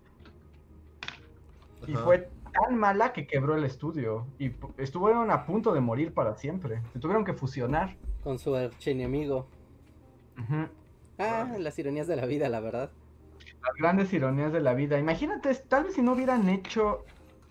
[1.86, 2.30] Y fue
[2.60, 4.28] tan mala que quebró el estudio.
[4.40, 6.82] Y estuvieron a punto de morir para siempre.
[6.94, 7.96] Se tuvieron que fusionar.
[8.24, 9.48] Con su archienemigo.
[10.38, 10.68] Ujú.
[11.20, 12.92] Ah, las ironías de la vida, la verdad.
[13.62, 15.00] Las grandes ironías de la vida.
[15.00, 17.06] Imagínate, tal vez si no hubieran hecho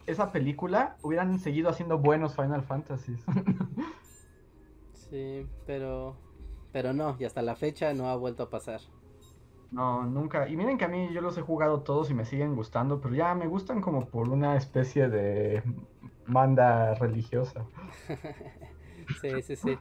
[0.07, 3.25] esa película, hubieran seguido haciendo buenos Final Fantasies.
[5.11, 6.17] Sí, pero.
[6.73, 8.81] Pero no, y hasta la fecha no ha vuelto a pasar.
[9.71, 10.49] No, nunca.
[10.49, 13.15] Y miren que a mí yo los he jugado todos y me siguen gustando, pero
[13.15, 15.63] ya me gustan como por una especie de
[16.27, 17.67] manda religiosa.
[19.21, 19.79] sí, sí, sí.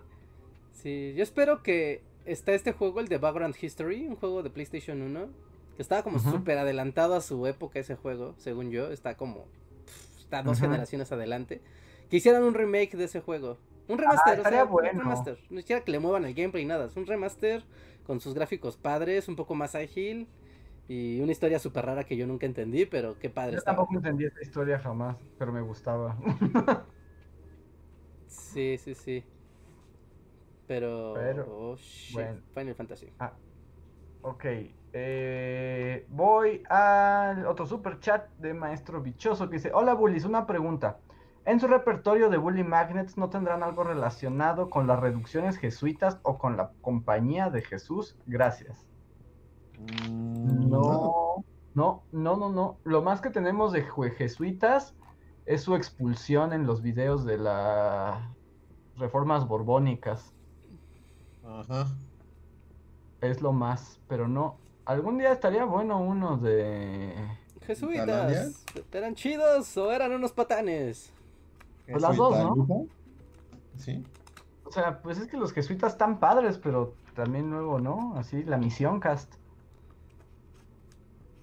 [0.71, 5.01] Sí, yo espero que está este juego, el de Background History, un juego de PlayStation
[5.01, 5.29] 1,
[5.75, 6.19] que estaba como Ujú.
[6.19, 9.45] súper adelantado a su época ese juego, según yo, está como
[9.85, 11.61] pff, está dos generaciones adelante.
[12.09, 13.59] Que hicieran un remake de ese juego.
[13.87, 14.91] Un remaster, o estaría sea, un bueno.
[14.97, 15.39] remaster.
[15.49, 17.63] No siquiera que le muevan el gameplay nada, es un remaster
[18.06, 20.27] con sus gráficos padres, un poco más ágil
[20.88, 23.77] y una historia súper rara que yo nunca entendí, pero qué padre Yo estaba.
[23.77, 26.18] tampoco entendí esa historia jamás, pero me gustaba.
[28.27, 29.23] Sí, sí, sí.
[30.68, 32.41] Pero, Pero, oh, shit, bueno.
[32.53, 33.11] Final Fantasy.
[34.22, 34.45] Ok,
[34.94, 40.99] eh, voy al otro super chat de Maestro Bichoso que dice, hola Bullies, una pregunta.
[41.45, 46.39] ¿En su repertorio de Bully Magnets no tendrán algo relacionado con las reducciones jesuitas o
[46.39, 48.17] con la compañía de Jesús?
[48.26, 48.88] Gracias.
[50.09, 51.45] Mm, No,
[51.76, 52.77] no, no, no, no.
[52.84, 53.85] Lo más que tenemos de
[54.17, 54.95] jesuitas
[55.45, 58.19] es su expulsión en los videos de las
[58.97, 60.34] reformas borbónicas.
[61.45, 61.85] Ajá.
[63.22, 64.57] Es lo más, pero no.
[64.85, 67.13] Algún día estaría bueno uno de...
[67.61, 68.63] Jesuitas.
[68.91, 71.11] ¿eran chidos o eran unos patanes?
[71.87, 72.87] Pues las dos, ¿no?
[73.77, 74.03] Sí.
[74.63, 78.15] O sea, pues es que los jesuitas están padres, pero también luego, ¿no?
[78.17, 79.33] Así, la misión cast.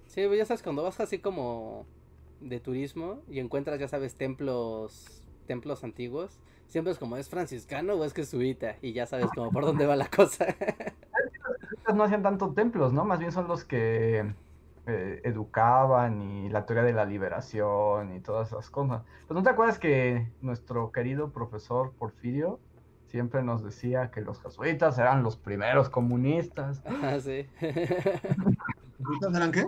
[0.07, 1.87] Sí, pues ya sabes, cuando vas así como
[2.41, 6.39] de turismo y encuentras, ya sabes, templos templos antiguos,
[6.69, 8.77] siempre es como, ¿es franciscano o es jesuita?
[8.81, 10.47] Y ya sabes como por dónde va la cosa.
[11.49, 13.05] Los jesuitas no hacían tanto templos, ¿no?
[13.05, 14.33] Más bien son los que
[14.87, 19.03] eh, educaban y la teoría de la liberación y todas esas cosas.
[19.27, 22.59] Pues no te acuerdas que nuestro querido profesor Porfirio
[23.07, 26.83] siempre nos decía que los jesuitas eran los primeros comunistas.
[27.03, 27.47] Ah, sí.
[28.99, 29.65] ¿Jesuitas eran qué?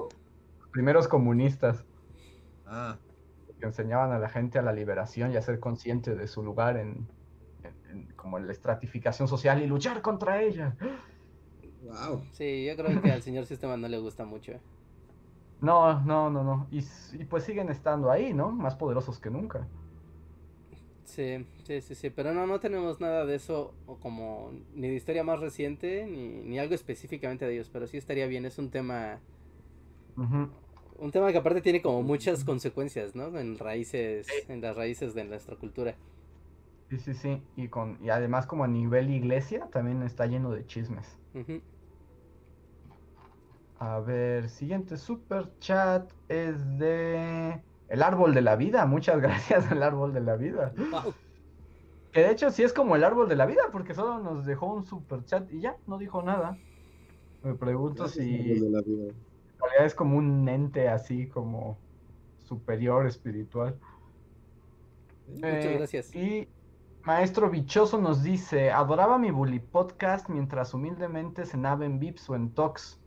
[0.73, 1.85] Primeros comunistas
[2.66, 2.97] Ah.
[3.61, 6.77] que enseñaban a la gente a la liberación y a ser consciente de su lugar
[6.77, 7.07] en,
[7.62, 10.74] en- en- como la estratificación social y luchar contra ella.
[11.82, 12.24] Wow.
[12.32, 14.55] Sí, yo creo que al señor sistema no le gusta mucho.
[15.60, 16.66] No, no, no, no.
[16.70, 16.82] Y,
[17.24, 18.51] pues siguen estando ahí, ¿no?
[18.51, 19.66] Más poderosos que nunca.
[21.05, 24.94] Sí, sí, sí, sí, pero no, no tenemos nada de eso o como ni de
[24.94, 28.70] historia más reciente ni, ni algo específicamente de ellos, pero sí estaría bien, es un
[28.70, 29.20] tema,
[30.16, 33.39] un tema que aparte tiene como muchas consecuencias, ¿no?
[33.39, 35.94] En raíces, en las raíces de nuestra cultura.
[36.90, 37.43] Sí, sí, sí.
[37.56, 41.18] Y, con, y además como a nivel iglesia también está lleno de chismes.
[43.78, 48.86] A ver, siguiente super chat es de El Árbol de la Vida.
[48.86, 50.74] Muchas gracias al Árbol de la Vida.
[50.76, 51.14] Wow.
[52.12, 54.72] Que de hecho sí es como el Árbol de la Vida porque solo nos dejó
[54.72, 56.62] un super chat y ya, no dijo nada.
[57.42, 59.14] Me pregunto Gracias, si árbol de en la vida.
[59.60, 61.82] realidad es como un ente así como
[62.38, 63.80] superior espiritual.
[65.26, 66.14] Muchas Eh, gracias.
[66.14, 66.48] Y
[67.02, 72.55] Maestro Bichoso nos dice, adoraba mi Bully Podcast mientras humildemente cenaba en Vips o en
[72.55, 73.03] Tox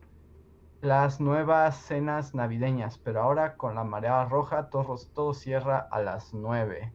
[0.87, 6.33] las nuevas cenas navideñas, pero ahora con la marea roja todo, todo cierra a las
[6.33, 6.93] 9.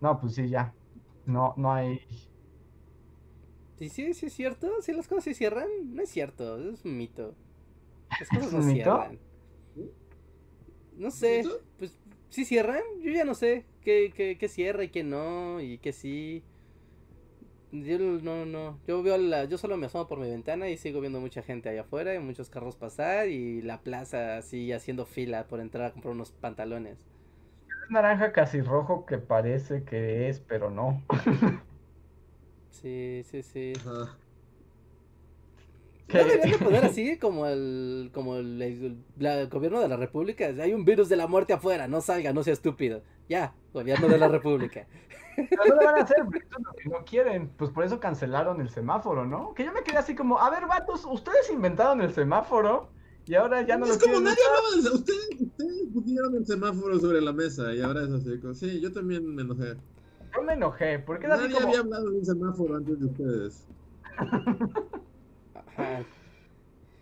[0.00, 0.74] No, pues sí, ya.
[1.26, 2.00] No, no hay...
[3.78, 6.96] Sí, sí, sí es cierto, si las cosas se cierran, no es cierto, es un
[6.96, 7.34] mito.
[8.18, 8.82] Las cosas ¿Es no un mito?
[8.88, 9.18] cierran.
[10.96, 11.60] No sé, ¿Mito?
[11.78, 11.98] pues
[12.30, 15.92] si cierran, yo ya no sé qué, qué, qué cierra y qué no, y qué
[15.92, 16.42] sí.
[17.84, 21.00] Yo no, no, yo veo la, yo solo me asomo por mi ventana y sigo
[21.00, 25.46] viendo mucha gente allá afuera y muchos carros pasar y la plaza así haciendo fila
[25.48, 26.98] por entrar a comprar unos pantalones.
[27.84, 31.02] Es naranja casi rojo que parece que es, pero no.
[32.70, 33.72] Sí, sí, sí.
[33.74, 34.16] Ajá.
[36.08, 39.96] No deberían de poner así como el, como el, el- la- el gobierno de la
[39.96, 40.46] república.
[40.46, 43.02] Hay un virus de la muerte afuera, no salga, no sea estúpido.
[43.28, 44.86] Ya, gobierno de la república.
[45.36, 47.48] Pero no lo van a hacer, porque eso es lo que no quieren.
[47.56, 49.52] Pues por eso cancelaron el semáforo, ¿no?
[49.54, 52.88] Que yo me quedé así como, a ver, vatos, ustedes inventaron el semáforo
[53.26, 54.56] y ahora ya no es lo como quieren nadie usar.
[54.56, 58.38] hablaba de Ustedes, ustedes pusieron el semáforo sobre la mesa y ahora es así.
[58.40, 59.74] como- Sí, yo también me enojé.
[60.34, 63.06] Yo me enojé, porque era así Nadie como, había hablado de un semáforo antes de
[63.06, 63.66] ustedes.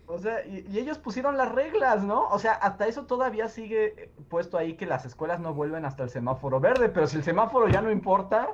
[0.06, 2.28] O sea, y, y ellos pusieron las reglas, ¿no?
[2.28, 6.02] O sea, hasta eso todavía sigue eh, puesto ahí que las escuelas no vuelven hasta
[6.02, 8.50] el semáforo verde, pero si el semáforo ya no importa,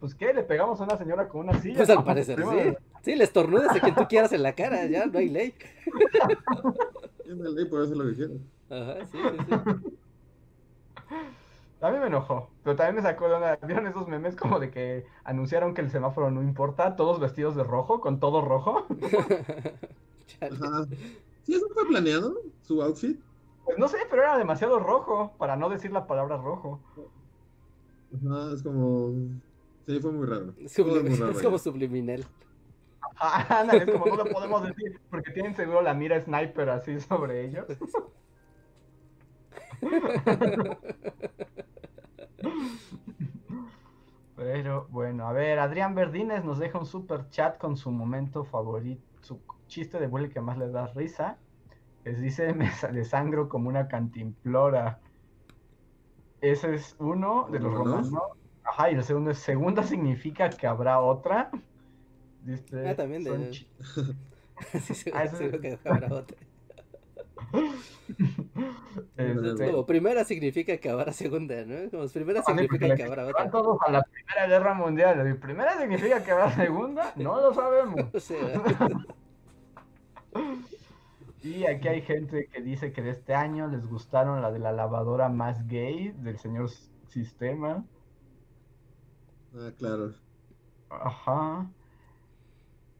[0.00, 0.32] pues ¿qué?
[0.32, 1.76] Le pegamos a una señora con una silla.
[1.76, 2.04] Pues al ¿no?
[2.04, 2.76] parecer sí.
[3.02, 5.54] Sí, le estornudas a quien tú quieras en la cara, ya no hay ley.
[7.26, 8.34] Yo me leí por eso lo que quiero.
[8.70, 9.96] Ajá, sí, sí, sí.
[11.84, 13.56] A mí me enojó, pero también me sacó de onda.
[13.56, 16.96] ¿Vieron esos memes como de que anunciaron que el semáforo no importa?
[16.96, 18.86] Todos vestidos de rojo, con todo rojo.
[20.40, 20.86] Ajá.
[21.42, 22.34] ¿Sí eso fue planeado?
[22.62, 23.20] ¿Su outfit?
[23.66, 26.80] Pues no sé, pero era demasiado rojo, para no decir la palabra rojo.
[28.14, 29.12] Ajá, es como...
[29.86, 30.54] Sí, fue muy raro.
[30.64, 32.24] Sublim- muy raro es como subliminal.
[33.20, 36.98] Ah, ándale, es como no lo podemos decir, porque tienen seguro la mira sniper así
[36.98, 37.66] sobre ellos.
[44.36, 49.02] Pero bueno, a ver, Adrián Verdines nos deja un super chat con su momento favorito,
[49.22, 51.38] su chiste de bullying que más le da risa.
[52.04, 55.00] Les dice, me sa- desangro como una cantimplora.
[56.40, 58.12] Ese es uno de los ¿Romanos?
[58.64, 61.50] Ajá, y el segundo es, segunda significa que habrá otra.
[62.42, 64.16] Dice, Ah, también de- son
[65.14, 66.36] Ah, eso- que habrá otra.
[69.16, 71.90] Este, Como primera significa que habrá segunda, ¿no?
[71.90, 73.50] Como primera significa le que habrá van otra.
[73.50, 75.28] todos a la Primera Guerra Mundial.
[75.28, 77.12] ¿Y primera significa que habrá segunda?
[77.16, 78.10] No lo sabemos.
[78.14, 78.62] O sea,
[81.42, 84.72] Y aquí hay gente que dice que de este año les gustaron la de la
[84.72, 86.70] lavadora más gay del señor
[87.08, 87.86] Sistema.
[89.54, 90.14] Ah, claro.
[90.88, 91.70] Ajá.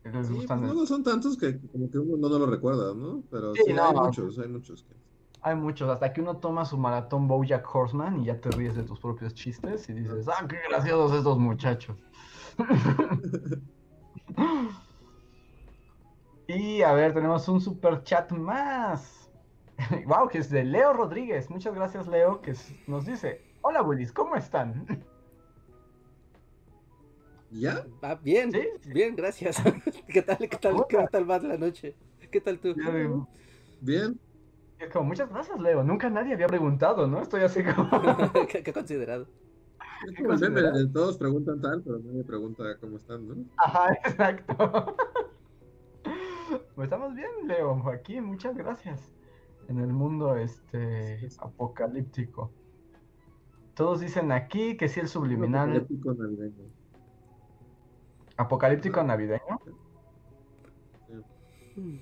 [0.05, 3.23] Les Sí, gustan pues no son tantos que como que uno no lo recuerda, ¿no?
[3.31, 3.85] Pero Sí, sí, no.
[3.85, 4.83] hay muchos, hay muchos.
[4.85, 4.95] que-
[5.41, 8.83] Hay muchos, hasta que uno toma su maratón Bojack Horseman y ya te ríes de
[8.83, 11.97] tus propios chistes y dices, ah, qué graciosos estos muchachos.
[16.47, 19.31] y a ver, tenemos un super chat más.
[20.07, 21.51] wow, que es de Leo Rodríguez.
[21.51, 22.55] Muchas gracias, Leo, que
[22.87, 24.87] nos dice, hola, Willis, ¿cómo están?
[27.55, 27.87] ¿Ya?
[28.03, 28.67] va bien, Sí.
[28.85, 29.57] bien, gracias.
[30.09, 31.97] ¿Qué tal, qué tal, qué tal va la noche?
[32.31, 32.75] ¿Qué tal tú?
[33.81, 34.19] ¿Bien?
[34.79, 35.85] Es como, muchas gracias, Leo.
[35.85, 37.23] Nunca nadie había preguntado, ¿no?
[37.23, 37.89] Estoy así como...
[38.49, 39.29] ¿Qué, qué considerado?
[40.09, 43.37] Es como el meme, de todos preguntan tal, pero nadie pregunta cómo están, ¿no?
[43.57, 44.97] Ajá, exacto.
[46.75, 49.13] Pues estamos bien, Leo, aquí, muchas gracias.
[49.69, 52.51] En el mundo este apocalíptico.
[53.75, 55.71] Todos dicen aquí que sí el subliminal.
[55.71, 56.74] Epiléptico navideño.
[58.37, 59.61] Apocalíptico navideño.
[61.77, 61.97] Mm.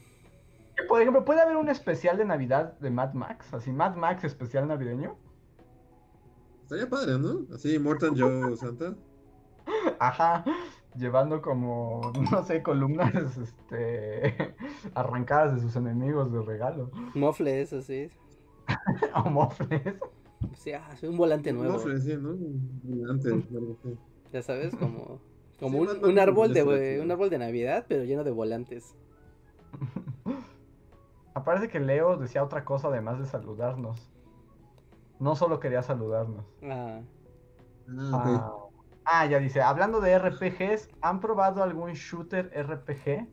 [0.76, 3.52] Que, Por ejemplo, ¿puede haber un especial de Navidad de Mad Max?
[3.52, 5.16] Así, Mad Max especial navideño.
[6.62, 7.46] Estaría padre, ¿no?
[7.54, 8.94] Así, Morton Joe Santa.
[9.98, 10.44] Ajá,
[10.96, 14.54] llevando como, no sé, columnas este,
[14.94, 16.90] arrancadas de sus enemigos de regalo.
[17.14, 18.10] Mofles, así.
[19.14, 19.82] O mofles.
[20.54, 21.72] Sí, ah, sí, un volante nuevo.
[21.72, 22.30] No, ofrecí, ¿no?
[22.30, 23.46] Un volante.
[24.32, 25.20] Ya sabes, como,
[25.62, 28.96] como Sí, un, árbol de un árbol de Navidad, pero lleno de volantes.
[31.34, 34.10] Aparece que Leo decía otra cosa además de saludarnos.
[35.18, 36.44] No solo quería saludarnos.
[36.64, 37.00] Ah,
[37.88, 38.22] Ah.
[38.24, 38.52] Ah,
[39.04, 43.28] ah, ya dice, hablando de RPGs, ¿han probado algún shooter RPG?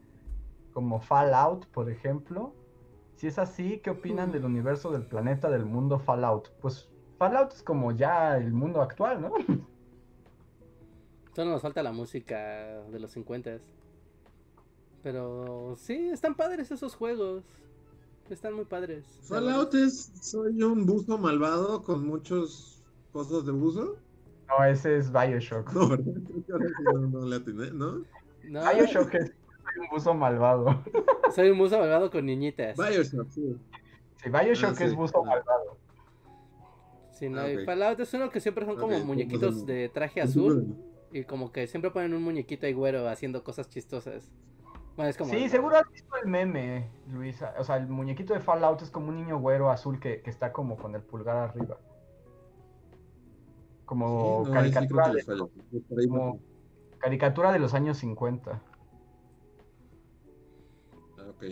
[0.74, 2.54] Como Fallout, por ejemplo.
[3.16, 6.50] Si es así, ¿qué opinan del universo del planeta del mundo Fallout?
[6.62, 9.34] Pues Fallout es como ya el mundo actual, ¿no?
[11.40, 13.60] solo nos falta la música de los 50
[15.02, 17.46] Pero sí, están padres esos juegos.
[18.30, 19.06] Están muy padres.
[19.24, 22.84] Fallout es, soy un buzo malvado con muchos
[23.14, 23.96] cosas de buzo.
[24.50, 25.72] No, ese es Bioshock.
[25.74, 25.98] No,
[26.94, 28.04] no, no le atiné, ¿no?
[28.44, 29.28] No, Bioshock es
[29.64, 30.84] soy un buzo malvado.
[31.34, 32.76] soy un muso malvado con niñitas.
[32.78, 33.56] Bioshock, sí.
[34.22, 35.26] Sí, Bioshock Ah, sí, es buzo ah.
[35.26, 35.78] malvado.
[37.14, 37.66] Sí, no, Ah, y ok.
[37.66, 40.76] Fallout es uno que siempre son como Ok, muñequitos de traje azul.
[41.12, 44.30] Y como que siempre ponen un muñequito ahí güero haciendo cosas chistosas.
[44.96, 45.32] Bueno, es como.
[45.32, 47.54] Sí, seguro has visto el meme, Luisa.
[47.58, 50.52] O sea, el muñequito de Fallout es como un niño güero azul que, que está
[50.52, 51.78] como con el pulgar arriba.
[53.86, 56.40] Como Sí, no, sí caricatura, de, como
[57.00, 58.62] caricatura de los años 50.
[61.18, 61.44] Ah, ok.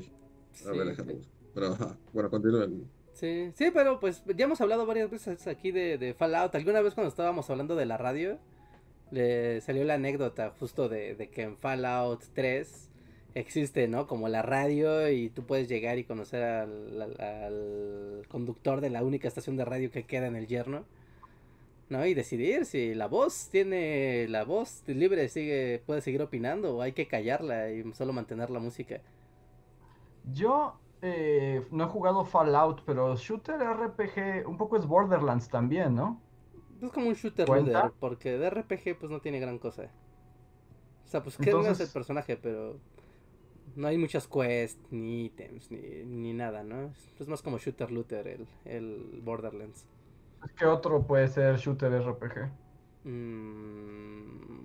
[0.51, 1.13] sí, A ver, déjalo.
[1.53, 1.97] Pero, ajá.
[2.13, 2.91] Bueno, continúen.
[3.13, 6.53] Sí, sí, pero pues ya hemos hablado varias veces aquí de, de Fallout.
[6.53, 8.37] Alguna vez cuando estábamos hablando de la radio,
[9.11, 12.89] le salió la anécdota justo de, de que en Fallout 3
[13.35, 14.07] existe, ¿no?
[14.07, 19.03] Como la radio y tú puedes llegar y conocer al, al- al conductor de la
[19.03, 20.85] única estación de radio que queda en el yerno,
[21.89, 22.05] ¿no?
[22.05, 26.93] Y decidir si la voz tiene, la voz libre sigue, puede seguir opinando o hay
[26.93, 29.01] que callarla y solo mantener la música.
[30.23, 36.26] Yo eh, no he jugado Fallout, pero shooter RPG, un poco es Borderlands también, ¿no?
[36.81, 37.83] Es como un shooter ¿Cuenta?
[37.83, 39.89] looter, porque de RPG pues no tiene gran cosa.
[41.05, 42.77] O sea, pues que no es el Entonces- personaje, pero
[43.75, 46.91] no hay muchas quests, ni ítems, ni, ni nada, ¿no?
[47.19, 49.85] Es más como shooter looter el, el Borderlands.
[50.57, 52.49] ¿Qué otro puede ser shooter RPG?
[53.05, 54.59] Mm,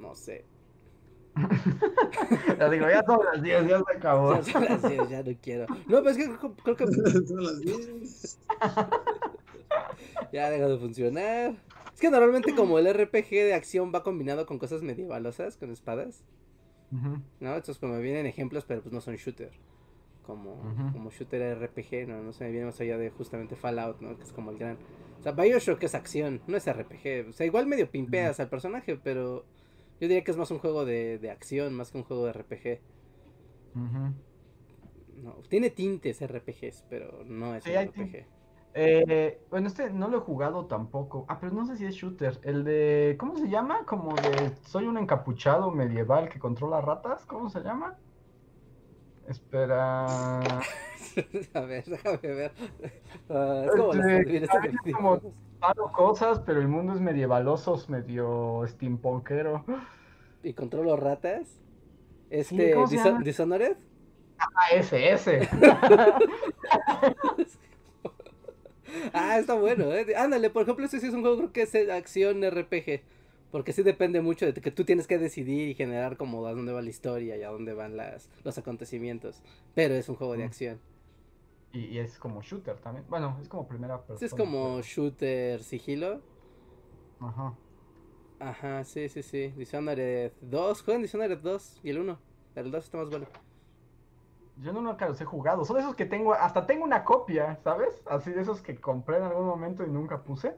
[0.00, 0.44] no sé.
[2.58, 4.34] Ya digo, ya son las 10, ya se acabó.
[4.36, 5.66] Ya son las 10, ya no quiero.
[5.88, 6.86] No, pero es que creo, creo que
[7.26, 8.38] Son las 10.
[10.34, 11.54] ya ha dejado de funcionar.
[11.94, 16.24] Es que normalmente como el RPG de acción va combinado con cosas medievalosas, con espadas.
[16.92, 17.22] Ujú.
[17.38, 17.56] ¿no?
[17.56, 19.52] Estos como me vienen ejemplos, pero pues no son shooter.
[20.26, 20.56] Como,
[20.92, 22.22] como shooter RPG, ¿no?
[22.22, 24.16] No se me viene más allá de justamente Fallout, ¿no?
[24.16, 24.78] Que es como el gran...
[25.20, 27.28] O sea, Bioshock es acción, no es RPG.
[27.28, 29.44] O sea, igual medio pimpeas al personaje, pero
[30.00, 32.32] yo diría que es más un juego de, de acción, más que un juego de
[32.32, 32.80] RPG.
[35.22, 38.26] No, tiene tintes RPGs, pero no es Sí, un RPG.
[38.76, 41.24] Eh, bueno, este no lo he jugado tampoco.
[41.28, 42.40] Ah, pero no sé si es shooter.
[42.42, 43.16] El de.
[43.18, 43.84] ¿Cómo se llama?
[43.86, 44.52] Como de.
[44.62, 47.24] Soy un encapuchado medieval que controla ratas.
[47.26, 47.96] ¿Cómo se llama?
[49.28, 50.40] Espera.
[51.54, 52.52] A ver, déjame ver.
[53.30, 55.20] Ah, es como Este, este como-.
[55.60, 59.64] Hago cosas, pero el mundo es medievalosos, medio steampunkero.
[60.42, 61.62] ¿Y controlo ratas?
[62.28, 62.74] Este.
[63.22, 63.76] Dishonored.
[64.38, 65.48] Ah, ese, ese.
[69.12, 70.14] Ah, está bueno, ¿eh?
[70.16, 73.02] Ándale, por ejemplo, ese sí es un juego creo que es acción RPG.
[73.50, 76.72] Porque sí depende mucho de que tú tienes que decidir y generar como a dónde
[76.72, 79.42] va la historia y a dónde van las, los acontecimientos.
[79.74, 80.80] Pero es un juego de acción.
[81.72, 83.04] Y, y es como shooter también.
[83.08, 84.18] Bueno, es como primera persona.
[84.18, 86.20] Sí, es como shooter sigilo.
[87.20, 87.54] Ajá.
[88.40, 89.52] Ajá, sí, sí, sí.
[89.56, 90.82] Dishonored 2.
[90.82, 92.18] Juegan Dishonored 2 y el 1.
[92.56, 93.26] El 2 está más bueno.
[94.56, 95.64] Yo no nunca los he jugado.
[95.64, 96.34] Son esos que tengo.
[96.34, 98.02] Hasta tengo una copia, ¿sabes?
[98.06, 100.56] Así de esos que compré en algún momento y nunca puse.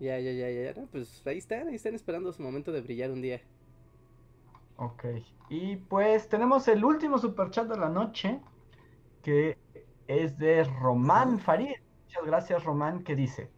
[0.00, 0.86] Ya, ya, ya, ya.
[0.90, 3.40] pues ahí están, ahí están esperando su momento de brillar un día.
[4.76, 5.04] Ok.
[5.48, 8.40] Y pues tenemos el último superchat de la noche.
[9.22, 9.58] Que
[10.06, 11.74] es de Román Farid.
[12.04, 13.50] Muchas gracias, Román, que dice.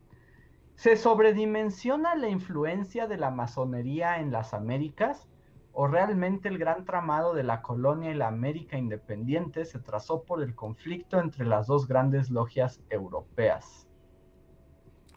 [0.74, 5.28] ¿Se sobredimensiona la influencia de la masonería en las Américas?
[5.72, 10.42] ¿O realmente el gran tramado de la colonia y la América independiente se trazó por
[10.42, 13.86] el conflicto entre las dos grandes logias europeas?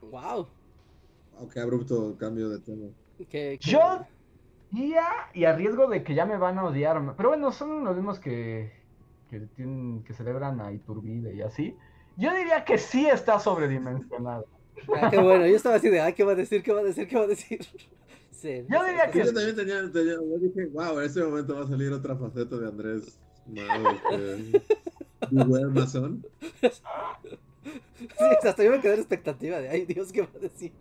[0.01, 0.47] ¡Wow!
[1.39, 2.87] Oh, qué abrupto cambio de tema.
[3.59, 4.05] Yo-
[4.73, 5.03] día
[5.33, 7.15] y a riesgo de que ya me van a odiar.
[7.15, 8.73] Pero bueno, son los mismos que,
[9.29, 11.77] que, tienen, que celebran a Iturbide y así.
[12.17, 14.47] Yo diría que sí está sobredimensionado.
[14.99, 16.63] Ah, qué bueno, yo estaba así de, ay, ¿qué va a decir?
[16.63, 17.07] ¿Qué va a decir?
[17.07, 17.59] ¿Qué va a decir?
[18.43, 19.19] Sí, yo diría que...
[19.19, 22.57] Yo también tenía, tenía, yo dije, wow, en este momento va a salir otra faceta
[22.57, 23.17] de Andrés.
[25.31, 26.25] Miguel Mazón.
[26.59, 30.73] Sí, hasta yo me quedé en expectativa de, ay Dios, ¿qué va a decir?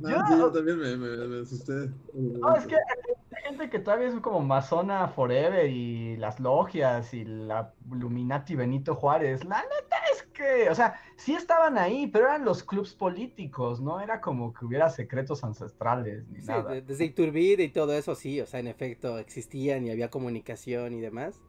[0.00, 1.90] Yo, también me, me, asusté.
[2.14, 7.24] No, es que hay gente que todavía es como Mazona Forever y las logias y
[7.24, 9.44] la Illuminati Benito Juárez.
[9.44, 14.00] La neta es que, o sea, sí estaban ahí, pero eran los clubs políticos, no
[14.00, 16.80] era como que hubiera secretos ancestrales ni sí, nada.
[16.80, 21.00] Desde Iturbide y todo eso, sí, o sea, en efecto existían y había comunicación y
[21.00, 21.40] demás.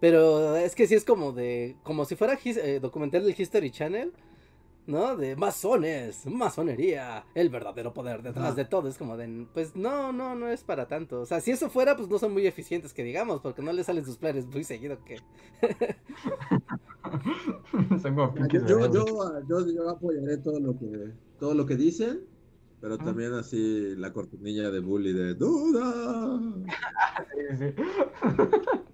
[0.00, 4.12] Pero es que sí es como de, como si fuera eh, documental del History Channel
[4.86, 5.16] ¿no?
[5.16, 8.88] De masones, masonería, el verdadero poder detrás de todo.
[8.88, 11.20] Es como de, pues no, no, no es para tanto.
[11.20, 13.84] O sea, si eso fuera, pues no son muy eficientes, que digamos, porque no le
[13.84, 15.16] salen sus players muy seguido que.
[18.50, 18.60] yo,
[19.48, 22.20] yo, yo, apoyaré todo lo que, todo lo que dicen,
[22.80, 26.40] pero también así la cortinilla de bully de duda.
[27.32, 27.72] sí, sí.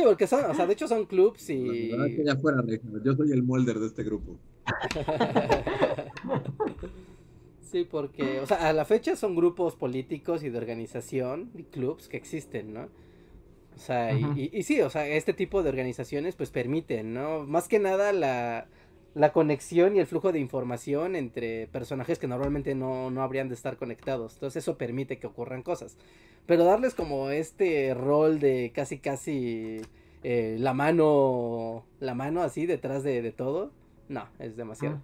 [0.00, 1.90] Sí, porque son, o sea, de hecho son clubs y.
[2.16, 2.62] que ya fuera,
[3.04, 4.38] yo soy el molder de este grupo.
[7.70, 12.08] sí, porque, o sea, a la fecha son grupos políticos y de organización y clubs
[12.08, 12.88] que existen, ¿no?
[13.74, 17.46] O sea, y, y, sí, o sea, este tipo de organizaciones pues permiten, ¿no?
[17.46, 18.66] Más que nada la,
[19.14, 23.54] la conexión y el flujo de información entre personajes que normalmente no, no habrían de
[23.54, 24.34] estar conectados.
[24.34, 25.96] Entonces eso permite que ocurran cosas.
[26.46, 29.80] Pero darles como este rol de casi casi
[30.22, 33.72] eh, la mano, la mano así detrás de, todo,
[34.08, 35.00] no, es demasiado.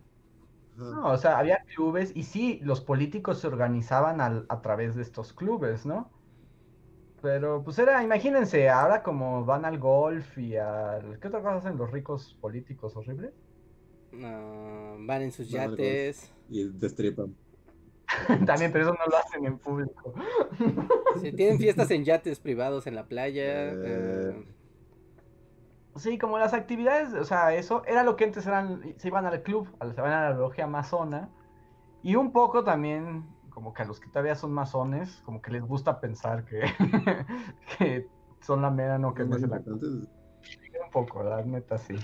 [0.76, 5.32] No, o sea, había clubes y sí, los políticos se organizaban a través de estos
[5.32, 6.10] clubes, ¿no?
[7.22, 11.18] Pero pues era, imagínense, ahora como van al golf y al...
[11.18, 13.32] ¿Qué otra cosa hacen los ricos políticos horribles?
[14.12, 16.32] Van en sus yates.
[16.48, 17.34] Y destripan.
[18.46, 20.14] También, pero eso no lo hacen en público.
[21.20, 23.72] Sí, tienen fiestas en yates privados en la playa.
[23.72, 23.74] Eh.
[23.74, 24.46] Eh.
[25.96, 29.42] Sí, como las actividades, o sea, eso era lo que antes eran, se iban al
[29.42, 31.30] club, se iban a la logia amazona.
[32.02, 35.62] Y un poco también, como que a los que todavía son masones, como que les
[35.62, 36.60] gusta pensar que,
[37.78, 38.06] que
[38.42, 39.56] son la mera, no que no se la...
[39.66, 41.96] Un poco, la neta sí.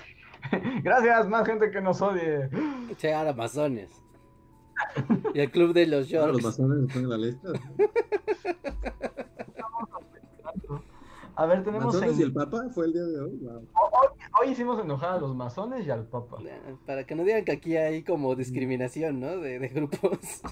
[0.83, 2.49] Gracias, más gente que nos odie.
[2.97, 3.91] Che, ahora masones.
[5.35, 6.35] Y el club de los Yorks.
[6.35, 7.49] los masones están en la lista.
[11.35, 11.95] A ver, tenemos.
[11.95, 12.69] ¿Masones y el Papa?
[12.75, 13.41] Fue el día de hoy.
[14.41, 16.37] Hoy, hicimos enojar a los masones y al Papa.
[16.87, 19.39] Para que no digan que aquí hay como discriminación, ¿no?
[19.39, 20.43] De, de grupos.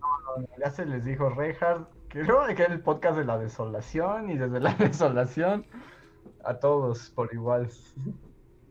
[0.00, 1.88] No, no, ya se les dijo Reinhardt.
[2.08, 5.66] Creo que era el podcast de la desolación y desde la desolación
[6.44, 7.68] a todos por igual.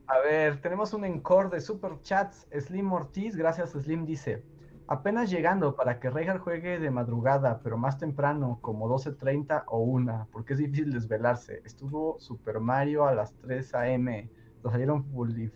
[0.08, 2.48] A ver, tenemos un encore de super chats.
[2.52, 4.44] Slim Ortiz, gracias Slim, dice:
[4.88, 10.28] Apenas llegando para que Reinhardt juegue de madrugada, pero más temprano, como 12.30 o 1,
[10.32, 11.62] porque es difícil desvelarse.
[11.64, 14.30] Estuvo Super Mario a las 3 a.m.
[14.62, 15.06] Nos salieron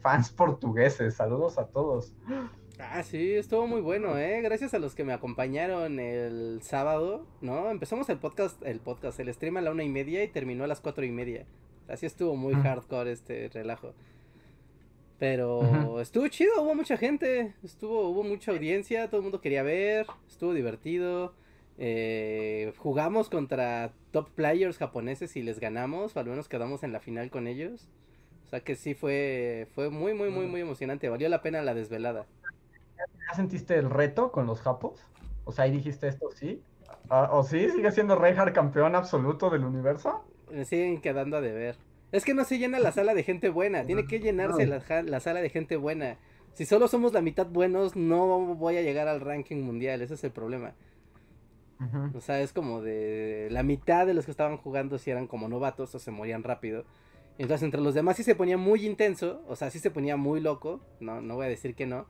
[0.02, 1.16] fans portugueses.
[1.16, 2.16] Saludos a todos.
[2.80, 4.42] Ah, sí, estuvo muy bueno, ¿eh?
[4.42, 7.70] Gracias a los que me acompañaron el sábado, ¿no?
[7.70, 10.68] Empezamos el podcast, el podcast, el stream a la una y media y terminó a
[10.68, 11.46] las cuatro y media.
[11.90, 13.94] Así estuvo muy hardcore este relajo.
[15.20, 20.06] Pero estuvo chido, hubo mucha gente, estuvo, hubo mucha audiencia, todo el mundo quería ver,
[20.28, 21.34] estuvo divertido.
[21.80, 27.00] Eh, jugamos contra top players japoneses y les ganamos, o al menos quedamos en la
[27.00, 27.88] final con ellos.
[28.46, 31.74] O sea que sí fue, fue muy, muy, muy, muy emocionante, valió la pena la
[31.74, 32.26] desvelada.
[32.98, 35.04] ¿Ya sentiste el reto con los japos?
[35.46, 36.62] O sea, ahí dijiste esto, sí.
[37.10, 37.70] Ah, ¿O sí?
[37.70, 40.24] ¿Sigue siendo Reinhardt campeón absoluto del universo?
[40.52, 41.76] Me siguen quedando a deber.
[42.12, 45.42] Es que no se llena la sala de gente buena, tiene que llenarse la, sala
[45.42, 46.18] de gente buena.
[46.54, 50.24] Si solo somos la mitad buenos, no voy a llegar al ranking mundial, ese es
[50.24, 50.74] el problema.
[52.16, 55.48] O sea, es como de la mitad de los que estaban jugando si eran como
[55.48, 56.86] novatos o se morían rápido.
[57.38, 60.40] Entonces entre los demás sí se ponía muy intenso, o sea, sí se ponía muy
[60.40, 62.08] loco, no, no voy a decir que no,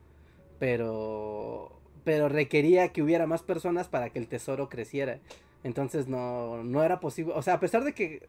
[0.58, 5.20] pero, pero requería que hubiera más personas para que el tesoro creciera.
[5.64, 8.28] Entonces no, no era posible, o sea, a pesar de que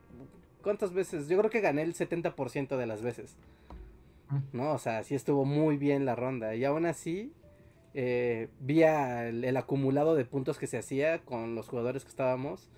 [0.61, 1.27] ¿Cuántas veces?
[1.27, 3.35] Yo creo que gané el 70% de las veces.
[4.29, 4.41] Ah.
[4.51, 4.73] ¿No?
[4.73, 6.55] O sea, sí estuvo muy bien la ronda.
[6.55, 7.33] Y aún así,
[7.93, 12.69] eh, vía el, acumulado de puntos que se hacía con los jugadores que estábamos.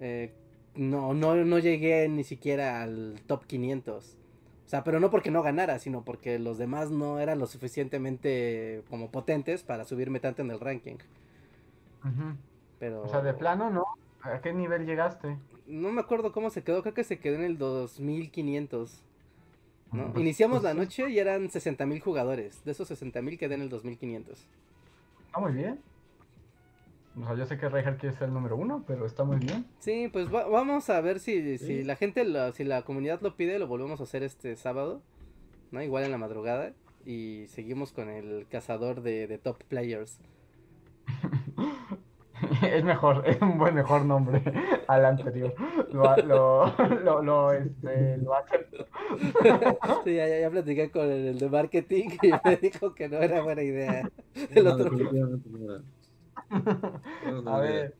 [0.00, 0.32] Eh,
[0.74, 4.16] no, no, no llegué ni siquiera al top 500.
[4.66, 8.82] O sea, pero no porque no ganara, sino porque los demás no eran lo suficientemente
[8.90, 10.96] como potentes para subirme tanto en el ranking.
[12.78, 13.02] Pero...
[13.02, 13.84] O sea, de plano no.
[14.22, 15.36] ¿A qué nivel llegaste?
[15.66, 19.02] No me acuerdo cómo se quedó, creo que se quedó en el 2500.
[19.92, 20.12] ¿no?
[20.12, 20.78] Pues- Iniciamos pues la sí.
[20.78, 22.64] noche y eran 60.000 jugadores.
[22.64, 24.46] De esos 60.000 quedé en el 2500.
[25.26, 25.80] Está muy bien.
[27.20, 29.64] O sea, yo sé que Reinhardt quiere ser el número uno, pero está muy bien.
[29.78, 31.84] Sí, pues va- vamos a ver si, si Sí.
[31.84, 35.00] la gente, lo- si la comunidad lo pide, lo volvemos a hacer este sábado,
[35.70, 35.82] ¿no?
[35.82, 36.72] Igual en la madrugada.
[37.06, 40.18] Y seguimos con el cazador de, de top players.
[42.62, 44.42] Es mejor, es un buen mejor nombre
[44.88, 45.54] al anterior.
[45.92, 46.66] Lo, lo,
[47.04, 48.86] lo, lo, este, lo acepto.
[50.04, 53.42] Sí, ya, ya, platiqué con el, el de marketing y me dijo que no era
[53.42, 54.08] buena idea.
[54.34, 54.90] El No, otro.
[54.90, 55.82] no era.
[57.22, 57.94] No, no A ver,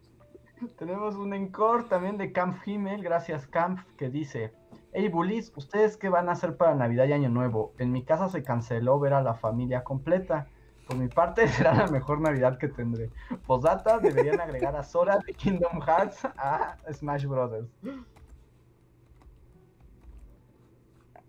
[0.78, 4.53] tenemos un encore también de Camp Himmel, gracias Camp, que dice,
[4.93, 7.74] Hey Bullies, ¿ustedes qué van a hacer para Navidad y Año Nuevo?
[7.78, 10.49] En mi casa se canceló ver a la familia completa.
[10.87, 13.11] Por mi parte será la mejor Navidad que tendré.
[13.47, 17.69] Posdata, deberían agregar a Sora de Kingdom Hearts a Smash Brothers.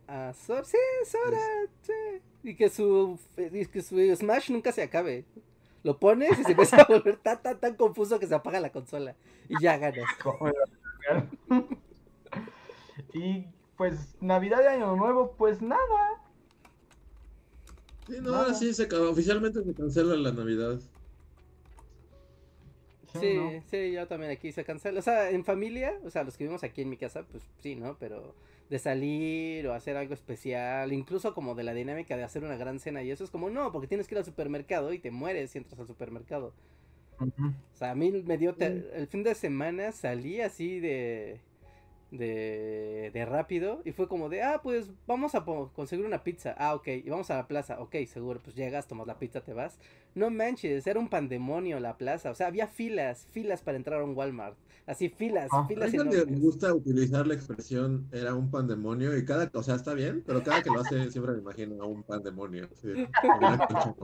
[0.07, 1.37] Ah, Sor- sí, Sora,
[1.81, 1.93] sí.
[2.43, 5.25] Y que su, y que su Smash nunca se acabe.
[5.83, 8.71] Lo pones y se empieza a volver tan, tan, tan confuso que se apaga la
[8.71, 9.15] consola.
[9.49, 10.05] Y ya ganas.
[13.13, 16.21] Y pues Navidad y Año Nuevo, pues nada.
[18.07, 18.43] Sí, no, Nada.
[18.43, 19.09] ahora sí se acabó.
[19.11, 20.79] Oficialmente se cancela la Navidad.
[23.19, 23.61] Sí, ¿no?
[23.71, 24.99] sí, yo también aquí se cancela.
[24.99, 27.75] O sea, en familia, o sea, los que vivimos aquí en mi casa, pues sí,
[27.75, 27.97] ¿no?
[27.99, 28.35] Pero
[28.69, 32.79] de salir o hacer algo especial, incluso como de la dinámica de hacer una gran
[32.79, 35.51] cena y eso es como, no, porque tienes que ir al supermercado y te mueres
[35.51, 36.53] si entras al supermercado.
[37.73, 41.39] O sea, a mí me dio, te- el fin de semana salí así de,
[42.11, 45.43] de, de rápido y fue como de, ah, pues vamos a
[45.73, 46.55] conseguir una pizza.
[46.57, 47.79] Ah, ok, y vamos a la plaza.
[47.79, 49.79] Ok, seguro, pues llegas, tomas la pizza, te vas.
[50.15, 52.31] No manches, era un pandemonio la plaza.
[52.31, 54.57] O sea, había filas, filas para entrar a un Walmart.
[54.85, 55.61] Así, filas, Ah.
[55.61, 59.75] A filas mí me gusta utilizar la expresión era un pandemonio y cada, o sea,
[59.75, 62.69] está bien, pero cada que lo hace siempre me imagino a un pandemonio.
[62.81, 62.89] Sí,
[63.37, 63.95] una concha.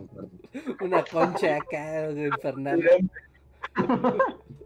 [0.81, 2.81] Una concha acá infernal.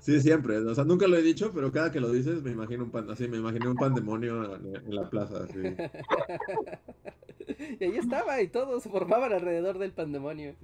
[0.00, 0.56] Sí, siempre.
[0.58, 3.10] O sea, nunca lo he dicho, pero cada que lo dices me imagino un pan,
[3.10, 5.44] así, me imaginé un pandemonio en, en la plaza.
[5.44, 5.58] así.
[7.80, 10.54] y ahí estaba y todos se formaban alrededor del pandemonio.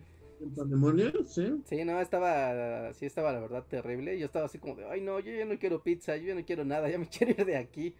[0.40, 1.12] ¿El pandemonio?
[1.24, 1.62] Sí.
[1.64, 4.18] Sí, no, estaba, sí estaba la verdad terrible.
[4.18, 6.44] Yo estaba así como de, ay no, yo ya no quiero pizza, yo ya no
[6.44, 7.94] quiero nada, ya me quiero ir de aquí.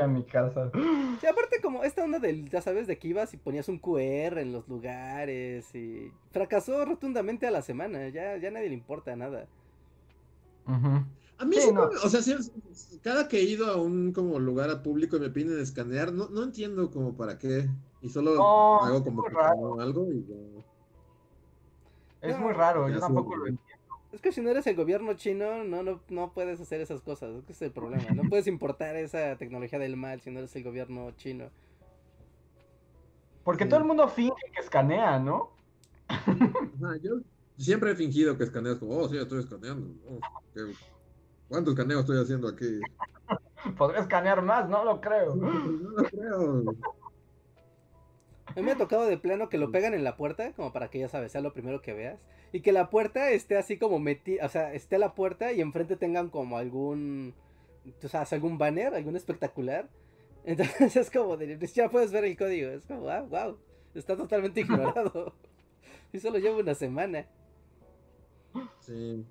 [0.00, 0.70] A mi casa.
[1.20, 4.38] Sí, aparte como esta onda del, ya sabes, de que ibas y ponías un QR
[4.38, 9.16] en los lugares y fracasó rotundamente a la semana, ya, ya a nadie le importa
[9.16, 9.48] nada.
[10.66, 11.88] A mí Sí, no.
[11.88, 12.20] me- o sea,
[13.02, 16.42] cada que he ido a un como lugar público y me piden escanear, no, no
[16.42, 17.68] entiendo como para qué.
[18.02, 20.34] Y solo hago es como que algo y ya.
[22.22, 23.84] Es No, muy raro, ya yo tampoco lo entiendo.
[24.12, 27.36] Es que si no eres el gobierno chino, no, no, no puedes hacer esas cosas,
[27.36, 28.12] es que es el problema.
[28.14, 31.50] No puedes importar esa tecnología del mal si no eres el gobierno chino.
[33.44, 33.70] Porque Sí.
[33.70, 35.50] todo el mundo finge que escanea, ¿no?
[36.08, 37.20] Ajá, yo
[37.56, 39.88] siempre he fingido que escaneas como, oh, sí, estoy escaneando.
[40.08, 40.18] oh,
[40.54, 40.74] qué-
[41.48, 42.80] ¿Cuántos escaneos estoy haciendo aquí?
[43.76, 45.36] Podría escanear más, no lo creo.
[45.36, 46.64] No lo creo.
[48.46, 50.88] A mí me ha tocado de plano que lo pegan en la puerta, como para
[50.88, 52.18] que ya sabes, sea lo primero que veas.
[52.52, 55.96] Y que la puerta esté así como metida, o sea, esté la puerta y enfrente
[55.96, 57.34] tengan como algún,
[58.02, 59.88] o sea, algún banner, algún espectacular.
[60.44, 62.70] Entonces es como, de, ya puedes ver el código.
[62.70, 63.58] Es como, wow, wow,
[63.94, 65.34] está totalmente ignorado.
[66.12, 67.26] Y solo lleva una semana.
[68.80, 69.26] Sí.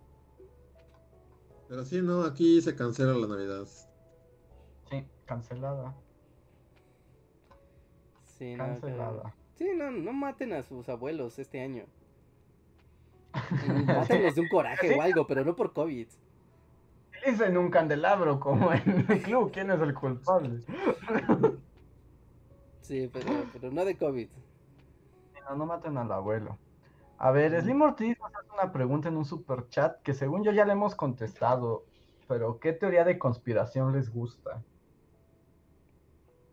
[1.67, 3.65] Pero sí, no, aquí se cancela la Navidad.
[4.89, 5.95] Sí, cancelada.
[8.25, 8.75] Sí, no.
[9.55, 11.85] Sí, no, no maten a sus abuelos este año.
[13.87, 16.07] Mátenlos de un coraje o algo, pero no por COVID.
[17.09, 19.51] Utilicen un candelabro como en el club.
[19.51, 20.59] ¿Quién es el culpable?
[22.81, 24.29] Sí, pero, pero no de COVID.
[25.49, 26.57] No, no maten al abuelo.
[27.17, 30.51] A ver, Slim Ortiz nos hace una pregunta en un super chat que según yo
[30.53, 31.89] ya le hemos contestado.
[32.27, 34.65] Pero, ¿qué teoría de conspiración les gusta?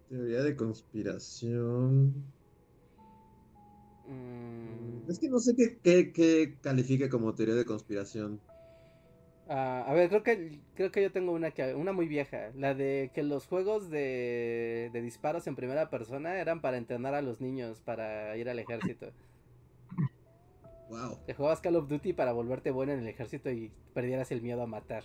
[0.08, 2.32] Teoría de conspiración.
[4.08, 8.42] Mm, Es que no sé qué, qué, qué califique como teoría de conspiración.
[9.46, 12.74] ah, a ver, creo que creo que yo tengo una que una muy vieja, la
[12.74, 17.40] de que los juegos de, de disparos en primera persona eran para entrenar a los
[17.40, 19.14] niños para ir al ejército.
[20.92, 21.24] Wow.
[21.26, 24.62] Que jugabas Call of Duty para volverte bueno en el ejército y perdieras el miedo
[24.62, 25.04] a matar.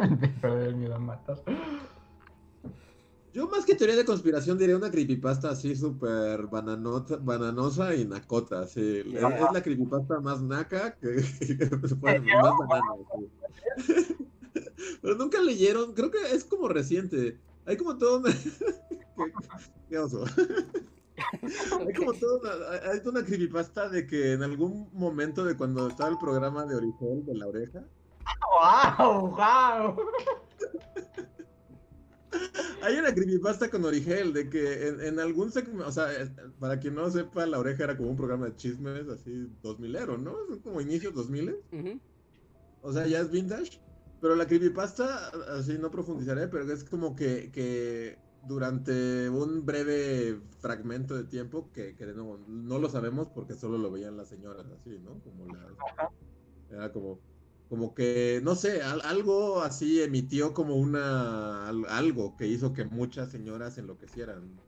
[0.42, 1.42] Perder el miedo a matar.
[3.32, 8.66] Yo más que teoría de conspiración diría una creepypasta así súper bananota- bananosa y nacota,
[8.66, 9.02] sí.
[9.14, 11.16] Es, la creepypasta más naca que,
[11.58, 13.04] que- bueno, más banana,
[13.86, 14.16] sí.
[15.00, 17.38] Pero nunca leyeron, creo que es como reciente.
[17.64, 18.30] Hay como todo una...
[18.32, 19.32] qué,
[19.88, 20.24] qué oso.
[21.86, 25.88] Hay como toda una, hay toda una creepypasta de que en algún momento de cuando
[25.88, 27.88] estaba el programa de Origel de la oreja,
[28.98, 29.28] ¡Wow!
[29.36, 29.96] ¡Wow!
[32.82, 36.08] Hay una creepypasta con Origel de que en, en algún segmento, o sea,
[36.58, 39.30] para quien no sepa, La Oreja era como un programa de chismes así
[39.62, 40.36] 2000ero, ¿no?
[40.48, 42.00] Son como inicios 2000, Ujú.
[42.82, 43.82] o sea, ya es vintage.
[44.20, 51.14] Pero la creepypasta, así no profundizaré, pero es como que, que durante un breve fragmento
[51.16, 54.98] de tiempo, que, que nuevo no lo sabemos porque solo lo veían las señoras así,
[54.98, 55.20] ¿no?
[55.22, 55.78] Como la,
[56.68, 57.22] era como,
[57.68, 62.84] como que, no sé, al- algo así emitió como una, al- algo que hizo que
[62.86, 64.62] muchas señoras enloquecieran.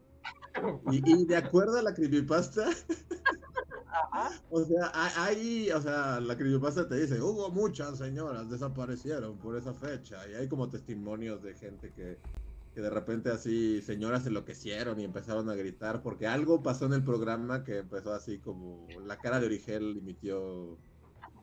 [0.85, 2.71] Y, y de acuerdo a la creepypasta,
[4.49, 9.57] o sea, ha- hay, o sea, la creepypasta te dice, hubo muchas señoras desaparecieron por
[9.57, 12.21] esa fecha, y hay como testimonios de gente que,
[12.75, 17.05] que de repente así, señoras enloquecieron y empezaron a gritar, porque algo pasó en el
[17.05, 20.79] programa que empezó así como, la cara de Origel emitió,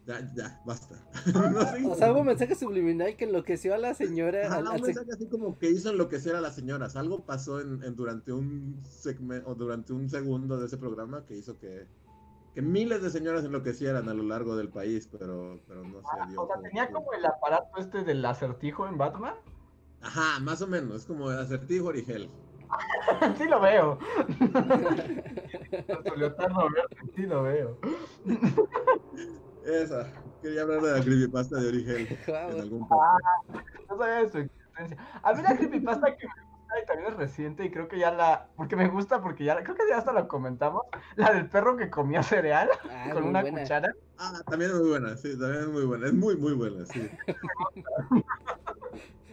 [0.07, 0.95] ya, ya, basta.
[1.53, 1.85] No sé.
[1.85, 4.47] O sea, hubo un mensaje subliminal que enloqueció a la señora.
[4.47, 6.95] Ajá, al- al un mensaje así como que hizo enloquecer a las señoras.
[6.95, 11.35] Algo pasó en, en- durante un segmento o durante un segundo de ese programa que
[11.37, 11.85] hizo que,
[12.55, 16.41] que miles de señoras enloquecieran a lo largo del país, pero, pero no se dio.
[16.41, 19.35] O sea, tenía como el aparato este del acertijo en Batman.
[20.01, 21.01] Ajá, más o menos.
[21.01, 22.29] Es como acertijo origel.
[23.37, 23.97] sí lo veo.
[27.15, 27.77] Sí lo veo.
[29.65, 30.11] Esa.
[30.41, 32.17] Quería hablar de la creepypasta de origel.
[32.27, 33.67] En algún podcast.
[33.89, 34.97] No sabía de su existencia.
[35.21, 38.11] A mí la creepypasta que me gusta y también es reciente y creo que ya
[38.11, 38.47] la...
[38.55, 39.61] Porque me gusta, porque ya...
[39.63, 40.83] Creo que ya hasta la comentamos.
[41.15, 43.61] La del perro que comía cereal Ah, con una buena.
[43.61, 43.93] cuchara.
[44.17, 46.07] Ah, también es muy buena, sí, también es muy buena.
[46.07, 47.09] Es muy, muy buena, sí.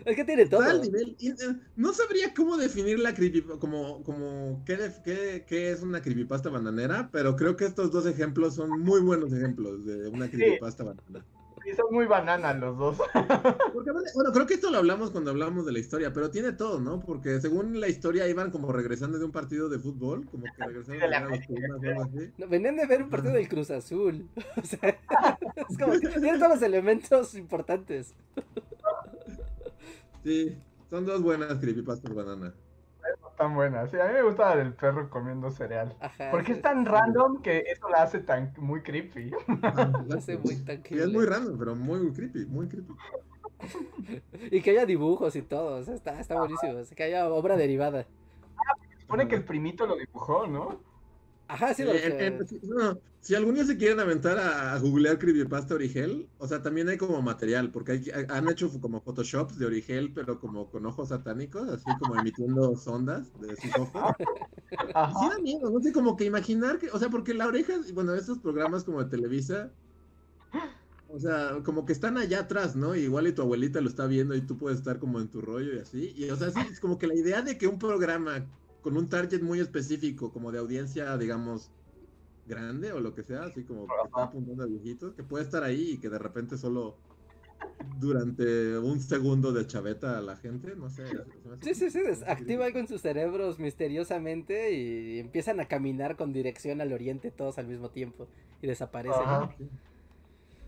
[0.07, 0.61] Es que tiene todo.
[0.63, 1.35] Está al nivel- y, eh,
[1.75, 6.49] no sabría cómo definir la creepypasta, como, como qué, def- qué- qué es una creepypasta
[6.49, 11.25] bananera, pero creo que estos dos ejemplos son muy buenos ejemplos de una creepypasta bananera.
[11.65, 12.97] Sí, son muy bananas los dos.
[13.75, 16.79] Porque, bueno, creo que esto lo hablamos cuando hablamos de la historia, pero tiene todo,
[16.81, 17.01] ¿no?
[17.01, 21.01] Porque según la historia iban como regresando de un partido de fútbol, como que regresaron
[21.01, 21.19] de la
[22.05, 22.33] así.
[22.39, 24.29] No, venían de ver un partido del Cruz Azul.
[24.57, 24.79] O sea,
[25.69, 28.15] es como que tiene todos los elementos importantes.
[30.27, 32.53] Sí, son dos buenas creepypastas banana.
[33.37, 33.91] Tan buenas.
[33.91, 35.95] Sí, a mí me gusta la del perro comiendo cereal.
[36.01, 36.31] Ajá.
[36.31, 36.85] Porque sí, es tan sí.
[36.87, 39.31] random que eso la hace tan muy creepy.
[40.09, 41.07] No sé, muy Sí, es tangible.
[41.13, 42.95] muy random, pero muy creepy, muy creepy.
[44.51, 45.77] Y que haya dibujos y todo.
[45.79, 46.79] O sea, está, está buenísimo.
[46.79, 48.07] O sea, que haya obra derivada.
[48.91, 50.85] Se supone que el primito lo dibujó, ¿no?
[51.49, 54.79] Ajá, sí, lo eh, eh, si- no, si algún día se quieren aventar a, a
[54.79, 59.59] googlear creepypasta Origel, o sea, también hay como material, porque hay- han hecho como photoshops
[59.59, 64.17] de Origel, pero como con ojos satánicos, así como emitiendo sondas de sus ojos.
[65.09, 65.29] Sí Ajá.
[65.29, 68.39] da miedo, no sé, como que imaginar que, o sea, porque la oreja, bueno, estos
[68.41, 69.75] programas como de Televisa,
[71.09, 72.95] o sea, como que están allá atrás, ¿no?
[72.97, 75.75] Igual y tu abuelita lo está viendo y tú puedes estar como en tu rollo
[75.75, 76.13] y así.
[76.17, 78.51] Y, o sea, sí, es como que la idea de que un programa
[78.87, 81.73] con un target muy específico, como de audiencia, digamos,
[82.47, 85.65] grande o lo que sea, así como que está apuntando a viejitos, que puede estar
[85.65, 86.97] ahí y que de repente solo
[87.99, 91.03] durante un segundo de chaveta a la gente, no sé.
[91.63, 91.99] Sí, sí, sí,
[92.29, 97.59] activa algo en sus cerebros misteriosamente y empiezan a caminar con dirección al oriente todos
[97.59, 98.29] al mismo tiempo
[98.63, 99.21] y desaparecen.
[99.59, 99.69] Sí.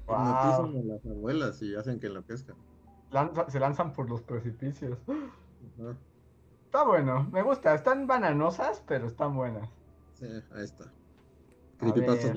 [0.08, 0.16] Wow.
[0.16, 2.56] A las abuelas y hacen que enloquezcan.
[3.12, 4.98] Lanza- se lanzan por los precipicios.
[5.06, 5.96] Ajá.
[6.68, 7.72] Está bueno, me gusta.
[7.72, 9.70] Están bananosas, pero están buenas.
[10.12, 10.92] Sí, ahí está.
[11.78, 12.36] Creepypastas.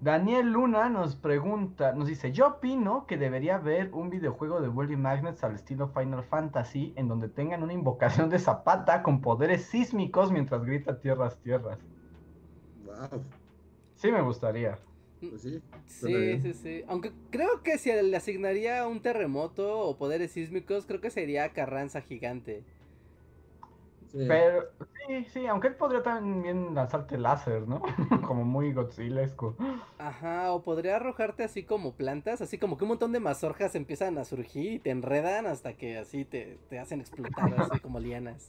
[0.00, 4.96] Daniel Luna nos pregunta, nos dice, yo opino que debería haber un videojuego de Bully
[4.96, 10.32] Magnets al estilo Final Fantasy en donde tengan una invocación de Zapata con poderes sísmicos
[10.32, 11.78] mientras grita tierras, tierras.
[12.84, 13.22] Wow,
[13.94, 14.76] Sí me gustaría.
[15.20, 15.62] pues sí.
[15.86, 16.84] Sí, sí, sí.
[16.88, 22.00] Aunque creo que si le asignaría un terremoto o poderes sísmicos, creo que sería Carranza
[22.00, 22.64] gigante.
[24.10, 24.24] Sí.
[24.26, 24.68] Pero
[25.06, 27.82] sí, sí, aunque él podría también lanzarte láser, ¿no?
[28.26, 29.56] Como muy Godzillesco.
[29.98, 34.18] Ajá, o podría arrojarte así como plantas, así como que un montón de mazorjas empiezan
[34.18, 38.48] a surgir y te enredan hasta que así te, te hacen explotar, así como lianas.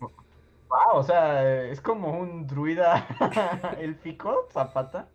[0.70, 3.08] Wow, o sea, es como un druida
[3.80, 5.08] élfico, Zapata.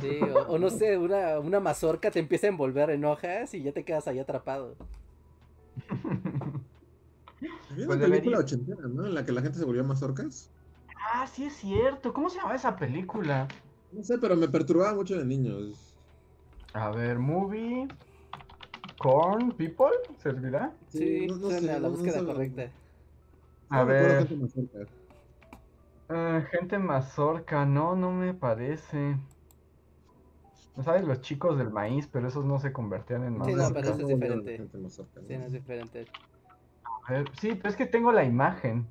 [0.00, 3.62] Sí, o, o no sé, una, una mazorca te empieza a envolver en hojas y
[3.62, 4.76] ya te quedas ahí atrapado.
[7.72, 9.06] Había Pues una película debería- ochentera, ¿no?
[9.06, 10.50] En la que la gente se volvió mazorcas.
[11.14, 12.12] Ah, sí es cierto.
[12.12, 13.48] ¿Cómo se llama esa película?
[13.92, 15.96] No sé, pero me perturbaba mucho de niños.
[16.74, 17.88] A ver, movie.
[18.98, 20.72] Corn People, ¿servirá?
[20.88, 22.70] Sí, no- sé, la no búsqueda correcta.
[23.68, 24.26] A ver.
[24.28, 24.78] gente mazorca.
[26.08, 29.16] Ah, gente mazorca, no, no me parece.
[30.76, 33.74] No sabes los chicos del maíz, pero esos no se convertían en Sí, no, mazorca.
[33.74, 34.62] pero eso es ¿Cómo volvieron diferente.
[34.62, 35.26] gente mazorca, no?
[35.28, 36.06] Sí, no es diferente.
[37.40, 38.86] Sí, pero es que tengo la imagen.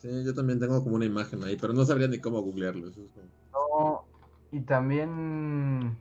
[0.00, 2.88] Sí, yo también tengo como una imagen ahí, pero no sabría ni cómo googlearlo.
[2.88, 4.04] Eso es como- No,
[4.52, 5.96] y también.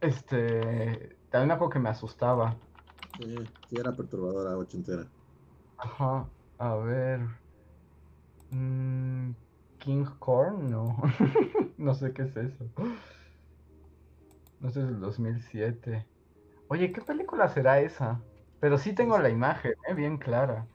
[0.00, 1.16] Este.
[1.30, 2.56] También algo que me asustaba.
[3.18, 3.34] Sí,
[3.68, 5.06] sí, era perturbadora ochentera.
[5.78, 6.28] Ajá,
[6.58, 7.20] a ver.
[8.50, 9.30] mm,
[9.78, 10.96] King Corn, no.
[11.78, 12.64] no sé qué es eso.
[14.60, 16.06] No sé, es del 2007.
[16.68, 18.20] Oye, ¿qué película será esa?
[18.66, 19.94] Pero sí tengo la imagen, ¿eh?
[19.94, 20.66] Bien clara.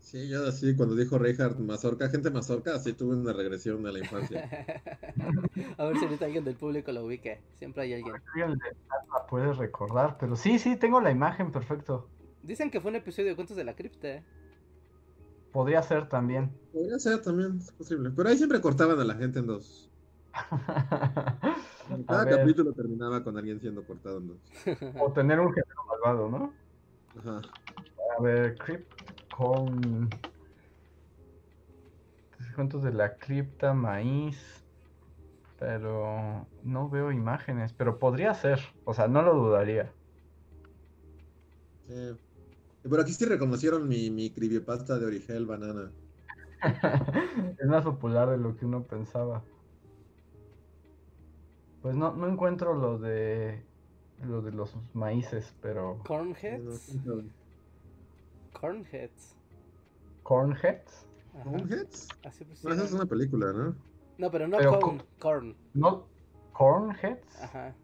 [0.00, 4.00] Sí, yo así, cuando dijo Reinhardt mazorca, gente mazorca, así tuve una regresión a la
[4.00, 4.46] infancia.
[5.78, 7.38] A ver si ahorita alguien del público lo ubica.
[7.54, 8.16] Siempre hay alguien.
[8.36, 12.10] La puede recordar, pero sí, sí, tengo la imagen, perfecto.
[12.42, 14.22] Dicen que fue un episodio de Cuentos de la Cripta.
[15.50, 16.52] Podría ser también.
[16.70, 18.10] Podría ser también, es posible.
[18.14, 19.90] Pero ahí siempre cortaban a la gente en dos.
[22.06, 24.38] Cada capítulo terminaba con alguien siendo cortado en dos.
[25.00, 26.67] o tener un género malvado, ¿no?
[27.18, 27.40] Ajá.
[28.18, 28.92] A ver, Crypt
[29.36, 30.08] con
[32.58, 34.64] cuentos de la cripta, maíz,
[35.60, 39.92] pero no veo imágenes, pero podría ser, o sea, no lo dudaría.
[41.86, 42.16] Sí.
[42.82, 45.92] Pero aquí sí reconocieron mi, mi de Origel Banana.
[47.60, 49.44] es más popular de lo que uno pensaba.
[51.80, 53.67] Pues no, no encuentro lo de
[54.24, 56.96] lo de los maíces, pero Cornheads.
[58.52, 59.36] Cornheads.
[60.22, 61.06] cornheads.
[61.44, 62.08] ¿Cornheads?
[62.22, 62.72] Pusieron.
[62.78, 63.76] esa es una película, ¿no?
[64.18, 65.02] No, pero no Pero corn.
[65.20, 65.56] Corn.
[65.74, 66.06] no
[66.52, 67.42] cornheads.
[67.42, 67.74] Ajá.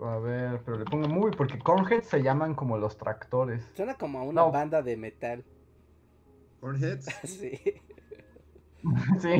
[0.00, 3.64] A ver, pero le pongo muy porque cornheads se llaman como los tractores.
[3.74, 4.52] Suena como a una No.
[4.52, 5.44] banda de metal.
[6.60, 7.06] Cornheads.
[7.24, 7.52] Sí.
[9.18, 9.30] Sí,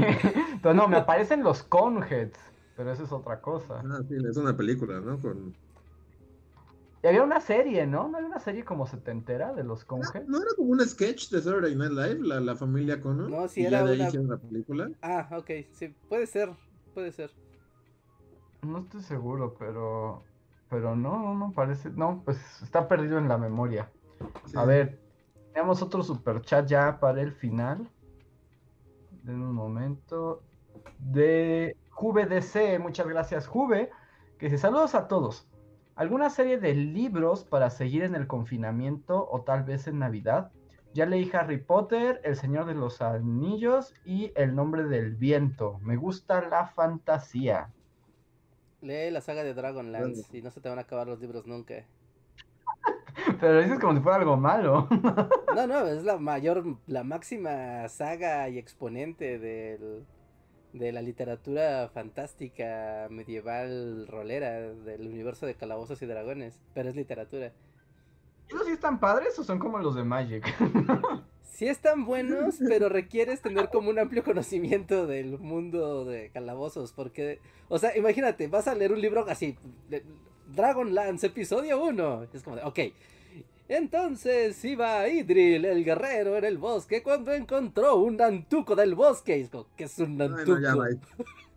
[0.60, 2.36] pero no, me aparecen los Coneheads,
[2.74, 3.80] pero eso es otra cosa.
[3.88, 5.20] Ah, sí, es una película, ¿no?
[5.20, 5.54] Con...
[7.06, 8.08] Y había una serie, ¿no?
[8.08, 10.26] ¿No había una serie como setentera de los Coneheads?
[10.26, 13.28] ¿No era como un sketch de Saturday Night Live, la, la familia Cono?
[13.28, 14.90] No, sí y era ya de ahí una- hicieron la película.
[15.02, 15.50] Ah, ok.
[15.70, 16.50] Sí, puede ser.
[16.94, 17.30] Puede ser.
[18.62, 20.24] No estoy seguro, pero...
[20.68, 21.90] Pero no, no, no parece...
[21.90, 23.88] No, pues está perdido en la memoria.
[24.46, 24.56] Sí.
[24.56, 24.98] A ver,
[25.52, 27.88] tenemos otro super chat ya para el final.
[29.28, 30.42] En un momento.
[30.98, 33.90] De JuveDC, muchas gracias Juve,
[34.38, 35.46] que dice saludos a todos.
[35.97, 40.52] ¿Alguna serie de libros para seguir en el confinamiento o tal vez en Navidad?
[40.93, 45.78] Ya leí Harry Potter, El Señor de los Anillos y El Nombre del Viento.
[45.81, 47.70] Me gusta la fantasía.
[48.82, 51.86] Lee la saga de Dragonlance y no se te van a acabar los libros nunca.
[53.40, 54.89] Pero dices como si fuera algo malo.
[55.55, 60.05] No, no, es la mayor, la máxima saga y exponente del,
[60.78, 66.58] de la literatura fantástica medieval rolera del universo de calabozos y dragones.
[66.74, 67.52] Pero es literatura.
[68.48, 70.44] ¿Esos sí están padres o son como los de Magic?
[71.56, 77.40] Sí están buenos, pero requieres tener como un amplio conocimiento del mundo de calabozos, porque,
[77.70, 79.56] o sea, imagínate, vas a leer un libro así,
[80.54, 82.78] Dragonlance, episodio 1, es como de, ok,
[83.68, 89.51] entonces iba Idril, el guerrero, en el bosque cuando encontró un nantuco del bosque, y
[89.76, 90.52] ¿qué es un nantuco?
[90.52, 90.98] Bueno, ya, bye.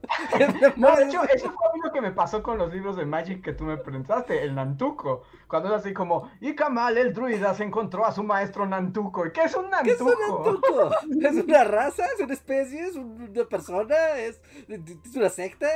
[0.37, 2.95] ¿Qué No, de hecho, eso fue a mí lo que me pasó con los libros
[2.95, 5.23] de Magic que tú me presentaste, el Nantuco.
[5.47, 9.25] Cuando es así como, y Kamal el druida se encontró a su maestro Nantuco.
[9.25, 10.89] ¿Y qué es un ¿Qué es un Nantuco?
[10.89, 11.27] nantuco?
[11.27, 12.05] ¿Es una raza?
[12.05, 12.87] ¿Es una especie?
[12.87, 13.95] ¿Es una persona?
[14.17, 15.67] ¿Es, es una secta?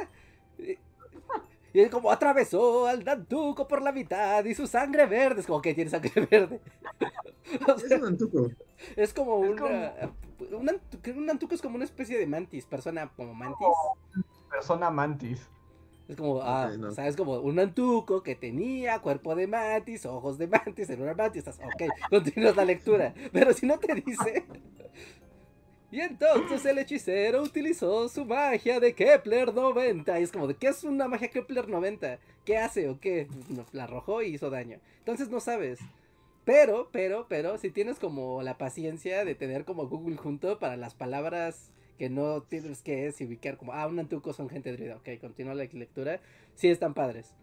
[1.74, 5.42] Y es como atravesó al Nantuco por la mitad y su sangre verde.
[5.42, 6.62] Es como que tiene sangre verde.
[7.68, 8.50] O Es un antuco.
[8.96, 9.94] es como es una.
[10.52, 10.82] Un,
[11.18, 13.68] un Nantuco es como una especie de mantis, persona como mantis.
[14.50, 15.50] Persona mantis.
[16.08, 16.88] Es como, ah, Ok, no.
[16.90, 21.02] o sea, es como un Nantuco que tenía cuerpo de mantis, ojos de mantis, era
[21.04, 21.40] una mantis.
[21.48, 23.14] Estás, ok, continúas la lectura.
[23.32, 24.46] Pero si no te dice.
[25.94, 30.20] Y entonces el hechicero utilizó su magia de Kepler 90.
[30.20, 32.18] Y es como, ¿de qué es una magia Kepler 90?
[32.44, 33.28] ¿Qué hace o qué?
[33.74, 34.80] La arrojó y hizo daño.
[34.98, 35.80] Entonces no sabes.
[36.46, 40.96] Pero, pero, pero, si tienes como la paciencia de tener como Google junto para las
[40.96, 44.96] palabras que no tienes que ubicar como, ah, un antuco son gente druida.
[44.96, 46.22] Ok, continúa la lectura.
[46.56, 47.36] Sí están padres.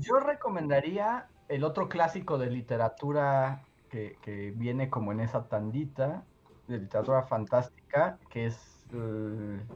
[0.00, 6.24] Yo recomendaría el otro clásico de literatura que, que viene como en esa tandita
[6.66, 9.66] de literatura fantástica, que es eh,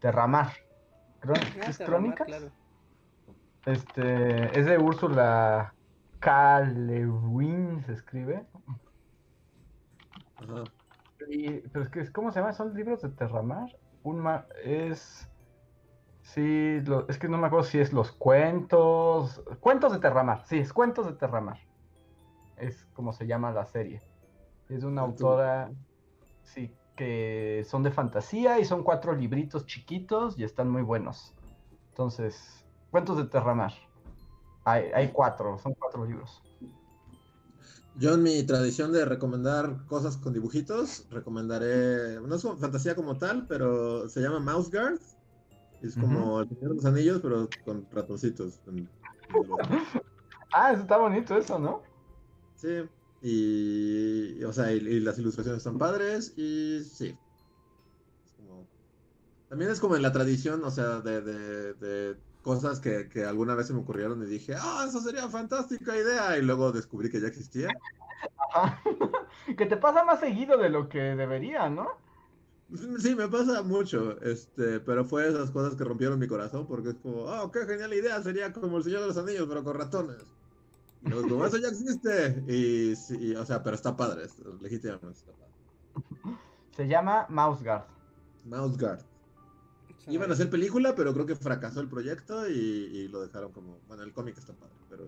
[0.00, 0.52] Terramar.
[1.20, 2.26] Crón- Ah, ¿Es Terramar, Crónicas?
[2.26, 2.52] claro.
[3.66, 5.74] Este, es de Úrsula
[6.20, 6.60] K.
[6.60, 8.46] Le Guin, se escribe.
[11.28, 12.52] Y- pero es que, ¿cómo se llama?
[12.52, 13.68] ¿Son libros de Terramar?
[14.02, 15.28] Un ma- es...
[16.22, 19.42] Sí, lo- es que no me acuerdo si es los cuentos...
[19.60, 21.58] Cuentos de Terramar, sí, es Cuentos de Terramar.
[22.56, 24.02] Es como se llama la serie.
[24.68, 25.70] Es de una de autora,
[26.54, 31.34] sí, que son de fantasía y son cuatro libritos chiquitos y están muy buenos.
[31.90, 32.58] Entonces,
[32.90, 33.72] Cuentos de Terramar.
[34.64, 36.42] Hay, hay cuatro, son cuatro libros.
[37.96, 43.46] Yo en mi tradición de recomendar cosas con dibujitos, recomendaré, no es fantasía como tal,
[43.46, 45.00] pero se llama Mouse Guard.
[45.82, 48.60] Es como el Señor de los Anillos, pero con ratoncitos.
[50.50, 51.82] Ah, eso está bonito eso, ¿no?
[52.56, 52.88] Sí,
[53.20, 57.20] y, o sea, y, y las ilustraciones están padres y sí.
[58.24, 58.70] Es como-
[59.48, 63.54] También es como en la tradición, o sea, de, de- de cosas que, que alguna
[63.54, 67.20] vez se me ocurrieron y dije, ah, eso sería fantástica idea, y luego descubrí que
[67.20, 67.80] ya existía.
[68.36, 68.82] Ajá.
[69.56, 71.88] que te pasa más seguido de lo que debería, ¿no?
[73.00, 76.98] Sí, me pasa mucho, este, pero fue esas cosas que rompieron mi corazón, porque es
[76.98, 80.36] como, oh, qué genial idea, sería como el Señor de los Anillos, pero con ratones.
[81.02, 85.32] Como, eso ya existe, y, sí, y, o sea, pero está padre, es- legítimamente está
[85.32, 86.36] padre.
[86.76, 87.84] Se llama Mouse Guard.
[88.44, 89.00] Mouse Guard.
[90.08, 93.78] Iban a hacer película, pero creo que fracasó el proyecto y, y lo dejaron como,
[93.88, 95.04] bueno, el cómic está padre, pero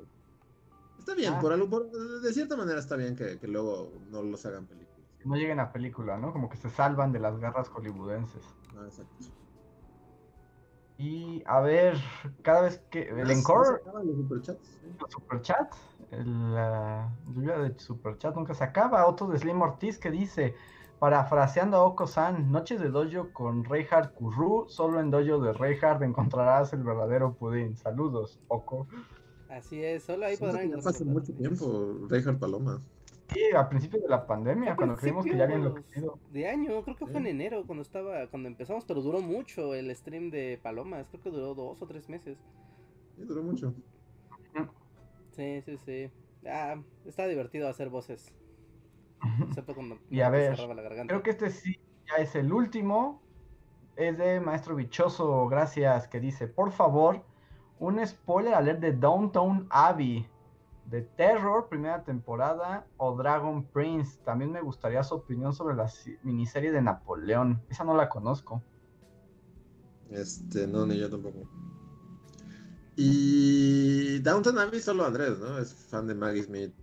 [0.98, 1.40] está bien, Ah.
[1.40, 5.00] por algo, por- de cierta manera está bien que, que luego no los hagan películas.
[5.18, 6.32] Que no lleguen a película, ¿no?
[6.32, 8.42] Como que se salvan de las garras hollywoodenses.
[8.76, 9.14] Ah, exacto.
[11.00, 11.96] Y a ver,
[12.42, 13.08] cada vez que.
[13.08, 14.66] El ¿Ya se encore, acaban los superchats?
[14.82, 14.86] Sí.
[14.86, 15.74] el superchat,
[16.10, 19.06] el, la lluvia de superchat nunca se acaba.
[19.06, 20.54] Otro de Slim Ortiz que dice:
[20.98, 26.74] Parafraseando a Oko-san, noches de dojo con Reinhard Kurru, solo en dojo de Reinhard encontrarás
[26.74, 27.78] el verdadero pudín.
[27.78, 28.86] Saludos, Oko.
[29.48, 32.82] Así es, solo ahí podrán fue hace mucho tiempo, Reinhard Paloma.
[33.32, 36.18] Sí, a principios de la pandemia, A cuando creímos que ya había principios enloquecido.
[36.32, 39.94] De año, creo que fue en enero cuando estaba, cuando empezamos, pero duró mucho el
[39.94, 42.38] stream de Palomas, creo que duró dos o tres meses.
[43.16, 43.74] Sí, duró mucho.
[45.32, 46.10] Sí, sí, sí.
[46.46, 48.34] Ah, está divertido hacer voces.
[49.46, 51.12] Excepto cuando Y a ver, cerraba la garganta.
[51.12, 51.78] Creo que este sí
[52.08, 53.22] ya es el último.
[53.96, 57.22] Es de Maestro Bichoso, gracias, que dice, por favor,
[57.78, 60.26] un spoiler alert de Downtown Abbey,
[60.90, 64.18] de Terror, primera temporada, o Dragon Prince.
[64.24, 65.88] También me gustaría su opinión sobre la
[66.22, 67.62] miniserie de Napoleón.
[67.70, 68.62] Esa no la conozco.
[70.10, 71.48] Este, no, ni yo tampoco.
[72.96, 75.58] Y Downton Abbey solo Andrés, ¿no?
[75.58, 76.74] Es fan de Maggie Smith.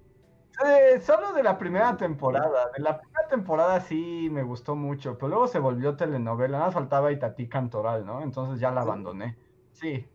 [0.65, 2.71] Eh, solo de la primera temporada.
[2.75, 6.57] De la primera temporada sí me gustó mucho, pero luego se volvió telenovela.
[6.57, 8.23] Nada más faltaba Itatí Cantoral, ¿no?
[8.23, 9.37] Entonces ya la abandoné.
[9.73, 10.07] Sí.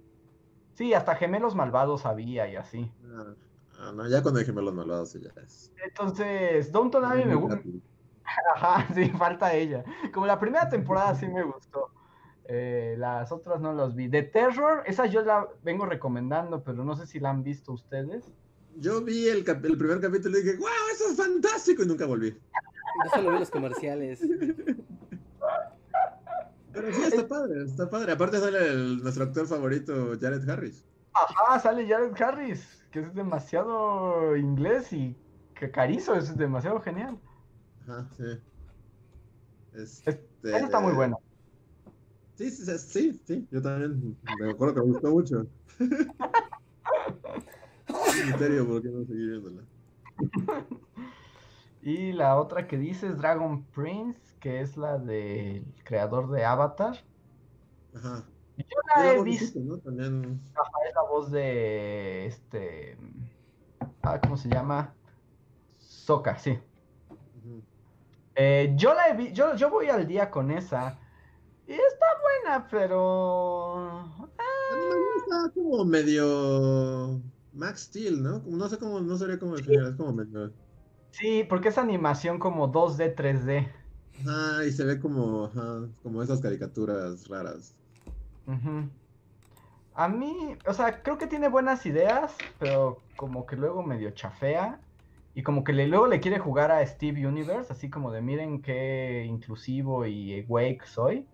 [0.74, 2.90] Sí, hasta gemelos malvados había y así.
[3.14, 3.34] Ah,
[3.82, 5.72] ah, no, ya cuando dije los malvados, ya es.
[5.84, 7.60] Entonces, Downton Abbey me gusta.
[8.54, 9.84] Ajá, sí, falta ella.
[10.14, 11.90] Como la primera temporada sí me gustó.
[12.44, 14.08] Eh, las otras no las vi.
[14.08, 18.24] De Terror, esa yo la vengo recomendando, pero no sé si la han visto ustedes.
[18.76, 20.68] Yo vi el, cap- el primer capítulo y dije, ¡wow!
[20.92, 21.82] Eso es fantástico.
[21.82, 22.30] Y nunca volví.
[23.04, 24.20] Yo solo vi los comerciales.
[26.72, 28.12] Pero sí, está padre, está padre.
[28.12, 30.84] Aparte sale el- nuestro actor favorito, Jared Harris.
[31.12, 35.16] Ajá, sale Jared Harris, que es demasiado inglés y
[35.54, 37.18] que carizo, es demasiado genial.
[37.82, 38.24] Ajá, sí.
[39.74, 41.16] Es- Este, está muy buena.
[42.34, 45.46] Sí, sí, sí, sí, yo también me acuerdo que me gustó mucho.
[48.26, 49.62] Misterio por qué no seguí viéndola.
[51.82, 56.96] Y la otra que dice es Dragon Prince, que es la del creador de Avatar.
[57.94, 58.24] Ajá.
[58.56, 58.64] Yo
[58.96, 59.58] la he visto.
[59.60, 59.78] ¿no?
[59.78, 60.40] También.
[60.94, 62.96] La voz de este.
[64.02, 64.94] Ah, ¿cómo se llama?
[65.78, 66.58] Soka, sí.
[68.34, 70.98] Eh, yo la he vi- yo, yo voy al día con esa.
[71.66, 72.06] Y está
[72.44, 74.04] buena, pero.
[74.70, 77.20] Animación está como medio
[77.52, 78.42] Max Steel, ¿no?
[78.42, 80.52] Como- no sé cómo, no sabría cómo definir, es como medio.
[81.10, 83.70] Sí, porque es animación como 2D, 3D.
[84.26, 87.76] Ajá, y se ve como, ajá, como esas caricaturas raras.
[88.46, 88.88] Ujú.
[89.94, 94.80] A mí, o sea, creo que tiene buenas ideas, pero como que luego medio chafea.
[95.34, 98.60] Y como que le, luego le quiere jugar a Steve Universe, así como de miren
[98.62, 101.26] qué inclusivo y wake soy.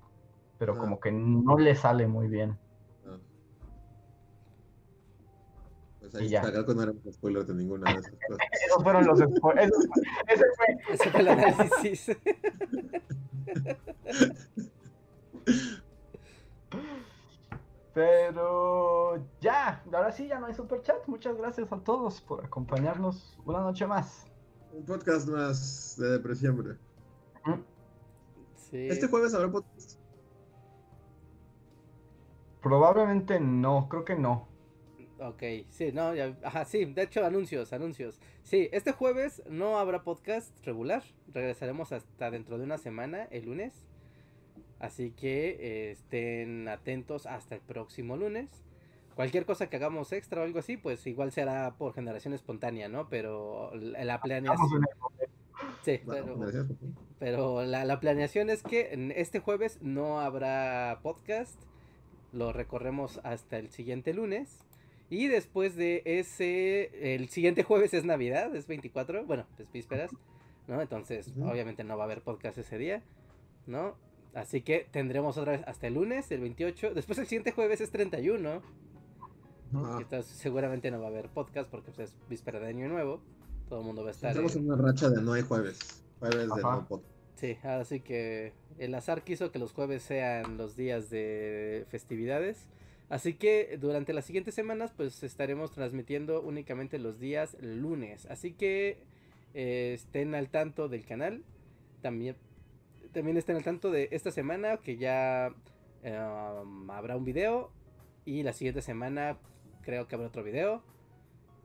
[0.58, 0.78] Pero Ah.
[0.78, 2.56] como que no le sale muy bien.
[3.06, 3.16] Ah.
[6.00, 6.42] Pues ahí Y ya.
[6.42, 8.46] que no éramos spoiler de ninguna de esas cosas.
[8.66, 9.72] Esos fueron los spoilers.
[10.28, 12.10] Ese fue Ese fue el análisis.
[17.98, 21.04] Pero ya, ahora sí ya no hay super chat.
[21.08, 24.24] Muchas gracias a todos por acompañarnos una noche más.
[24.72, 26.78] Un podcast más de depresión.
[28.54, 28.86] Sí.
[28.86, 29.98] Este jueves habrá podcast.
[32.62, 34.46] Probablemente no, creo que no.
[35.18, 38.20] Ok, sí, no, ya, ajá, sí, de hecho, anuncios, anuncios.
[38.44, 41.02] Sí, este jueves no habrá podcast regular,
[41.34, 43.88] regresaremos hasta dentro de una semana, el lunes.
[44.80, 48.48] Así que eh, estén atentos hasta el próximo lunes.
[49.14, 53.08] Cualquier cosa que hagamos extra o algo así, pues igual será por generación espontánea, ¿no?
[53.08, 54.86] Pero la, planeación...
[55.82, 56.36] Sí, Bueno,
[57.18, 61.60] pero, la, la planeación es que este jueves no habrá podcast.
[62.32, 64.64] Lo recorremos hasta el siguiente lunes.
[65.10, 70.10] Y después de ese, el siguiente jueves es Navidad, es 24, bueno, pues vísperas,
[70.66, 70.80] ¿no?
[70.82, 73.02] Entonces, obviamente no va a haber podcast ese día,
[73.66, 73.96] ¿no?
[74.38, 76.94] Así que tendremos otra vez hasta el lunes, el 28.
[76.94, 78.62] Después el siguiente jueves es 31.
[79.74, 82.88] Ah, y entonces seguramente no va a haber podcast porque pues, es víspera de Año
[82.88, 83.20] Nuevo.
[83.68, 84.30] Todo el mundo va a estar...
[84.30, 86.04] Estamos en- una racha de no hay jueves.
[86.20, 87.12] Jueves de no podcast.
[87.34, 92.66] Sí, así que el azar quiso que los jueves sean los días de festividades.
[93.08, 98.26] Así que durante las siguientes semanas pues estaremos transmitiendo únicamente los días lunes.
[98.26, 98.98] Así que
[99.54, 101.42] eh, estén al tanto del canal.
[102.02, 102.36] También,
[103.18, 105.52] también estén al tanto de esta semana que ya
[106.04, 106.16] eh,
[106.88, 107.72] habrá un video.
[108.24, 109.38] Y la siguiente semana
[109.82, 110.84] creo que habrá otro video.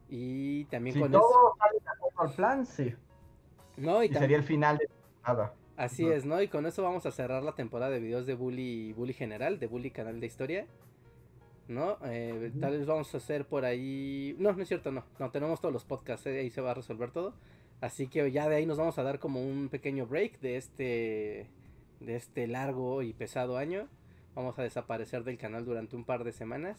[0.08, 2.88] Y también Si con todo sale acuerdo al plan, sí.
[2.88, 2.98] eso...
[3.76, 4.88] No, y sería el final de
[5.24, 5.54] nada.
[5.76, 6.42] Así es, ¿no?
[6.42, 9.68] Y con eso vamos a cerrar la temporada de videos de Bully Bully General, de
[9.68, 10.66] Bully Canal de Historia.
[11.68, 11.98] ¿No?
[12.04, 12.50] Eh.
[12.60, 14.34] Tal vez vamos a hacer por ahí...
[14.40, 15.04] No, no es cierto, no.
[15.20, 17.34] No, tenemos todos los podcasts, eh, ahí se va a resolver todo.
[17.84, 21.50] Así que ya de ahí nos vamos a dar como un pequeño break de este...
[22.00, 23.88] De este largo y pesado año.
[24.34, 26.78] Vamos a desaparecer del canal durante un par de semanas.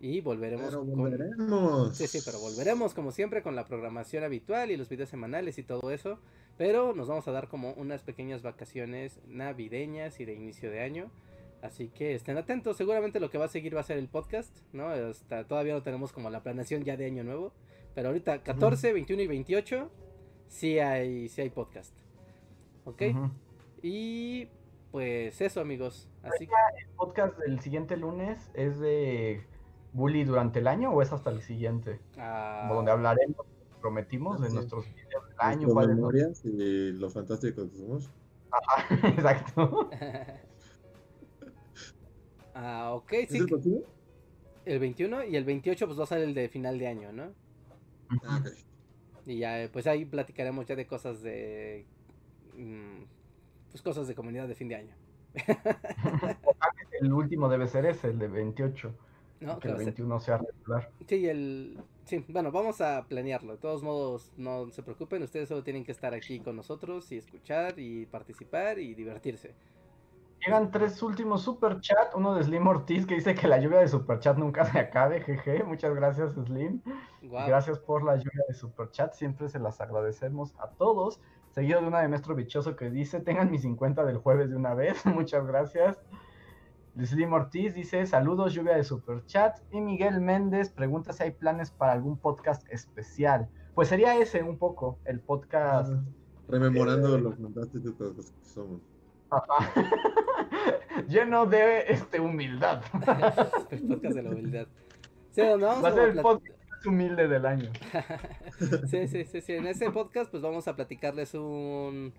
[0.00, 0.96] Y volveremos Pero con...
[0.96, 1.96] volveremos.
[1.96, 5.64] Sí, sí, pero volveremos como siempre con la programación habitual y los videos semanales y
[5.64, 6.20] todo eso.
[6.56, 11.10] Pero nos vamos a dar como unas pequeñas vacaciones navideñas y de inicio de año.
[11.60, 12.76] Así que estén atentos.
[12.76, 14.90] Seguramente lo que va a seguir va a ser el podcast, ¿no?
[14.90, 17.52] Hasta todavía no tenemos como la planeación ya de año nuevo.
[17.96, 19.90] Pero ahorita 14, 21 y 28
[20.54, 21.92] sí hay, sí hay podcast.
[22.84, 23.02] ¿Ok?
[23.82, 24.48] Y
[24.92, 26.08] pues eso amigos.
[26.22, 26.52] Así que...
[26.80, 29.44] ¿El podcast del siguiente lunes es de
[29.92, 32.00] Bully durante el año o es hasta el siguiente?
[32.18, 33.44] ah, donde hablaremos,
[33.80, 34.54] prometimos, de Sí.
[34.54, 35.68] nuestros videos del año.
[35.68, 38.10] Cuál es memorias y lo fantástico que somos.
[39.02, 39.90] Exacto.
[42.54, 43.38] ah, ok, ¿Es sí.
[43.38, 43.84] el?
[44.66, 47.32] El 21 y el 28 pues va a ser el de final de año, ¿no?
[48.24, 48.48] Ah, ok.
[49.26, 51.84] Y ya, eh, pues ahí platicaremos ya de cosas de...
[52.56, 53.04] mm,
[53.70, 54.94] pues cosas de comunidad de fin de año.
[57.00, 58.94] El último debe ser ese, el de 28.
[59.40, 59.58] ¿No?
[59.58, 60.90] que el va a ser- 21 sea regular.
[61.06, 61.78] Sí, el...
[62.04, 63.52] Sí, bueno, vamos a planearlo.
[63.54, 67.16] De todos modos, no se preocupen, ustedes solo tienen que estar aquí con nosotros y
[67.16, 69.54] escuchar y participar y divertirse.
[70.44, 73.88] Llegan tres últimos super chat, uno de Slim Ortiz que dice que la lluvia de
[73.88, 76.82] super chat nunca se acabe, jeje, muchas gracias Slim,
[77.22, 81.20] gracias por la lluvia de super chat, siempre se las agradecemos a todos,
[81.52, 84.74] seguido de una de Maestro Bichoso que dice, tengan mis 50 del jueves de una
[84.74, 85.98] vez, muchas gracias.
[87.02, 91.70] Slim Ortiz dice, saludos, lluvia de super chat, y Miguel Méndez pregunta si hay planes
[91.70, 93.48] para algún podcast especial.
[93.74, 95.92] Pues sería ese un poco, el podcast...
[95.92, 96.04] Ah,
[96.48, 98.80] Rememorando lo fantástico que somos.
[101.08, 102.82] lleno de este, humildad.
[103.70, 104.66] el podcast de la humildad.
[105.30, 107.72] Sí, Va a ser el podcast más humilde del año.
[108.88, 109.52] sí, sí, sí, sí.
[109.52, 112.12] En ese podcast, pues vamos a platicarles un,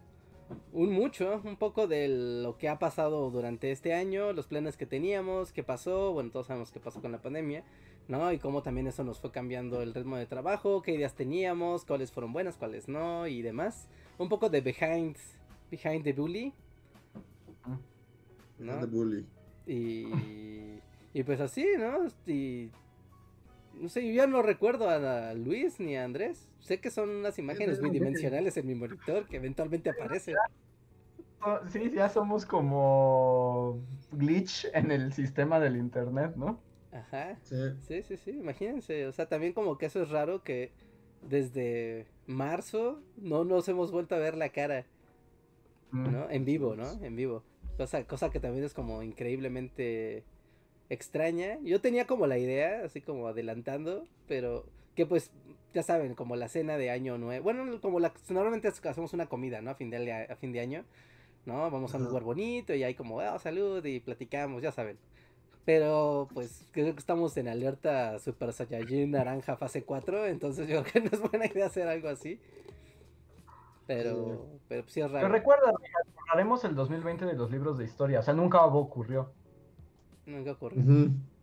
[0.73, 2.07] un mucho, un poco de
[2.43, 6.47] lo que ha pasado durante este año, los planes que teníamos, qué pasó, bueno, todos
[6.47, 7.63] sabemos qué pasó con la pandemia,
[8.07, 8.31] ¿no?
[8.31, 12.11] Y cómo también eso nos fue cambiando el ritmo de trabajo, qué ideas teníamos, cuáles
[12.11, 13.87] fueron buenas, cuáles no, y demás.
[14.17, 15.17] Un poco de behind,
[15.71, 16.53] behind the bully,
[18.59, 18.79] ¿no?
[18.79, 19.25] The Bully.
[19.67, 20.07] Y,
[21.13, 22.07] y pues así, ¿no?
[22.31, 22.69] Y
[23.73, 26.49] no sé, yo ya no recuerdo a Luis ni a Andrés.
[26.59, 30.35] Sé que son unas imágenes bidimensionales en mi monitor que eventualmente aparecen.
[31.69, 33.79] Sí, ya somos como
[34.11, 36.59] glitch en el sistema del internet, ¿no?
[36.91, 37.37] Ajá.
[37.43, 37.55] Sí.
[37.81, 39.05] Sí, sí, sí, imagínense.
[39.05, 40.71] O sea, también como que eso es raro que
[41.21, 44.85] desde marzo no nos hemos vuelto a ver la cara,
[45.91, 46.11] Mm.
[46.11, 46.29] ¿no?
[46.29, 46.91] En vivo, ¿no?
[47.03, 47.43] En vivo.
[47.77, 50.23] Cosa, cosa que también es como increíblemente
[50.89, 51.57] extraña.
[51.63, 54.65] Yo tenía como la idea, así como adelantando, pero
[54.95, 55.31] que pues
[55.73, 57.43] ya saben, como la cena de año nuevo.
[57.43, 59.71] Bueno, como la normalmente hacemos una comida, ¿no?
[59.71, 60.85] A fin de, a fin de año,
[61.45, 61.69] ¿no?
[61.69, 64.97] Vamos a un lugar bonito y hay como, oh, salud y platicamos, ya saben.
[65.65, 70.93] Pero pues creo que estamos en alerta Super Saiyajin naranja fase 4, entonces yo creo
[70.93, 72.39] que no es buena idea hacer algo así.
[73.87, 75.27] Pero, pero sí es raro.
[75.27, 75.73] Pero recuerda,
[76.27, 79.31] hablaremos el 2020 de los libros de historia, o sea, nunca ocurrió.
[80.25, 80.83] Nunca ocurrió.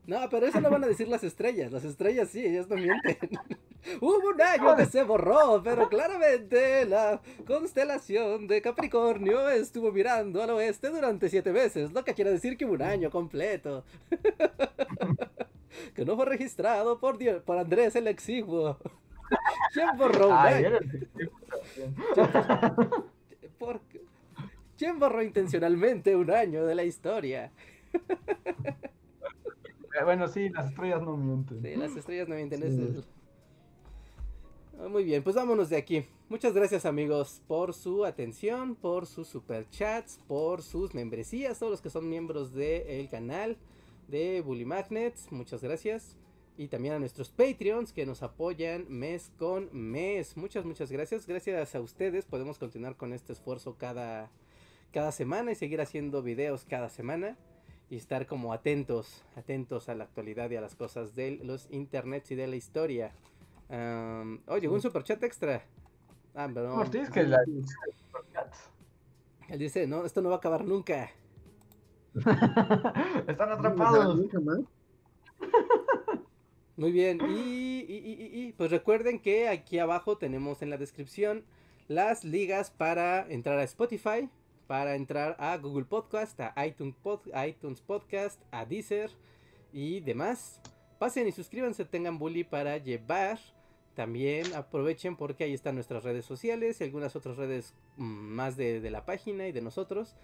[0.04, 1.70] No, pero eso no van a decir las estrellas.
[1.70, 3.16] Las estrellas sí, ellas no mienten.
[4.00, 10.50] Hubo un año que se borró, pero claramente la constelación de Capricornio estuvo mirando al
[10.50, 13.84] oeste durante siete meses, lo que quiere decir que hubo un año completo.
[15.94, 18.78] que no fue registrado por, por Andrés el Exiguo.
[19.72, 20.70] ¿Quién borró un año?
[24.82, 27.52] ¿Quién borró intencionalmente un año de la historia?
[29.94, 31.60] Eh, bueno, sí, las estrellas no mienten.
[31.60, 33.04] Sí, las estrellas no mienten.
[34.80, 36.06] Ah, muy bien, pues vámonos de aquí.
[36.30, 41.90] Muchas gracias amigos por su atención, por sus superchats, por sus membresías, todos los que
[41.90, 43.58] son miembros del canal
[44.08, 45.30] de Bully Magnets.
[45.30, 46.16] Muchas gracias.
[46.56, 50.38] Y también a nuestros Patreons que nos apoyan mes con mes.
[50.38, 51.26] Muchas, muchas gracias.
[51.26, 54.30] Gracias a ustedes podemos continuar con este esfuerzo cada,
[54.92, 57.36] cada semana y seguir haciendo videos cada semana
[57.90, 62.30] y estar como atentos, atentos a la actualidad y a las cosas de los internets
[62.30, 63.12] y de la historia.
[64.46, 65.62] oye, un super chat extra.
[66.34, 66.48] Ah,
[67.12, 67.38] que la...
[69.48, 71.10] Él dice, no, esto no va a acabar nunca.
[73.26, 74.18] Están atrapados.
[76.76, 81.44] Muy bien, y, y, pues recuerden que aquí abajo tenemos en la descripción
[81.86, 84.30] las ligas para entrar a Spotify,
[84.66, 89.10] para entrar a Google Podcast, a iTunes, Podcast, a Deezer
[89.72, 90.60] y demás.
[90.98, 93.38] Pasen y suscríbanse, tengan bully para llevar.
[93.94, 98.90] También aprovechen porque ahí están nuestras redes sociales y algunas otras redes mm, más de
[98.90, 100.16] la página y de nosotros.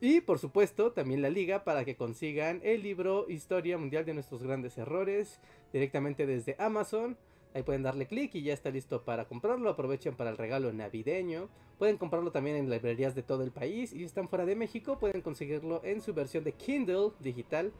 [0.00, 4.42] Y por supuesto también la liga para que consigan el libro Historia Mundial de nuestros
[4.42, 5.40] grandes errores
[5.72, 7.18] directamente desde Amazon.
[7.58, 9.68] Ahí pueden darle clic y ya está listo para comprarlo.
[9.68, 11.48] Aprovechen para el regalo navideño.
[11.76, 13.92] Pueden comprarlo también en librerías de todo el país.
[13.92, 17.72] Y si están fuera de México, pueden conseguirlo en su versión de Kindle digital.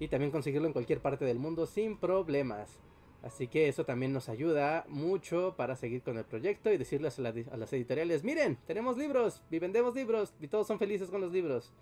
[0.00, 2.80] Y también conseguirlo en cualquier parte del mundo sin problemas.
[3.22, 7.22] Así que eso también nos ayuda mucho para seguir con el proyecto y decirles a,
[7.22, 11.74] las editoriales, miren, tenemos libros y vendemos libros y todos son felices con los libros.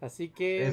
[0.00, 0.66] Así que...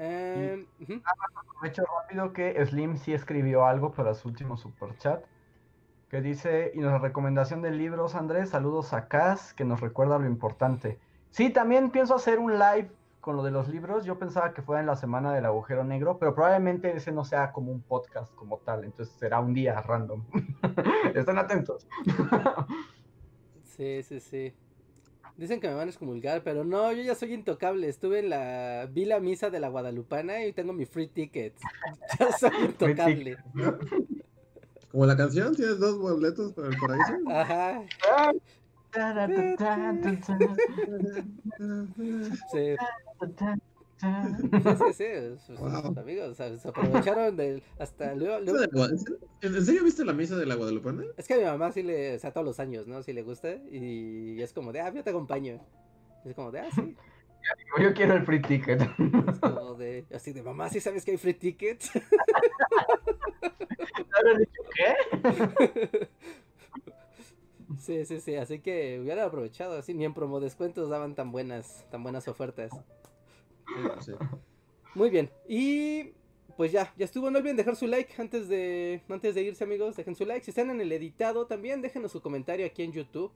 [0.00, 0.64] Eh,
[1.04, 5.24] Aprovecho rápido que Slim sí escribió algo para su último super chat.
[6.08, 10.26] Que dice, y nuestra recomendación de libros, Andrés, saludos a Cas, que nos recuerda lo
[10.26, 10.98] importante.
[11.30, 14.04] Sí, también pienso hacer un live con lo de los libros.
[14.04, 17.52] Yo pensaba que fuera en la semana del agujero negro, pero probablemente ese no sea
[17.52, 18.84] como un podcast como tal.
[18.84, 20.24] Entonces será un día random.
[21.14, 21.86] Están atentos.
[23.64, 24.54] sí, sí, sí.
[25.38, 27.88] Dicen que me van a excomulgar, pero no, yo ya soy intocable.
[27.88, 28.88] Estuve en la.
[28.92, 31.54] Vi la misa de la Guadalupana y tengo mi free ticket.
[32.18, 33.36] Ya soy intocable.
[34.90, 37.14] Como la canción, tienes dos boletos para el paraíso.
[37.28, 37.84] Ajá.
[42.50, 42.74] Sí.
[44.92, 45.04] Sí, sí,
[45.44, 48.44] sus, amigos se aprovecharon de hasta luego,
[49.40, 51.04] ¿En serio viste la misa de la Guadalupana?
[51.16, 53.02] Es que a mi mamá sí le, o sea, todos los años, ¿no?
[53.02, 55.60] Sí le gusta y es como de, ah, yo te acompaño.
[56.24, 56.96] Es como de, ah, sí.
[57.80, 58.82] Yo quiero el free ticket.
[58.82, 61.82] Es como de, así de, mamá, ¿sí sabes que hay free ticket?
[64.24, 66.08] ¿No dicho qué?
[67.78, 71.86] Sí, sí, sí, así que hubiera aprovechado, así ni en promo descuentos daban tan buenas,
[71.90, 72.72] tan buenas ofertas.
[74.94, 75.30] Muy bien.
[75.48, 76.12] Y
[76.56, 77.30] pues ya, ya estuvo.
[77.30, 79.96] No olviden dejar su like antes de, antes de irse, amigos.
[79.96, 80.44] Dejen su like.
[80.44, 83.32] Si están en el editado, también déjenos su comentario aquí en YouTube.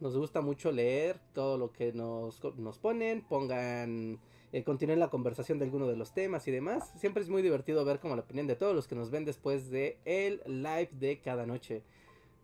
[0.00, 3.22] Nos gusta mucho leer todo lo que nos, nos ponen.
[3.22, 4.18] Pongan.
[4.52, 6.92] Eh, continúen la conversación de alguno de los temas y demás.
[6.96, 9.70] Siempre es muy divertido ver como la opinión de todos los que nos ven después
[9.70, 11.82] de el live de cada noche.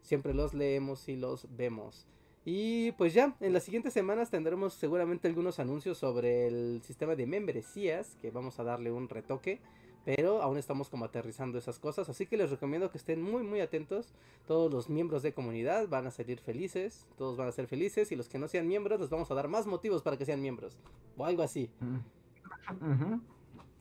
[0.02, 2.06] Siempre los leemos y los vemos.
[2.44, 7.26] Y pues ya, en las siguientes semanas tendremos seguramente algunos anuncios sobre el sistema de
[7.26, 9.60] membresías, que vamos a darle un retoque,
[10.04, 13.60] pero aún estamos como aterrizando esas cosas, así que les recomiendo que estén muy muy
[13.60, 14.12] atentos.
[14.46, 18.16] Todos los miembros de comunidad van a salir felices, todos van a ser felices y
[18.16, 20.76] los que no sean miembros les vamos a dar más motivos para que sean miembros,
[21.16, 21.70] o algo así.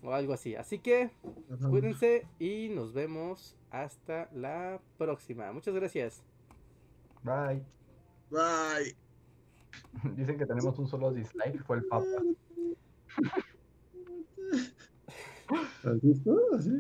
[0.04, 0.56] O algo así.
[0.56, 1.10] Así que
[1.70, 5.52] cuídense y nos vemos hasta la próxima.
[5.52, 6.24] Muchas gracias.
[7.24, 7.81] Bye.
[8.32, 8.96] Bye.
[10.16, 12.06] Dicen que tenemos un solo dislike, fue el Papa.
[15.82, 16.40] ¿Francisco?
[16.58, 16.72] ¿Así?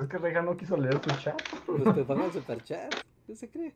[0.00, 1.40] Es que Reja no quiso leer tu chat.
[1.66, 2.94] Pues te pongan super chat.
[3.26, 3.74] ¿Qué se cree?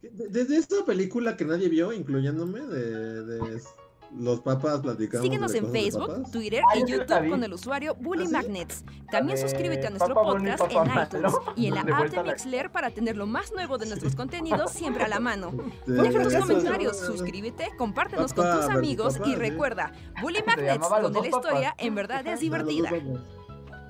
[0.00, 3.60] De- Desde esta película que nadie vio, incluyéndome, de, de
[4.16, 5.22] los papas platicando.
[5.22, 6.30] Síguenos en Facebook.
[6.32, 8.32] Twitter Ah, y YouTube con el usuario Bully ¿Ah, sí?
[8.32, 8.84] Magnets.
[9.10, 11.02] También Eh, suscríbete a nuestro Papa podcast Papa en Malo.
[11.06, 14.72] iTunes y en la app de Mixler para tener lo más nuevo de nuestros contenidos
[14.72, 15.52] siempre a la mano.
[15.86, 19.34] De- Deja tus comentarios, suscríbete, compártenos con tus amigos y sí.
[19.36, 22.90] recuerda, Bully Magnets, donde la historia en verdad es divertida.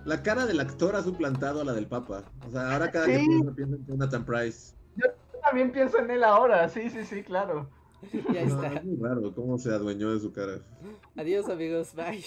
[0.05, 2.23] La cara del actor ha suplantado a la del papa.
[2.47, 3.13] O sea, ahora cada Sí.
[3.13, 4.75] que pienso, pienso en Jonathan Price.
[4.97, 5.07] Yo
[5.45, 7.69] también pienso en él ahora, sí, sí, sí, claro.
[8.33, 8.75] Y ahí No, está.
[8.75, 10.61] es muy raro cómo se adueñó de su cara.
[11.17, 12.25] Adiós amigos, bye.